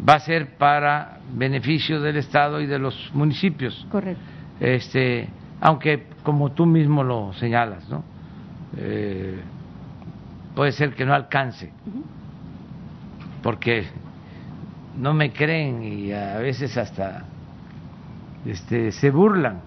va 0.08 0.16
a 0.16 0.20
ser 0.20 0.58
para 0.58 1.20
beneficio 1.34 2.02
del 2.02 2.18
Estado 2.18 2.62
y 2.62 2.66
de 2.66 2.80
los 2.80 3.12
municipios. 3.14 3.86
Correcto. 3.92 4.22
Este, 4.60 5.30
aunque 5.62 6.08
como 6.24 6.52
tú 6.52 6.66
mismo 6.66 7.04
lo 7.04 7.34
señalas, 7.34 7.88
¿no? 7.90 8.04
Eh, 8.76 9.40
puede 10.56 10.72
ser 10.72 10.94
que 10.94 11.06
no 11.06 11.14
alcance, 11.14 11.72
porque 13.42 13.88
no 14.98 15.14
me 15.14 15.32
creen 15.32 15.84
y 15.84 16.12
a 16.12 16.38
veces 16.40 16.76
hasta 16.78 17.26
este, 18.46 18.92
se 18.92 19.12
burlan, 19.12 19.62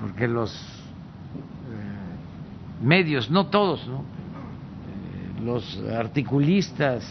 porque 0.00 0.28
los 0.28 0.52
eh, 0.52 2.82
medios, 2.82 3.30
no 3.30 3.46
todos, 3.46 3.86
¿no? 3.86 4.13
Los 5.42 5.82
articulistas, 5.96 7.04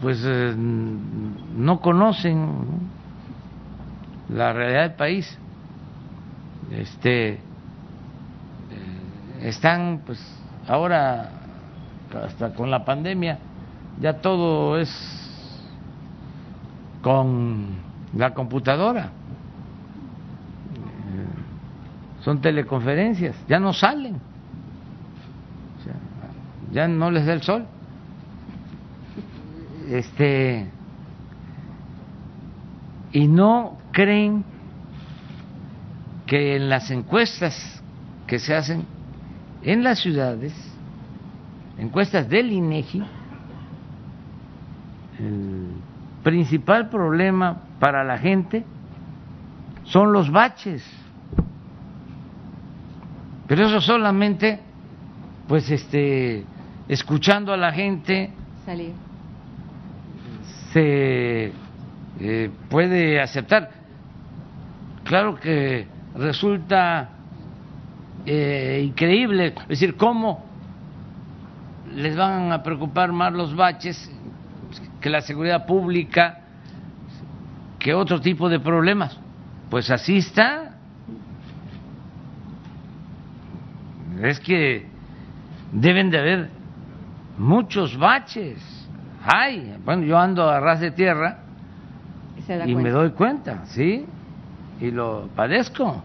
pues 0.00 0.22
eh, 0.24 0.54
no 0.56 1.80
conocen 1.80 2.90
la 4.28 4.52
realidad 4.52 4.82
del 4.82 4.94
país. 4.94 5.38
Este 6.70 7.32
eh, 7.32 7.38
están 9.42 10.02
pues 10.06 10.20
ahora 10.68 11.30
hasta 12.24 12.54
con 12.54 12.70
la 12.70 12.84
pandemia 12.84 13.38
ya 14.00 14.20
todo 14.20 14.78
es 14.78 14.90
con 17.02 17.66
la 18.16 18.34
computadora 18.34 19.10
son 22.20 22.40
teleconferencias, 22.40 23.36
ya 23.48 23.58
no 23.58 23.72
salen, 23.72 24.20
ya 26.72 26.86
no 26.86 27.10
les 27.10 27.26
da 27.26 27.32
el 27.32 27.42
sol. 27.42 27.66
Este 29.88 30.68
y 33.12 33.26
no 33.26 33.78
creen 33.90 34.44
que 36.26 36.56
en 36.56 36.68
las 36.68 36.90
encuestas 36.92 37.82
que 38.26 38.38
se 38.38 38.54
hacen 38.54 38.84
en 39.62 39.82
las 39.82 39.98
ciudades, 39.98 40.54
encuestas 41.76 42.28
del 42.28 42.52
INEGI, 42.52 43.02
el 45.18 45.72
principal 46.22 46.88
problema 46.88 47.62
para 47.80 48.04
la 48.04 48.16
gente 48.18 48.64
son 49.84 50.12
los 50.12 50.30
baches 50.30 50.99
pero 53.50 53.66
eso 53.66 53.80
solamente, 53.80 54.60
pues, 55.48 55.68
este, 55.72 56.44
escuchando 56.86 57.52
a 57.52 57.56
la 57.56 57.72
gente, 57.72 58.30
se 60.72 61.52
eh, 62.20 62.50
puede 62.68 63.20
aceptar. 63.20 63.70
Claro 65.02 65.34
que 65.34 65.84
resulta 66.14 67.08
eh, 68.24 68.84
increíble, 68.84 69.54
es 69.62 69.68
decir, 69.68 69.96
cómo 69.96 70.44
les 71.92 72.14
van 72.14 72.52
a 72.52 72.62
preocupar 72.62 73.10
más 73.10 73.32
los 73.32 73.56
baches 73.56 74.12
que 75.00 75.10
la 75.10 75.22
seguridad 75.22 75.66
pública, 75.66 76.38
que 77.80 77.94
otro 77.94 78.20
tipo 78.20 78.48
de 78.48 78.60
problemas. 78.60 79.18
Pues 79.70 79.90
así 79.90 80.18
está 80.18 80.69
es 84.28 84.40
que 84.40 84.86
deben 85.72 86.10
de 86.10 86.18
haber 86.18 86.50
muchos 87.38 87.96
baches. 87.96 88.58
Hay, 89.22 89.76
bueno, 89.84 90.04
yo 90.04 90.18
ando 90.18 90.48
a 90.48 90.60
ras 90.60 90.80
de 90.80 90.90
tierra 90.90 91.38
y 92.66 92.74
me 92.74 92.90
doy 92.90 93.10
cuenta, 93.10 93.66
¿sí? 93.66 94.06
y 94.80 94.90
lo 94.90 95.28
padezco, 95.36 96.02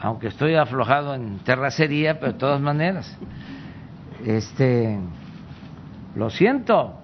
aunque 0.00 0.28
estoy 0.28 0.56
aflojado 0.56 1.14
en 1.14 1.38
terracería, 1.38 2.18
pero 2.18 2.32
de 2.32 2.38
todas 2.38 2.60
maneras, 2.60 3.16
este, 4.26 4.98
lo 6.16 6.28
siento. 6.30 6.98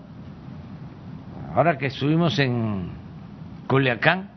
Ahora 1.54 1.78
que 1.78 1.86
estuvimos 1.86 2.38
en 2.40 2.90
Culiacán, 3.68 4.30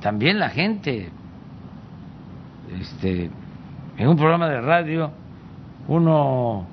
también 0.00 0.38
la 0.38 0.50
gente, 0.50 1.10
este, 2.78 3.30
en 3.96 4.08
un 4.08 4.16
programa 4.16 4.48
de 4.48 4.60
radio, 4.60 5.10
uno 5.88 6.66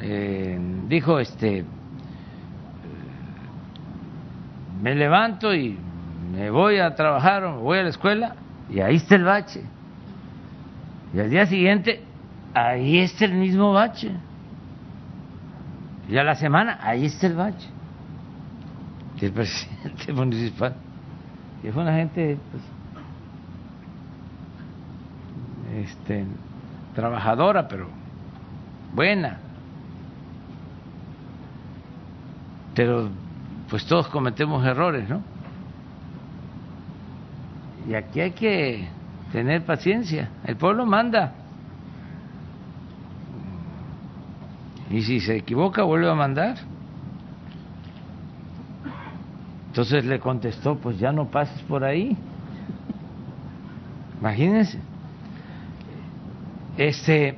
eh, 0.00 0.58
dijo, 0.88 1.18
este, 1.18 1.64
me 4.82 4.94
levanto 4.94 5.54
y 5.54 5.78
me 6.32 6.50
voy 6.50 6.78
a 6.78 6.94
trabajar 6.94 7.44
o 7.44 7.56
me 7.56 7.62
voy 7.62 7.78
a 7.78 7.82
la 7.82 7.88
escuela 7.90 8.34
y 8.68 8.80
ahí 8.80 8.96
está 8.96 9.16
el 9.16 9.24
bache. 9.24 9.62
Y 11.12 11.18
al 11.18 11.30
día 11.30 11.46
siguiente, 11.46 12.02
ahí 12.54 12.98
está 12.98 13.24
el 13.24 13.34
mismo 13.34 13.72
bache. 13.72 14.12
Y 16.08 16.16
a 16.16 16.24
la 16.24 16.34
semana, 16.34 16.78
ahí 16.82 17.06
está 17.06 17.26
el 17.26 17.34
bache. 17.34 17.68
Y 19.20 19.24
el 19.26 19.32
presidente 19.32 20.12
municipal. 20.12 20.74
Y 21.62 21.70
fue 21.70 21.82
una 21.82 21.94
gente, 21.94 22.38
pues, 22.50 22.62
este, 25.82 26.26
trabajadora, 26.94 27.68
pero 27.68 27.88
buena. 28.94 29.38
Pero 32.74 33.08
pues 33.68 33.84
todos 33.86 34.08
cometemos 34.08 34.64
errores, 34.66 35.08
¿no? 35.08 35.22
Y 37.88 37.94
aquí 37.94 38.20
hay 38.20 38.32
que 38.32 38.88
tener 39.32 39.64
paciencia. 39.64 40.28
El 40.44 40.56
pueblo 40.56 40.86
manda. 40.86 41.32
Y 44.90 45.02
si 45.02 45.20
se 45.20 45.36
equivoca, 45.36 45.82
vuelve 45.84 46.10
a 46.10 46.14
mandar. 46.14 46.56
Entonces 49.68 50.04
le 50.04 50.18
contestó, 50.18 50.76
pues 50.76 50.98
ya 50.98 51.12
no 51.12 51.26
pases 51.26 51.62
por 51.62 51.84
ahí. 51.84 52.16
Imagínense. 54.18 54.89
Este. 56.80 57.36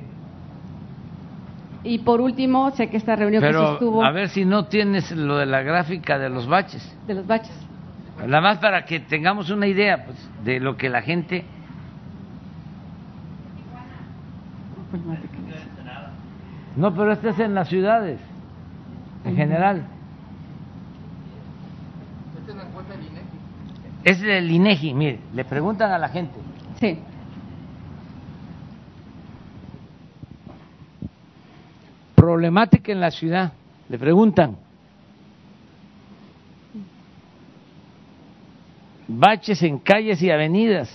Y 1.83 1.99
por 1.99 2.21
último, 2.21 2.71
sé 2.71 2.89
que 2.89 2.95
esta 2.95 3.13
reunión 3.17 3.41
Pero, 3.41 3.59
que 3.59 3.67
se 3.67 3.73
estuvo 3.73 4.01
a 4.01 4.11
ver 4.11 4.29
si 4.29 4.45
no 4.45 4.67
tienes 4.67 5.11
lo 5.11 5.35
de 5.35 5.45
la 5.45 5.61
gráfica 5.61 6.17
de 6.17 6.29
los 6.29 6.47
baches. 6.47 6.97
de 7.05 7.13
los 7.15 7.27
baches. 7.27 7.53
Nada 8.25 8.39
más 8.39 8.59
para 8.59 8.85
que 8.85 9.01
tengamos 9.01 9.49
una 9.49 9.67
idea 9.67 10.05
pues, 10.05 10.17
de 10.45 10.61
lo 10.61 10.77
que 10.77 10.87
la 10.87 11.01
gente. 11.01 11.43
No, 16.77 16.95
pero 16.95 17.11
este 17.11 17.29
es 17.29 17.39
en 17.39 17.53
las 17.53 17.67
ciudades, 17.67 18.21
en 19.25 19.35
general. 19.35 19.85
Es 24.05 24.21
del 24.21 24.49
INEGI, 24.49 24.93
mire, 24.93 25.19
le 25.33 25.43
preguntan 25.43 25.91
a 25.91 25.97
la 25.97 26.07
gente. 26.07 26.39
Sí. 26.79 26.97
Problemática 32.23 32.89
en 32.93 33.01
la 33.01 33.11
ciudad, 33.11 33.51
le 33.89 33.99
preguntan. 33.99 34.55
Baches 39.09 39.61
en 39.61 39.77
calles 39.79 40.21
y 40.21 40.31
avenidas. 40.31 40.89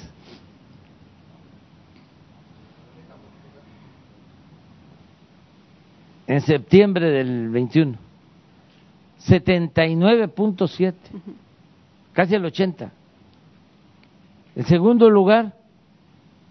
En 6.26 6.40
septiembre 6.40 7.10
del 7.10 7.50
21. 7.50 7.98
79.7. 9.26 10.94
Casi 12.14 12.36
el 12.36 12.44
80. 12.46 12.90
En 14.56 14.64
segundo 14.64 15.10
lugar, 15.10 15.52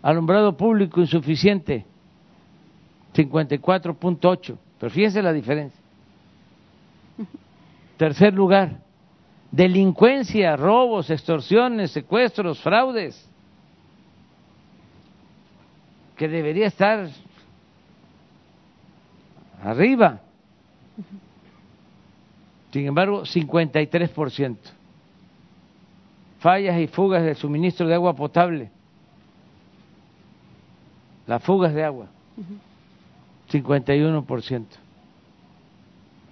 alumbrado 0.03 0.55
público 0.55 1.01
insuficiente. 1.01 1.83
54.8. 3.15 4.66
Pero 4.79 4.91
fíjense 4.91 5.21
la 5.21 5.33
diferencia. 5.33 5.79
Tercer 7.97 8.33
lugar, 8.33 8.77
delincuencia, 9.51 10.55
robos, 10.55 11.09
extorsiones, 11.09 11.91
secuestros, 11.91 12.59
fraudes, 12.59 13.27
que 16.15 16.27
debería 16.27 16.67
estar 16.67 17.09
arriba. 19.63 20.21
Sin 22.71 22.85
embargo, 22.85 23.23
53%. 23.23 24.57
Fallas 26.39 26.79
y 26.79 26.87
fugas 26.87 27.23
del 27.23 27.35
suministro 27.35 27.87
de 27.87 27.95
agua 27.95 28.15
potable. 28.15 28.69
Las 31.25 31.43
fugas 31.43 31.73
de 31.73 31.83
agua. 31.83 32.07
51%. 33.51 34.65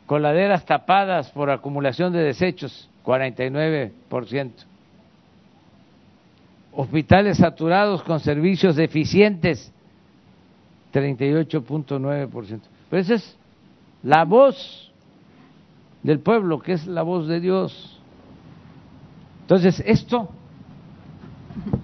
Coladeras 0.06 0.66
tapadas 0.66 1.32
por 1.32 1.50
acumulación 1.50 2.14
de 2.14 2.20
desechos, 2.20 2.90
49%. 3.04 4.52
Hospitales 6.74 7.38
saturados 7.38 8.04
con 8.04 8.20
servicios 8.20 8.76
deficientes, 8.76 9.72
38.9%. 10.94 12.62
Pero 12.90 13.02
esa 13.02 13.16
es 13.16 13.38
la 14.04 14.24
voz 14.26 14.92
del 16.04 16.20
pueblo, 16.20 16.60
que 16.60 16.74
es 16.74 16.86
la 16.86 17.02
voz 17.02 17.28
de 17.28 17.40
Dios. 17.40 18.00
Entonces, 19.42 19.82
esto 19.86 20.30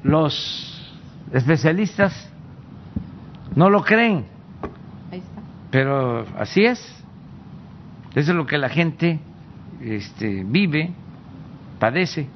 los 0.04 0.92
especialistas 1.32 2.30
no 3.56 3.70
lo 3.70 3.84
creen. 3.84 4.26
Pero 5.72 6.26
así 6.38 6.64
es. 6.66 6.80
Eso 8.14 8.32
es 8.32 8.38
lo 8.38 8.46
que 8.46 8.58
la 8.58 8.70
gente 8.70 9.20
este, 9.82 10.43
vive, 10.43 10.92
padece. 11.80 12.28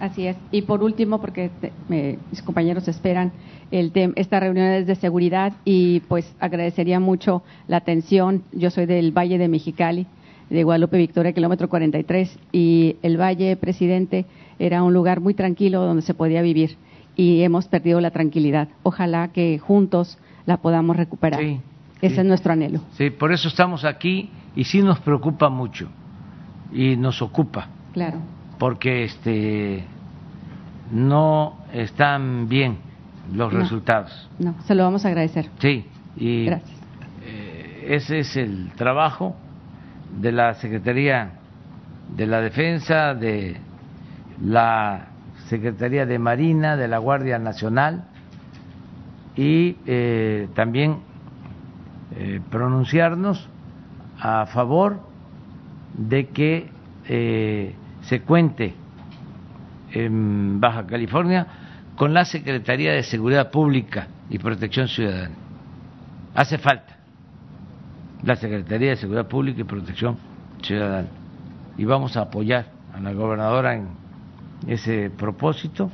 Así 0.00 0.26
es. 0.26 0.36
Y 0.52 0.62
por 0.62 0.82
último, 0.82 1.20
porque 1.20 1.50
te- 1.60 1.72
me- 1.88 2.18
mis 2.30 2.42
compañeros 2.42 2.86
esperan, 2.86 3.32
el 3.72 3.92
tem- 3.92 4.12
esta 4.16 4.38
reunión 4.40 4.66
es 4.66 4.86
de 4.86 4.94
seguridad 4.94 5.52
y 5.64 6.00
pues 6.00 6.32
agradecería 6.38 7.00
mucho 7.00 7.42
la 7.66 7.78
atención. 7.78 8.42
Yo 8.52 8.70
soy 8.70 8.86
del 8.86 9.10
Valle 9.16 9.38
de 9.38 9.48
Mexicali, 9.48 10.06
de 10.48 10.62
Guadalupe 10.62 10.96
Victoria, 10.96 11.32
kilómetro 11.32 11.68
43, 11.68 12.38
y 12.52 12.96
el 13.02 13.20
Valle, 13.20 13.56
presidente, 13.56 14.24
era 14.60 14.82
un 14.84 14.94
lugar 14.94 15.20
muy 15.20 15.34
tranquilo 15.34 15.80
donde 15.84 16.02
se 16.02 16.14
podía 16.14 16.40
vivir 16.42 16.76
y 17.16 17.42
hemos 17.42 17.66
perdido 17.66 18.00
la 18.00 18.12
tranquilidad. 18.12 18.68
Ojalá 18.84 19.28
que 19.28 19.58
juntos 19.58 20.18
la 20.46 20.58
podamos 20.58 20.96
recuperar. 20.96 21.40
Sí, 21.40 21.60
Ese 22.00 22.14
sí. 22.16 22.20
es 22.20 22.26
nuestro 22.26 22.52
anhelo. 22.52 22.80
Sí, 22.92 23.10
por 23.10 23.32
eso 23.32 23.48
estamos 23.48 23.84
aquí 23.84 24.30
y 24.54 24.64
sí 24.64 24.82
nos 24.82 24.98
preocupa 25.00 25.48
mucho 25.48 25.88
y 26.72 26.96
nos 26.96 27.20
ocupa 27.22 27.68
Claro. 27.92 28.18
porque 28.58 29.04
este 29.04 29.84
no 30.92 31.58
están 31.72 32.48
bien 32.48 32.78
los 33.32 33.52
No. 33.52 33.58
resultados. 33.60 34.28
No, 34.38 34.54
se 34.64 34.74
lo 34.74 34.84
vamos 34.84 35.04
a 35.04 35.08
agradecer. 35.08 35.48
Sí, 35.58 35.86
y 36.16 36.46
Gracias. 36.46 36.78
eh, 37.24 37.86
ese 37.90 38.20
es 38.20 38.36
el 38.36 38.70
trabajo 38.76 39.36
de 40.20 40.32
la 40.32 40.54
Secretaría 40.54 41.32
de 42.16 42.26
la 42.26 42.40
Defensa, 42.40 43.14
de 43.14 43.58
la 44.42 45.08
Secretaría 45.48 46.06
de 46.06 46.18
Marina, 46.18 46.76
de 46.76 46.88
la 46.88 46.98
Guardia 46.98 47.38
Nacional 47.38 48.04
y 49.36 49.76
eh, 49.86 50.48
también 50.54 50.98
eh, 52.16 52.40
pronunciarnos 52.50 53.48
a 54.18 54.46
favor 54.46 55.00
de 55.96 56.28
que 56.28 56.70
eh, 57.06 57.74
se 58.02 58.20
cuente 58.22 58.74
en 59.92 60.60
Baja 60.60 60.86
California 60.86 61.46
con 61.96 62.14
la 62.14 62.24
Secretaría 62.24 62.92
de 62.92 63.02
Seguridad 63.02 63.50
Pública 63.50 64.08
y 64.30 64.38
Protección 64.38 64.88
Ciudadana. 64.88 65.34
Hace 66.34 66.58
falta 66.58 66.98
la 68.22 68.36
Secretaría 68.36 68.90
de 68.90 68.96
Seguridad 68.96 69.26
Pública 69.26 69.60
y 69.60 69.64
Protección 69.64 70.16
Ciudadana. 70.62 71.08
Y 71.76 71.84
vamos 71.84 72.16
a 72.16 72.22
apoyar 72.22 72.66
a 72.94 73.00
la 73.00 73.12
gobernadora 73.12 73.74
en 73.74 73.88
ese 74.66 75.10
propósito 75.10 75.90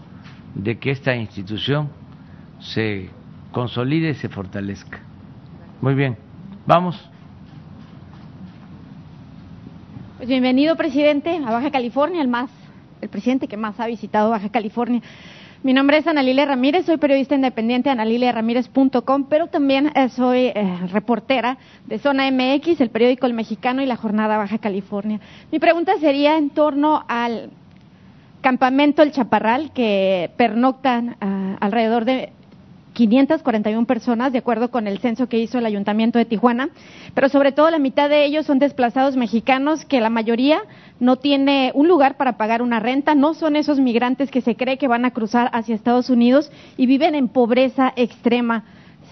de 0.55 0.79
que 0.79 0.91
esta 0.91 1.15
institución 1.15 1.89
se 2.61 3.11
consolide 3.53 4.11
y 4.11 4.15
se 4.15 4.29
fortalezca. 4.29 5.01
Muy 5.85 5.95
bien, 5.95 6.17
vamos. 6.65 6.99
Pues 10.17 10.27
bienvenido, 10.31 10.77
presidente, 10.77 11.37
a 11.47 11.51
Baja 11.51 11.71
California, 11.71 12.23
el 12.23 12.29
más 12.29 12.49
el 13.03 13.11
presidente 13.11 13.49
que 13.49 13.59
más 13.59 13.79
ha 13.79 13.87
visitado 13.87 14.31
Baja 14.31 14.49
California. 14.49 15.03
Mi 15.63 15.75
nombre 15.75 15.99
es 15.99 16.07
Analilia 16.07 16.47
Ramírez, 16.47 16.87
soy 16.87 16.97
periodista 16.97 17.35
independiente 17.35 17.91
de 17.91 17.93
analiliaramírez.com, 17.93 19.27
pero 19.29 19.49
también 19.49 19.93
eh, 19.95 20.09
soy 20.09 20.53
eh, 20.55 20.79
reportera 20.91 21.59
de 21.85 21.99
Zona 21.99 22.31
MX, 22.31 22.81
el 22.81 22.89
periódico 22.89 23.27
El 23.27 23.35
Mexicano 23.35 23.83
y 23.83 23.87
la 23.87 23.97
Jornada 23.97 24.39
Baja 24.39 24.57
California. 24.57 25.21
Mi 25.53 25.59
pregunta 25.59 25.99
sería 26.01 26.39
en 26.39 26.49
torno 26.49 27.05
al 27.09 27.51
campamento 28.41 29.03
El 29.03 29.13
Chaparral, 29.13 29.71
que 29.75 30.31
pernoctan 30.39 31.17
ah, 31.21 31.59
alrededor 31.61 32.07
de 32.07 32.33
541 32.95 33.87
personas, 33.87 34.33
de 34.33 34.39
acuerdo 34.39 34.71
con 34.71 34.87
el 34.87 34.99
censo 35.01 35.29
que 35.29 35.39
hizo 35.39 35.59
el 35.59 35.67
Ayuntamiento 35.67 36.19
de 36.19 36.25
Tijuana, 36.25 36.71
pero 37.13 37.29
sobre 37.29 37.53
todo 37.53 37.71
la 37.71 37.79
mitad 37.79 38.09
de 38.09 38.25
ellos 38.25 38.47
son 38.47 38.59
desplazados 38.59 39.17
mexicanos 39.17 39.85
que 39.85 40.01
la 40.01 40.11
mayoría 40.11 40.63
no 41.01 41.17
tiene 41.17 41.73
un 41.75 41.89
lugar 41.89 42.17
para 42.17 42.39
pagar 42.39 42.63
una 42.63 42.81
renta, 42.81 43.15
no 43.15 43.35
son 43.35 43.57
esos 43.57 43.81
migrantes 43.81 44.31
que 44.31 44.41
se 44.41 44.57
cree 44.57 44.79
que 44.79 44.89
van 44.89 45.05
a 45.05 45.11
cruzar 45.11 45.51
hacia 45.53 45.75
Estados 45.75 46.09
Unidos 46.09 46.51
y 46.77 46.87
viven 46.87 47.15
en 47.15 47.29
pobreza 47.29 47.93
extrema 47.97 48.65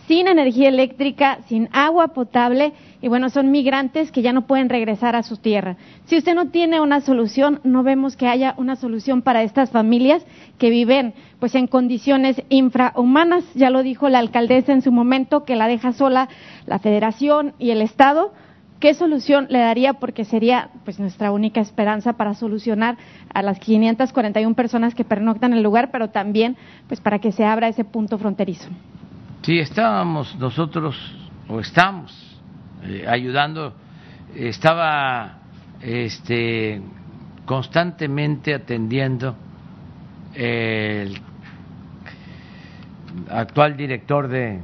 sin 0.06 0.26
energía 0.26 0.68
eléctrica, 0.68 1.38
sin 1.48 1.68
agua 1.72 2.08
potable 2.08 2.72
y 3.00 3.08
bueno, 3.08 3.30
son 3.30 3.50
migrantes 3.50 4.12
que 4.12 4.22
ya 4.22 4.32
no 4.32 4.46
pueden 4.46 4.68
regresar 4.68 5.16
a 5.16 5.22
su 5.22 5.36
tierra. 5.36 5.76
Si 6.06 6.16
usted 6.16 6.34
no 6.34 6.50
tiene 6.50 6.80
una 6.80 7.00
solución, 7.00 7.60
no 7.64 7.82
vemos 7.82 8.16
que 8.16 8.28
haya 8.28 8.54
una 8.58 8.76
solución 8.76 9.22
para 9.22 9.42
estas 9.42 9.70
familias 9.70 10.24
que 10.58 10.70
viven 10.70 11.14
pues 11.40 11.54
en 11.56 11.66
condiciones 11.66 12.40
infrahumanas, 12.48 13.44
ya 13.54 13.70
lo 13.70 13.82
dijo 13.82 14.08
la 14.08 14.20
alcaldesa 14.20 14.72
en 14.72 14.82
su 14.82 14.92
momento 14.92 15.44
que 15.44 15.56
la 15.56 15.66
deja 15.66 15.92
sola 15.92 16.28
la 16.66 16.78
Federación 16.78 17.54
y 17.58 17.70
el 17.70 17.82
Estado. 17.82 18.32
¿Qué 18.78 18.94
solución 18.94 19.46
le 19.48 19.60
daría? 19.60 19.94
Porque 19.94 20.24
sería 20.24 20.70
pues 20.84 20.98
nuestra 20.98 21.30
única 21.30 21.60
esperanza 21.60 22.14
para 22.14 22.34
solucionar 22.34 22.96
a 23.32 23.42
las 23.42 23.60
541 23.60 24.54
personas 24.56 24.94
que 24.94 25.04
pernoctan 25.04 25.52
el 25.52 25.62
lugar, 25.62 25.90
pero 25.92 26.10
también 26.10 26.56
pues 26.88 27.00
para 27.00 27.20
que 27.20 27.32
se 27.32 27.44
abra 27.44 27.68
ese 27.68 27.84
punto 27.84 28.18
fronterizo. 28.18 28.68
Sí, 29.42 29.58
estábamos 29.58 30.36
nosotros, 30.36 30.96
o 31.48 31.58
estamos, 31.58 32.40
eh, 32.84 33.04
ayudando, 33.08 33.74
estaba 34.36 35.38
este, 35.80 36.80
constantemente 37.44 38.54
atendiendo 38.54 39.34
el 40.32 41.20
actual 43.28 43.76
director 43.76 44.28
de 44.28 44.52
eh, 44.54 44.60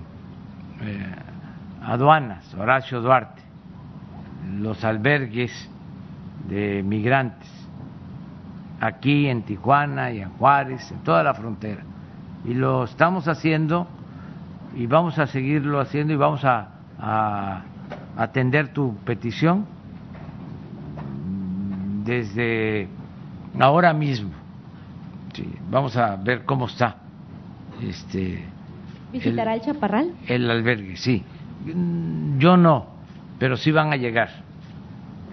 aduanas, 1.83 2.55
Horacio 2.55 3.01
Duarte, 3.01 3.43
los 4.61 4.85
albergues 4.85 5.69
de 6.49 6.85
migrantes 6.85 7.51
aquí 8.79 9.27
en 9.27 9.43
Tijuana 9.43 10.13
y 10.13 10.21
en 10.21 10.31
Juárez, 10.35 10.89
en 10.93 10.99
toda 11.03 11.25
la 11.25 11.35
frontera. 11.35 11.83
Y 12.45 12.55
lo 12.55 12.85
estamos 12.85 13.27
haciendo 13.27 13.98
y 14.75 14.87
vamos 14.87 15.19
a 15.19 15.27
seguirlo 15.27 15.81
haciendo 15.81 16.13
y 16.13 16.17
vamos 16.17 16.45
a, 16.45 16.75
atender 18.17 18.73
tu 18.73 18.97
petición 19.05 19.65
desde 22.05 22.89
ahora 23.59 23.93
mismo. 23.93 24.31
vamos 25.71 25.97
a 25.97 26.17
ver 26.17 26.45
cómo 26.45 26.67
está. 26.67 26.97
Este, 27.81 28.45
¿Visitará 29.13 29.55
el, 29.55 29.61
Chaparral? 29.61 30.13
El 30.27 30.51
albergue, 30.51 30.97
sí. 30.97 31.23
Yo 32.39 32.57
no, 32.57 32.87
pero 33.39 33.57
sí 33.57 33.71
van 33.71 33.93
a 33.93 33.97
llegar 33.97 34.31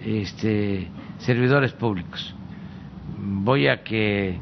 este, 0.04 0.88
servidores 1.18 1.72
públicos. 1.72 2.34
Voy 3.18 3.66
a 3.66 3.82
que 3.82 4.38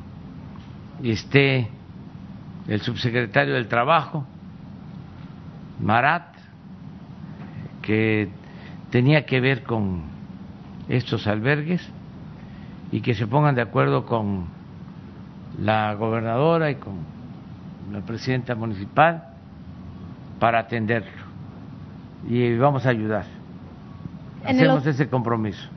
esté 1.03 1.69
el 2.69 2.81
subsecretario 2.81 3.55
del 3.55 3.69
Trabajo, 3.69 4.27
Marat, 5.85 6.35
que 7.83 8.29
tenía 8.91 9.27
que 9.27 9.41
ver 9.41 9.63
con 9.65 10.03
estos 10.89 11.27
albergues 11.27 11.87
y 12.91 13.03
que 13.03 13.15
se 13.15 13.27
pongan 13.27 13.55
de 13.55 13.63
acuerdo 13.63 14.07
con 14.07 14.47
la 15.61 15.95
gobernadora 15.95 16.71
y 16.71 16.77
con 16.77 16.95
la 17.93 18.01
presidenta 18.01 18.55
municipal 18.55 19.25
para 20.41 20.61
atenderlo. 20.61 21.23
Y 22.29 22.57
vamos 22.57 22.87
a 22.87 22.89
ayudar. 22.89 23.27
Hacemos 24.45 24.87
ese 24.87 25.09
compromiso. 25.09 25.69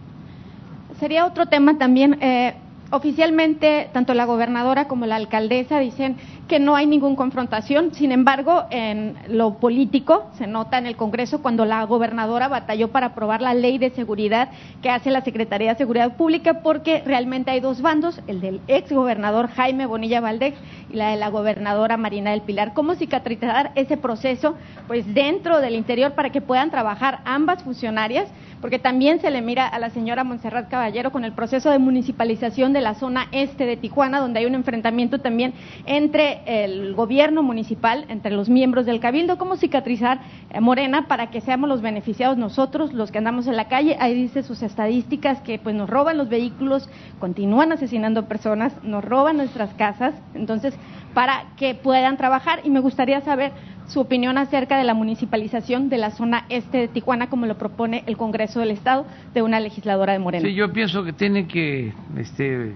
Sería 1.00 1.26
otro 1.26 1.48
tema 1.48 1.78
también. 1.78 2.18
Eh, 2.22 2.56
oficialmente, 2.92 3.90
tanto 3.92 4.14
la 4.14 4.26
gobernadora 4.26 4.88
como 4.88 5.06
la 5.06 5.18
alcaldesa 5.18 5.80
dicen 5.80 6.16
que 6.48 6.60
no 6.60 6.76
hay 6.76 6.86
ninguna 6.86 7.16
confrontación. 7.16 7.94
Sin 7.94 8.12
embargo, 8.12 8.66
en 8.70 9.16
lo 9.28 9.56
político 9.56 10.30
se 10.38 10.48
nota 10.48 10.78
en 10.78 10.86
el 10.86 10.96
Congreso 10.96 11.42
cuando 11.42 11.66
la 11.66 11.84
gobernadora 11.84 12.48
batalló 12.48 12.90
para 12.90 13.08
aprobar 13.08 13.42
la 13.42 13.54
ley 13.54 13.78
de 13.78 13.90
seguridad 13.92 14.50
que 14.82 14.90
hace 14.90 15.12
la 15.12 15.22
Secretaría 15.22 15.72
de 15.74 15.78
Seguridad 15.78 16.16
Pública 16.16 16.62
porque 16.62 17.04
realmente 17.06 17.52
hay 17.52 17.60
dos 17.60 17.82
bandos, 17.82 18.22
el 18.28 18.42
del 18.42 18.62
ex 18.68 18.92
gobernador 18.92 19.50
Jaime 19.50 19.86
Bonilla 19.86 20.22
Valdez 20.22 20.56
y 20.90 20.96
la 20.96 21.10
de 21.10 21.18
la 21.18 21.30
gobernadora 21.30 21.98
Marina 21.98 22.32
del 22.32 22.42
Pilar. 22.42 22.74
¿Cómo 22.74 22.96
cicatrizar 22.96 23.72
ese 23.76 23.98
proceso? 23.98 24.56
Pues 24.88 25.14
dentro 25.14 25.60
del 25.60 25.76
interior 25.76 26.14
para 26.14 26.30
que 26.30 26.42
puedan 26.42 26.72
trabajar 26.72 27.20
ambas 27.26 27.64
funcionarias 27.64 28.30
porque 28.62 28.80
también 28.80 29.20
se 29.20 29.30
le 29.30 29.42
mira 29.42 29.68
a 29.68 29.80
la 29.80 29.90
señora 29.90 30.24
Montserrat 30.24 30.70
Caballero 30.70 31.12
con 31.12 31.24
el 31.24 31.34
proceso 31.34 31.70
de 31.70 31.80
municipalización 31.80 32.74
de 32.74 32.82
la 32.82 32.96
zona 32.96 33.28
este 33.32 33.66
de 33.66 33.78
Tijuana, 33.78 34.20
donde 34.20 34.40
hay 34.40 34.46
un 34.46 34.56
enfrentamiento 34.56 35.20
también 35.20 35.54
entre 35.86 36.37
el 36.46 36.94
gobierno 36.94 37.44
municipal, 37.44 38.06
entre 38.10 38.32
los 38.32 38.50
miembros 38.50 38.86
del 38.86 39.00
cabildo, 39.00 39.38
cómo 39.38 39.58
cicatrizar 39.58 40.20
eh, 40.50 40.60
Morena 40.60 41.08
para 41.08 41.30
que 41.30 41.42
seamos 41.42 41.70
los 41.70 41.82
beneficiados 41.82 42.38
nosotros, 42.38 42.94
los 42.94 43.12
que 43.12 43.18
andamos 43.18 43.48
en 43.48 43.56
la 43.56 43.68
calle. 43.68 43.98
Ahí 44.00 44.14
dice 44.14 44.44
sus 44.44 44.62
estadísticas 44.62 45.42
que 45.42 45.60
pues 45.60 45.76
nos 45.76 45.90
roban 45.90 46.18
los 46.18 46.30
vehículos, 46.30 46.90
continúan 47.20 47.72
asesinando 47.72 48.28
personas, 48.28 48.74
nos 48.84 49.04
roban 49.04 49.38
nuestras 49.38 49.74
casas, 49.74 50.14
entonces 50.34 50.74
para 51.14 51.46
que 51.58 51.74
puedan 51.74 52.18
trabajar 52.18 52.62
y 52.64 52.70
me 52.70 52.80
gustaría 52.80 53.22
saber 53.22 53.52
su 53.88 54.02
opinión 54.02 54.38
acerca 54.38 54.78
de 54.78 54.84
la 54.84 54.94
municipalización 54.94 55.90
de 55.90 55.98
la 55.98 56.12
zona 56.12 56.46
este 56.50 56.78
de 56.78 56.88
Tijuana, 56.88 57.30
como 57.30 57.46
lo 57.46 57.58
propone 57.58 58.04
el 58.06 58.18
Congreso 58.18 58.60
del 58.60 58.72
Estado 58.72 59.06
de 59.34 59.42
una 59.42 59.60
legisladora 59.60 60.14
de 60.14 60.20
Morena. 60.20 60.48
Sí, 60.48 60.54
yo 60.54 60.72
pienso 60.72 61.04
que 61.04 61.14
tiene 61.14 61.48
que 61.48 61.94
este, 62.18 62.74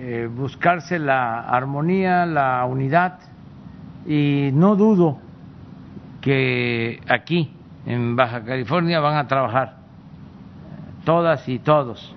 eh, 0.00 0.28
buscarse 0.32 0.98
la 0.98 1.40
armonía, 1.40 2.26
la 2.26 2.64
unidad, 2.64 3.18
y 4.06 4.50
no 4.52 4.74
dudo 4.76 5.18
que 6.20 7.00
aquí, 7.08 7.54
en 7.86 8.16
Baja 8.16 8.42
California, 8.42 9.00
van 9.00 9.16
a 9.16 9.26
trabajar 9.26 9.76
todas 11.04 11.48
y 11.48 11.58
todos 11.58 12.14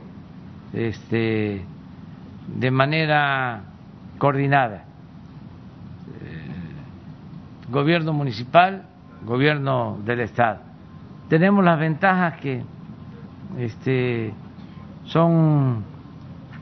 este, 0.74 1.64
de 2.48 2.72
manera 2.72 3.62
coordinada 4.18 4.86
gobierno 7.74 8.14
municipal, 8.14 8.84
gobierno 9.26 9.98
del 10.06 10.22
Estado. 10.22 10.60
Tenemos 11.28 11.66
las 11.66 11.80
ventajas 11.80 12.40
que 12.40 12.64
este, 13.58 14.34
son 15.06 15.84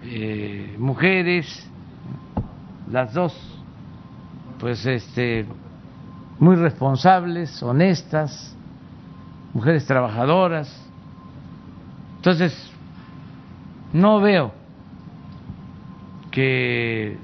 eh, 0.04 0.76
mujeres, 0.78 1.70
las 2.90 3.14
dos, 3.14 3.34
pues 4.60 4.86
este, 4.86 5.46
muy 6.40 6.56
responsables, 6.56 7.62
honestas, 7.62 8.56
mujeres 9.54 9.86
trabajadoras. 9.86 10.90
Entonces, 12.18 12.72
no 13.94 14.22
veo 14.22 14.54
que 16.32 17.18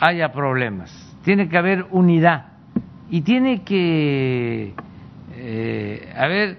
haya 0.00 0.32
problemas. 0.32 0.90
Tiene 1.24 1.48
que 1.48 1.58
haber 1.58 1.86
unidad 1.90 2.46
y 3.10 3.22
tiene 3.22 3.62
que 3.62 4.74
eh, 5.36 6.12
haber 6.16 6.58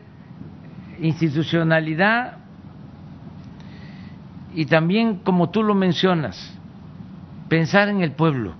institucionalidad 0.99 2.38
y 4.53 4.65
también, 4.65 5.17
como 5.17 5.49
tú 5.49 5.63
lo 5.63 5.75
mencionas, 5.75 6.57
pensar 7.49 7.89
en 7.89 8.01
el 8.01 8.11
pueblo, 8.13 8.51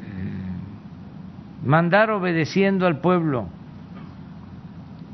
eh, 0.00 0.44
mandar 1.64 2.10
obedeciendo 2.10 2.86
al 2.86 3.00
pueblo. 3.00 3.48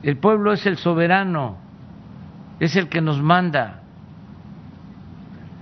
El 0.03 0.19
pueblo 0.19 0.53
es 0.53 0.67
el 0.67 0.77
soberano, 0.77 1.57
es 2.61 2.77
el 2.77 2.89
que 2.89 3.01
nos 3.01 3.21
manda, 3.21 3.81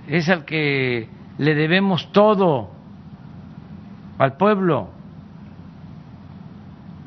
es 0.07 0.29
al 0.29 0.45
que 0.45 1.09
le 1.37 1.55
debemos 1.55 2.11
todo 2.11 2.71
al 4.17 4.37
pueblo. 4.37 4.89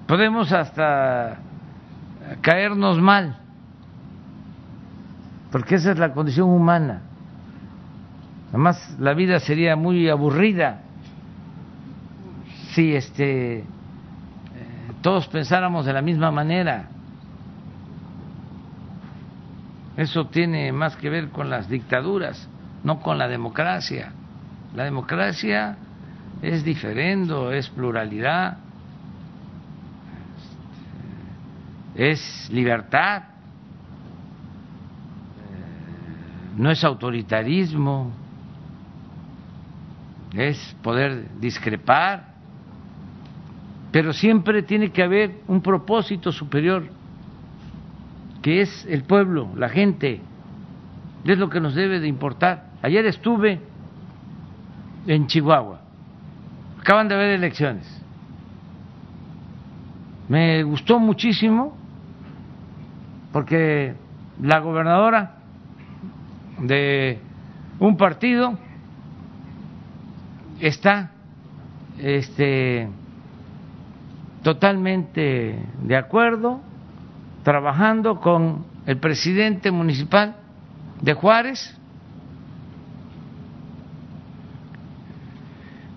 Podemos 0.07 0.53
hasta 0.53 1.39
caernos 2.41 3.01
mal, 3.01 3.37
porque 5.51 5.77
esa 5.77 5.93
es 5.93 5.99
la 5.99 6.13
condición 6.13 6.49
humana. 6.49 7.03
Además, 8.49 8.97
la 8.99 9.15
vida 9.15 9.41
sería 9.41 9.77
muy 9.77 10.09
aburrida 10.09 10.83
si 12.73 12.95
este, 12.95 13.59
eh, 13.59 13.65
todos 15.03 15.27
pensáramos 15.29 15.87
de 15.87 15.93
la 15.93 16.03
misma 16.03 16.31
manera. 16.31 16.89
Eso 19.97 20.27
tiene 20.27 20.71
más 20.73 20.97
que 20.97 21.11
ver 21.11 21.31
con 21.31 21.51
las 21.51 21.69
dictaduras, 21.69 22.49
no 22.85 23.01
con 23.01 23.19
la 23.19 23.27
democracia. 23.27 24.13
La 24.75 24.85
democracia 24.85 25.77
es 26.41 26.63
diferendo, 26.63 27.53
es 27.53 27.69
pluralidad, 27.69 28.59
es 31.97 32.49
libertad, 32.53 33.23
no 36.59 36.73
es 36.73 36.83
autoritarismo, 36.83 38.11
es 40.35 40.77
poder 40.83 41.29
discrepar, 41.41 42.35
pero 43.93 44.13
siempre 44.13 44.63
tiene 44.65 44.91
que 44.91 45.03
haber 45.03 45.41
un 45.47 45.63
propósito 45.63 46.33
superior, 46.33 46.83
que 48.43 48.61
es 48.61 48.85
el 48.87 49.05
pueblo, 49.05 49.49
la 49.57 49.69
gente, 49.69 50.21
es 51.25 51.39
lo 51.39 51.49
que 51.49 51.61
nos 51.61 51.75
debe 51.75 52.01
de 52.01 52.09
importar. 52.09 52.67
Ayer 52.83 53.07
estuve 53.07 53.61
en 55.07 55.29
Chihuahua, 55.29 55.81
acaban 56.81 57.09
de 57.09 57.15
haber 57.15 57.31
elecciones, 57.31 57.87
me 60.29 60.65
gustó 60.65 60.99
muchísimo 60.99 61.77
porque 63.33 63.95
la 64.43 64.59
gobernadora 64.59 65.38
de 66.61 67.21
un 67.79 67.97
partido 67.97 68.59
está 70.61 71.13
este 71.99 72.89
totalmente 74.43 75.63
de 75.83 75.97
acuerdo 75.97 76.61
trabajando 77.43 78.21
con 78.21 78.65
el 78.87 78.99
presidente 78.99 79.71
municipal 79.71 80.37
de 81.01 81.15
Juárez 81.15 81.77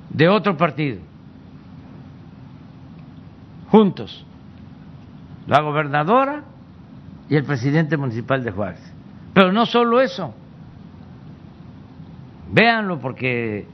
de 0.09 0.27
otro 0.27 0.57
partido 0.57 0.99
juntos 3.69 4.25
la 5.47 5.61
gobernadora 5.61 6.43
y 7.29 7.35
el 7.35 7.43
presidente 7.45 7.97
municipal 7.97 8.43
de 8.43 8.51
Juárez. 8.51 8.93
Pero 9.33 9.51
no 9.51 9.65
solo 9.65 10.01
eso 10.01 10.33
véanlo 12.51 12.99
porque 12.99 13.65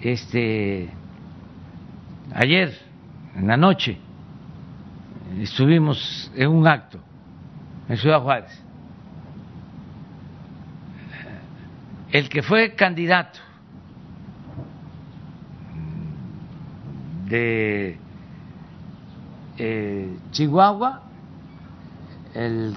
este 0.00 0.90
ayer 2.34 2.76
en 3.34 3.46
la 3.46 3.56
noche 3.56 3.98
estuvimos 5.38 6.30
en 6.34 6.50
un 6.50 6.66
acto 6.66 6.98
en 7.88 7.96
Ciudad 7.96 8.22
Juárez. 8.22 8.62
El 12.12 12.28
que 12.28 12.42
fue 12.42 12.74
candidato 12.74 13.38
de 17.26 17.96
eh, 19.58 20.16
Chihuahua, 20.32 21.02
el 22.34 22.76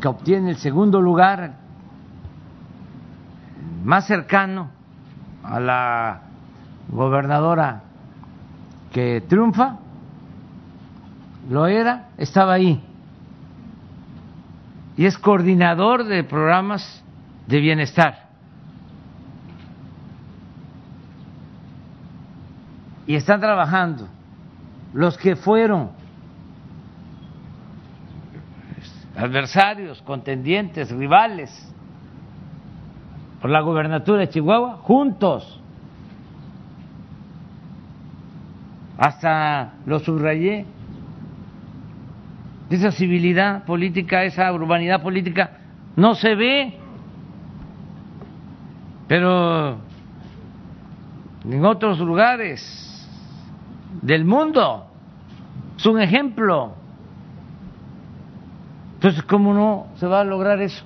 que 0.00 0.08
obtiene 0.08 0.50
el 0.50 0.56
segundo 0.56 1.00
lugar 1.00 1.67
más 3.88 4.06
cercano 4.06 4.68
a 5.42 5.58
la 5.58 6.20
gobernadora 6.90 7.84
que 8.92 9.22
triunfa, 9.22 9.78
lo 11.48 11.66
era, 11.66 12.08
estaba 12.18 12.52
ahí. 12.52 12.84
Y 14.94 15.06
es 15.06 15.16
coordinador 15.16 16.04
de 16.04 16.22
programas 16.22 17.02
de 17.46 17.60
bienestar. 17.60 18.28
Y 23.06 23.14
están 23.14 23.40
trabajando 23.40 24.06
los 24.92 25.16
que 25.16 25.34
fueron 25.34 25.92
adversarios, 29.16 30.02
contendientes, 30.02 30.90
rivales 30.90 31.74
por 33.40 33.50
la 33.50 33.60
gobernatura 33.60 34.20
de 34.20 34.28
Chihuahua, 34.28 34.78
juntos. 34.82 35.60
Hasta 38.96 39.74
lo 39.86 40.00
subrayé. 40.00 40.66
Esa 42.68 42.90
civilidad 42.90 43.64
política, 43.64 44.24
esa 44.24 44.52
urbanidad 44.52 45.02
política, 45.02 45.52
no 45.96 46.14
se 46.14 46.34
ve. 46.34 46.74
Pero 49.06 49.78
en 51.48 51.64
otros 51.64 51.98
lugares 52.00 53.08
del 54.02 54.24
mundo 54.24 54.86
es 55.76 55.86
un 55.86 56.00
ejemplo. 56.00 56.74
Entonces, 58.94 59.22
¿cómo 59.22 59.54
no 59.54 59.86
se 59.96 60.06
va 60.06 60.20
a 60.20 60.24
lograr 60.24 60.60
eso? 60.60 60.84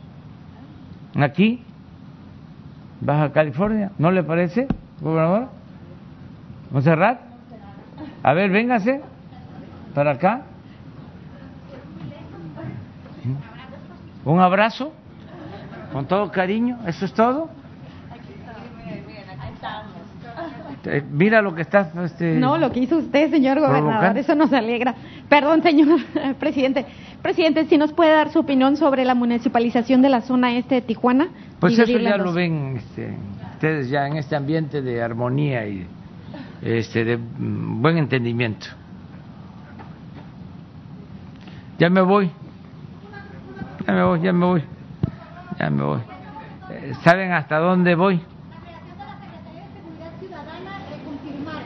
Aquí 1.17 1.65
Baja 3.03 3.33
California. 3.33 3.91
¿No 3.99 4.13
le 4.13 4.23
parece, 4.23 4.69
gobernador? 5.01 5.49
Monserrat. 6.71 7.19
A 8.23 8.33
ver, 8.33 8.51
véngase 8.51 9.03
para 9.93 10.13
acá. 10.13 10.43
Un 14.25 14.41
abrazo 14.41 14.93
con 15.93 16.07
todo 16.07 16.31
cariño. 16.31 16.79
¿Eso 16.87 17.05
es 17.05 17.13
todo? 17.13 17.51
Eh, 20.85 21.03
mira 21.11 21.41
lo 21.41 21.55
que 21.55 21.63
está. 21.63 21.93
Este, 22.05 22.35
no, 22.35 22.59
lo 22.59 22.71
que 22.73 22.81
hizo 22.81 22.97
usted, 22.99 23.31
señor 23.31 23.61
gobernador, 23.61 24.17
eso 24.19 24.35
nos 24.35 24.53
alegra. 24.53 24.95
Perdón, 25.29 25.63
señor 25.63 26.01
presidente. 26.41 26.87
Presidente, 27.23 27.67
si 27.67 27.79
nos 27.79 27.93
puede 27.93 28.13
dar 28.13 28.31
su 28.31 28.41
opinión 28.41 28.77
sobre 28.77 29.05
la 29.05 29.15
municipalización 29.15 30.03
de 30.03 30.09
la 30.09 30.23
zona 30.23 30.57
este 30.57 30.77
de 30.77 30.83
Tijuana. 30.83 31.29
Pues 31.61 31.79
eso 31.79 31.99
ya 31.99 32.17
lo 32.17 32.33
ven 32.33 32.79
este, 32.79 33.15
ustedes 33.53 33.89
ya 33.91 34.09
en 34.09 34.17
este 34.17 34.35
ambiente 34.35 34.83
de 34.83 35.01
armonía 35.01 35.65
y 35.69 35.87
este, 36.63 37.05
de 37.05 37.17
buen 37.17 37.97
entendimiento. 37.97 38.67
Ya 41.79 41.89
me 41.89 42.01
voy. 42.01 42.31
Ya 43.87 43.93
me 43.93 44.05
voy, 44.05 44.21
ya 44.21 44.33
me 44.33 44.47
voy. 44.47 44.65
Ya 45.59 45.71
me 45.71 45.83
voy. 45.85 46.01
Eh, 46.71 46.93
¿Saben 47.05 47.31
hasta 47.33 47.59
dónde 47.59 47.95
voy? 47.95 48.21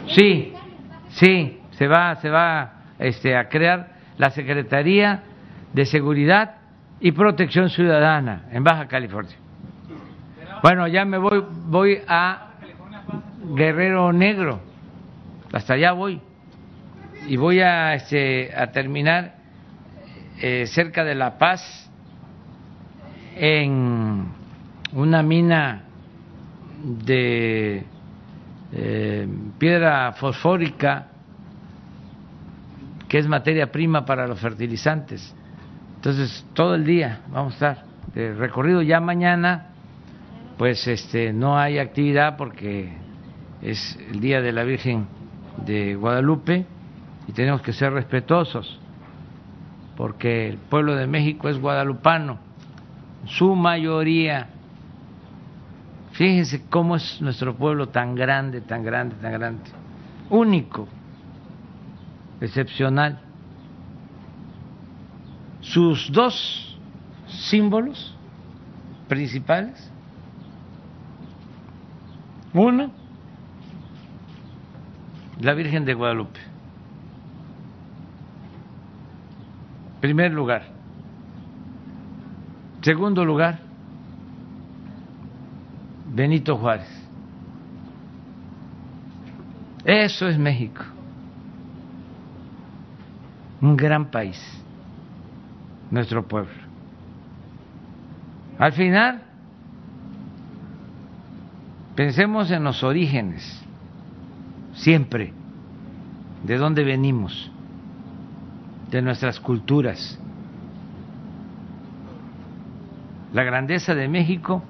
Sí, 0.08 0.52
sí, 1.10 1.60
se 1.72 1.88
va, 1.88 2.14
se 2.16 2.30
va 2.30 2.72
este, 2.98 3.36
a 3.36 3.48
crear 3.48 3.88
la 4.18 4.30
Secretaría 4.30 5.22
de 5.72 5.84
Seguridad 5.84 6.56
y 7.00 7.12
Protección 7.12 7.68
Ciudadana 7.70 8.44
en 8.50 8.64
Baja 8.64 8.86
California. 8.86 9.36
Bueno, 10.62 10.86
ya 10.88 11.04
me 11.04 11.18
voy, 11.18 11.44
voy 11.66 11.98
a 12.08 12.50
Guerrero 13.54 14.12
Negro, 14.12 14.60
hasta 15.52 15.74
allá 15.74 15.92
voy 15.92 16.20
y 17.28 17.36
voy 17.36 17.60
a, 17.60 17.94
este, 17.94 18.52
a 18.56 18.70
terminar 18.72 19.34
eh, 20.40 20.66
cerca 20.66 21.04
de 21.04 21.14
La 21.14 21.38
Paz 21.38 21.90
en 23.36 24.28
una 24.92 25.22
mina 25.22 25.82
de 26.82 27.84
eh, 28.72 29.28
piedra 29.58 30.12
fosfórica 30.12 31.08
que 33.08 33.18
es 33.18 33.28
materia 33.28 33.70
prima 33.70 34.04
para 34.04 34.26
los 34.26 34.40
fertilizantes. 34.40 35.34
Entonces, 35.96 36.44
todo 36.54 36.74
el 36.74 36.84
día 36.84 37.20
vamos 37.30 37.52
a 37.52 37.54
estar 37.54 37.84
de 38.14 38.34
recorrido. 38.34 38.82
Ya 38.82 39.00
mañana 39.00 39.68
pues 40.58 40.86
este 40.86 41.32
no 41.32 41.58
hay 41.58 41.78
actividad 41.78 42.36
porque 42.36 42.92
es 43.62 43.98
el 44.10 44.20
día 44.20 44.40
de 44.40 44.52
la 44.52 44.64
Virgen 44.64 45.06
de 45.64 45.94
Guadalupe 45.94 46.66
y 47.28 47.32
tenemos 47.32 47.60
que 47.62 47.72
ser 47.72 47.92
respetuosos 47.92 48.80
porque 49.96 50.48
el 50.48 50.58
pueblo 50.58 50.94
de 50.94 51.06
México 51.06 51.48
es 51.48 51.58
guadalupano, 51.58 52.38
su 53.24 53.54
mayoría. 53.54 54.50
Fíjense 56.16 56.66
cómo 56.68 56.96
es 56.96 57.20
nuestro 57.20 57.54
pueblo 57.56 57.88
tan 57.88 58.14
grande, 58.14 58.60
tan 58.60 58.82
grande, 58.82 59.16
tan 59.16 59.32
grande, 59.32 59.62
único, 60.30 60.88
excepcional. 62.40 63.20
Sus 65.60 66.10
dos 66.12 66.78
símbolos 67.26 68.14
principales 69.08 69.90
Uno, 72.56 72.90
la 75.40 75.52
Virgen 75.52 75.84
de 75.84 75.92
Guadalupe. 75.92 76.40
Primer 80.00 80.32
lugar. 80.32 80.64
Segundo 82.80 83.26
lugar, 83.26 83.60
Benito 86.16 86.56
Juárez. 86.56 86.88
Eso 89.84 90.26
es 90.26 90.38
México. 90.38 90.82
Un 93.60 93.76
gran 93.76 94.10
país, 94.10 94.40
nuestro 95.90 96.26
pueblo. 96.26 96.54
Al 98.58 98.72
final, 98.72 99.24
pensemos 101.94 102.50
en 102.50 102.64
los 102.64 102.82
orígenes, 102.82 103.62
siempre, 104.72 105.34
de 106.44 106.56
dónde 106.56 106.82
venimos, 106.82 107.50
de 108.90 109.02
nuestras 109.02 109.38
culturas. 109.38 110.18
La 113.34 113.44
grandeza 113.44 113.94
de 113.94 114.08
México 114.08 114.62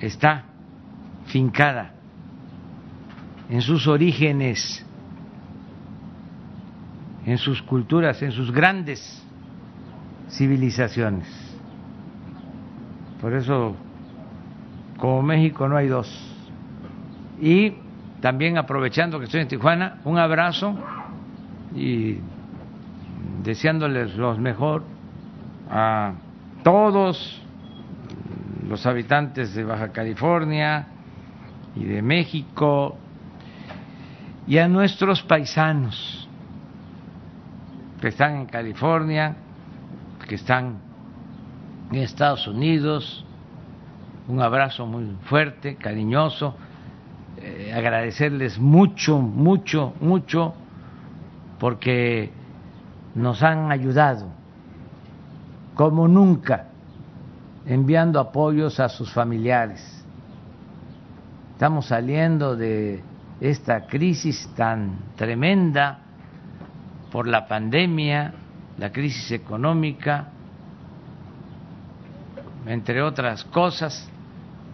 está 0.00 0.44
fincada 1.26 1.92
en 3.48 3.60
sus 3.62 3.86
orígenes, 3.86 4.84
en 7.26 7.38
sus 7.38 7.62
culturas, 7.62 8.22
en 8.22 8.32
sus 8.32 8.52
grandes 8.52 9.24
civilizaciones. 10.30 11.28
Por 13.20 13.34
eso, 13.34 13.76
como 14.96 15.22
México 15.22 15.68
no 15.68 15.76
hay 15.76 15.88
dos. 15.88 16.08
Y 17.40 17.74
también 18.20 18.56
aprovechando 18.56 19.18
que 19.18 19.24
estoy 19.24 19.40
en 19.40 19.48
Tijuana, 19.48 19.98
un 20.04 20.18
abrazo 20.18 20.76
y 21.74 22.18
deseándoles 23.42 24.14
lo 24.16 24.36
mejor 24.38 24.84
a 25.70 26.14
todos 26.62 27.42
los 28.70 28.86
habitantes 28.86 29.52
de 29.52 29.64
Baja 29.64 29.90
California 29.90 30.86
y 31.74 31.84
de 31.86 32.02
México 32.02 32.96
y 34.46 34.58
a 34.58 34.68
nuestros 34.68 35.22
paisanos 35.24 36.28
que 38.00 38.08
están 38.08 38.36
en 38.36 38.46
California, 38.46 39.34
que 40.28 40.36
están 40.36 40.78
en 41.90 41.98
Estados 41.98 42.46
Unidos, 42.46 43.26
un 44.28 44.40
abrazo 44.40 44.86
muy 44.86 45.16
fuerte, 45.24 45.74
cariñoso, 45.74 46.54
eh, 47.38 47.72
agradecerles 47.74 48.56
mucho, 48.60 49.18
mucho, 49.18 49.94
mucho, 50.00 50.54
porque 51.58 52.30
nos 53.16 53.42
han 53.42 53.72
ayudado 53.72 54.28
como 55.74 56.06
nunca 56.06 56.69
enviando 57.66 58.18
apoyos 58.20 58.80
a 58.80 58.88
sus 58.88 59.12
familiares. 59.12 60.04
Estamos 61.52 61.86
saliendo 61.86 62.56
de 62.56 63.02
esta 63.40 63.86
crisis 63.86 64.48
tan 64.56 64.98
tremenda 65.16 65.98
por 67.12 67.26
la 67.26 67.46
pandemia, 67.46 68.32
la 68.78 68.90
crisis 68.90 69.30
económica, 69.32 70.28
entre 72.66 73.02
otras 73.02 73.44
cosas, 73.44 74.08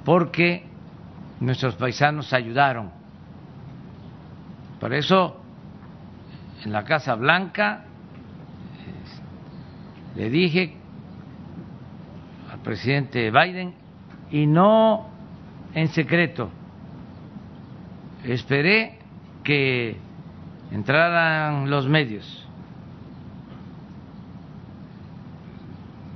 porque 0.05 0.65
nuestros 1.41 1.75
paisanos 1.77 2.33
ayudaron. 2.33 2.91
Por 4.81 4.93
eso, 4.93 5.41
en 6.65 6.73
la 6.73 6.85
Casa 6.85 7.15
Blanca, 7.15 7.85
le 10.15 10.31
dije 10.31 10.76
presidente 12.67 13.31
Biden, 13.31 13.75
y 14.33 14.45
no 14.45 15.07
en 15.73 15.87
secreto, 15.87 16.51
esperé 18.25 18.99
que 19.45 19.97
entraran 20.73 21.71
los 21.71 21.89
medios, 21.89 22.45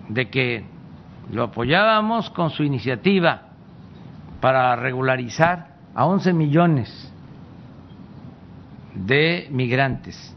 de 0.09 0.28
que 0.28 0.64
lo 1.31 1.44
apoyábamos 1.44 2.28
con 2.31 2.51
su 2.51 2.64
iniciativa 2.64 3.43
para 4.40 4.74
regularizar 4.74 5.77
a 5.94 6.05
11 6.05 6.32
millones 6.32 7.12
de 8.97 9.47
migrantes 9.52 10.36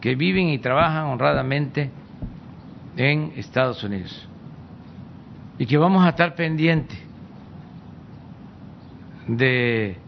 que 0.00 0.14
viven 0.14 0.50
y 0.50 0.60
trabajan 0.60 1.06
honradamente 1.06 1.90
en 2.96 3.32
Estados 3.34 3.82
Unidos 3.82 4.27
y 5.58 5.66
que 5.66 5.76
vamos 5.76 6.04
a 6.04 6.10
estar 6.10 6.34
pendientes 6.34 6.98
de 9.26 9.98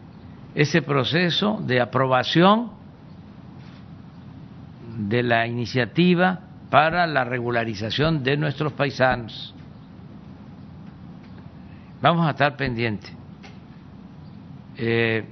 ese 0.55 0.81
proceso 0.81 1.59
de 1.61 1.81
aprobación 1.81 2.71
de 4.97 5.23
la 5.23 5.47
iniciativa 5.47 6.39
para 6.69 7.05
la 7.05 7.23
regularización 7.23 8.23
de 8.23 8.37
nuestros 8.37 8.73
paisanos. 8.73 9.53
Vamos 12.01 12.25
a 12.25 12.31
estar 12.31 12.55
pendientes 12.55 13.13
eh, 14.77 15.25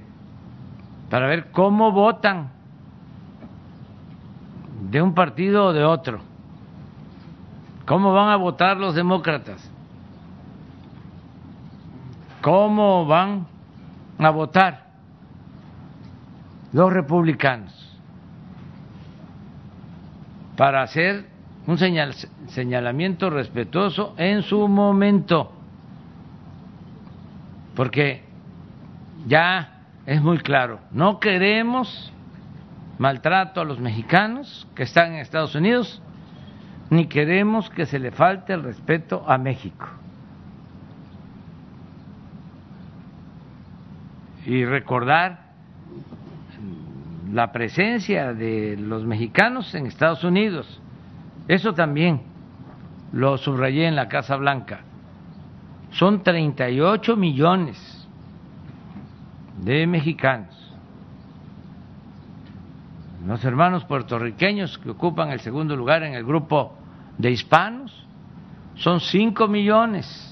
para 1.08 1.26
ver 1.26 1.50
cómo 1.50 1.92
votan 1.92 2.50
de 4.90 5.02
un 5.02 5.14
partido 5.14 5.66
o 5.66 5.72
de 5.72 5.84
otro. 5.84 6.20
¿Cómo 7.86 8.12
van 8.12 8.28
a 8.28 8.36
votar 8.36 8.76
los 8.76 8.94
demócratas? 8.94 9.69
¿Cómo 12.42 13.06
van 13.06 13.46
a 14.18 14.30
votar 14.30 14.86
los 16.72 16.92
republicanos 16.92 17.74
para 20.56 20.82
hacer 20.82 21.26
un 21.66 21.78
señalamiento 22.48 23.30
respetuoso 23.30 24.14
en 24.16 24.42
su 24.42 24.68
momento, 24.68 25.52
porque 27.74 28.24
ya 29.26 29.84
es 30.06 30.22
muy 30.22 30.38
claro, 30.38 30.80
no 30.90 31.20
queremos 31.20 32.12
maltrato 32.98 33.60
a 33.60 33.64
los 33.64 33.78
mexicanos 33.80 34.66
que 34.74 34.82
están 34.82 35.14
en 35.14 35.20
Estados 35.20 35.54
Unidos, 35.54 36.02
ni 36.90 37.06
queremos 37.06 37.70
que 37.70 37.86
se 37.86 37.98
le 37.98 38.10
falte 38.10 38.52
el 38.52 38.62
respeto 38.62 39.24
a 39.26 39.38
México. 39.38 39.86
Y 44.46 44.64
recordar 44.64 45.50
la 47.32 47.52
presencia 47.52 48.32
de 48.32 48.76
los 48.76 49.04
mexicanos 49.04 49.74
en 49.74 49.86
Estados 49.86 50.24
Unidos. 50.24 50.80
Eso 51.48 51.74
también 51.74 52.22
lo 53.12 53.38
subrayé 53.38 53.86
en 53.86 53.96
la 53.96 54.08
Casa 54.08 54.36
Blanca. 54.36 54.80
Son 55.92 56.22
38 56.22 57.16
millones 57.16 58.08
de 59.62 59.86
mexicanos. 59.86 60.56
Los 63.26 63.44
hermanos 63.44 63.84
puertorriqueños 63.84 64.78
que 64.78 64.90
ocupan 64.90 65.30
el 65.30 65.40
segundo 65.40 65.76
lugar 65.76 66.02
en 66.02 66.14
el 66.14 66.24
grupo 66.24 66.74
de 67.18 67.30
hispanos 67.30 68.06
son 68.76 69.00
5 69.00 69.46
millones 69.46 70.29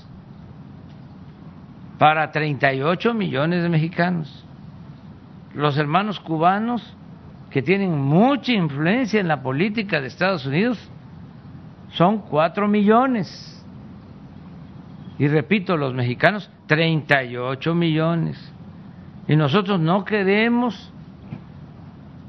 para 1.98 2.30
38 2.30 3.12
millones 3.14 3.62
de 3.62 3.68
mexicanos 3.68 4.44
los 5.58 5.76
hermanos 5.76 6.20
cubanos 6.20 6.94
que 7.50 7.62
tienen 7.62 7.98
mucha 7.98 8.52
influencia 8.52 9.20
en 9.20 9.26
la 9.26 9.42
política 9.42 10.00
de 10.00 10.06
Estados 10.06 10.46
Unidos 10.46 10.78
son 11.90 12.18
cuatro 12.18 12.68
millones. 12.68 13.54
Y 15.18 15.26
repito, 15.26 15.76
los 15.76 15.94
mexicanos, 15.94 16.48
38 16.68 17.74
millones. 17.74 18.54
Y 19.26 19.34
nosotros 19.34 19.80
no 19.80 20.04
queremos 20.04 20.92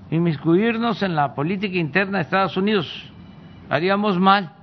inmiscuirnos 0.09 1.03
en 1.03 1.15
la 1.15 1.35
política 1.35 1.77
interna 1.77 2.17
de 2.17 2.23
Estados 2.23 2.57
Unidos. 2.57 3.11
Haríamos 3.69 4.17
mal, 4.17 4.53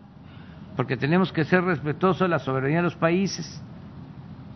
porque 0.77 0.97
tenemos 0.97 1.33
que 1.33 1.45
ser 1.45 1.63
respetuosos 1.63 2.21
de 2.21 2.29
la 2.29 2.41
soberanía 2.41 2.79
de 2.79 2.85
los 2.85 2.97
países. 2.97 3.63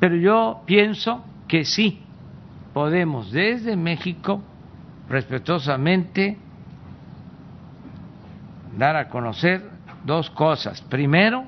Pero 0.00 0.16
yo 0.16 0.62
pienso 0.64 1.22
que 1.46 1.64
sí 1.64 2.02
podemos 2.72 3.30
desde 3.30 3.76
México 3.76 4.42
respetuosamente 5.08 6.38
dar 8.78 8.96
a 8.96 9.08
conocer 9.08 9.68
dos 10.04 10.30
cosas. 10.30 10.80
Primero, 10.82 11.44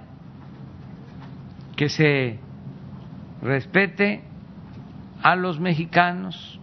que 1.76 1.88
se 1.88 2.38
respete 3.40 4.22
a 5.22 5.34
los 5.34 5.58
mexicanos 5.58 6.60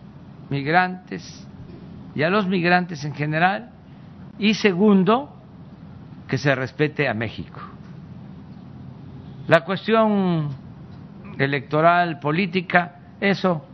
migrantes 0.49 1.47
y 2.13 2.21
a 2.23 2.29
los 2.29 2.47
migrantes 2.47 3.03
en 3.03 3.15
general. 3.15 3.71
Y 4.37 4.53
segundo, 4.53 5.35
que 6.27 6.37
se 6.37 6.53
respete 6.53 7.09
a 7.09 7.13
México. 7.13 7.59
La 9.47 9.65
cuestión 9.65 10.49
electoral, 11.39 12.19
política, 12.19 12.95
eso 13.19 13.65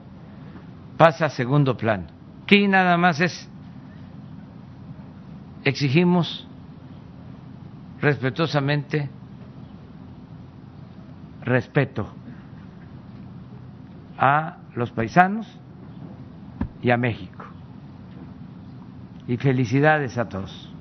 pasa 0.97 1.25
a 1.25 1.29
segundo 1.29 1.75
plano. 1.75 2.05
Aquí 2.43 2.67
nada 2.67 2.95
más 2.95 3.19
es, 3.19 3.49
exigimos 5.63 6.47
respetuosamente 7.99 9.09
respeto 11.41 12.07
a 14.17 14.57
los 14.75 14.91
paisanos 14.91 15.47
y 16.83 16.91
a 16.91 16.97
México. 16.97 17.45
Y 19.27 19.37
felicidades 19.37 20.19
a 20.19 20.29
todos. 20.29 20.71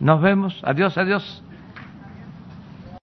Nos 0.00 0.22
vemos. 0.22 0.58
Adiós, 0.64 0.96
adiós. 0.96 1.42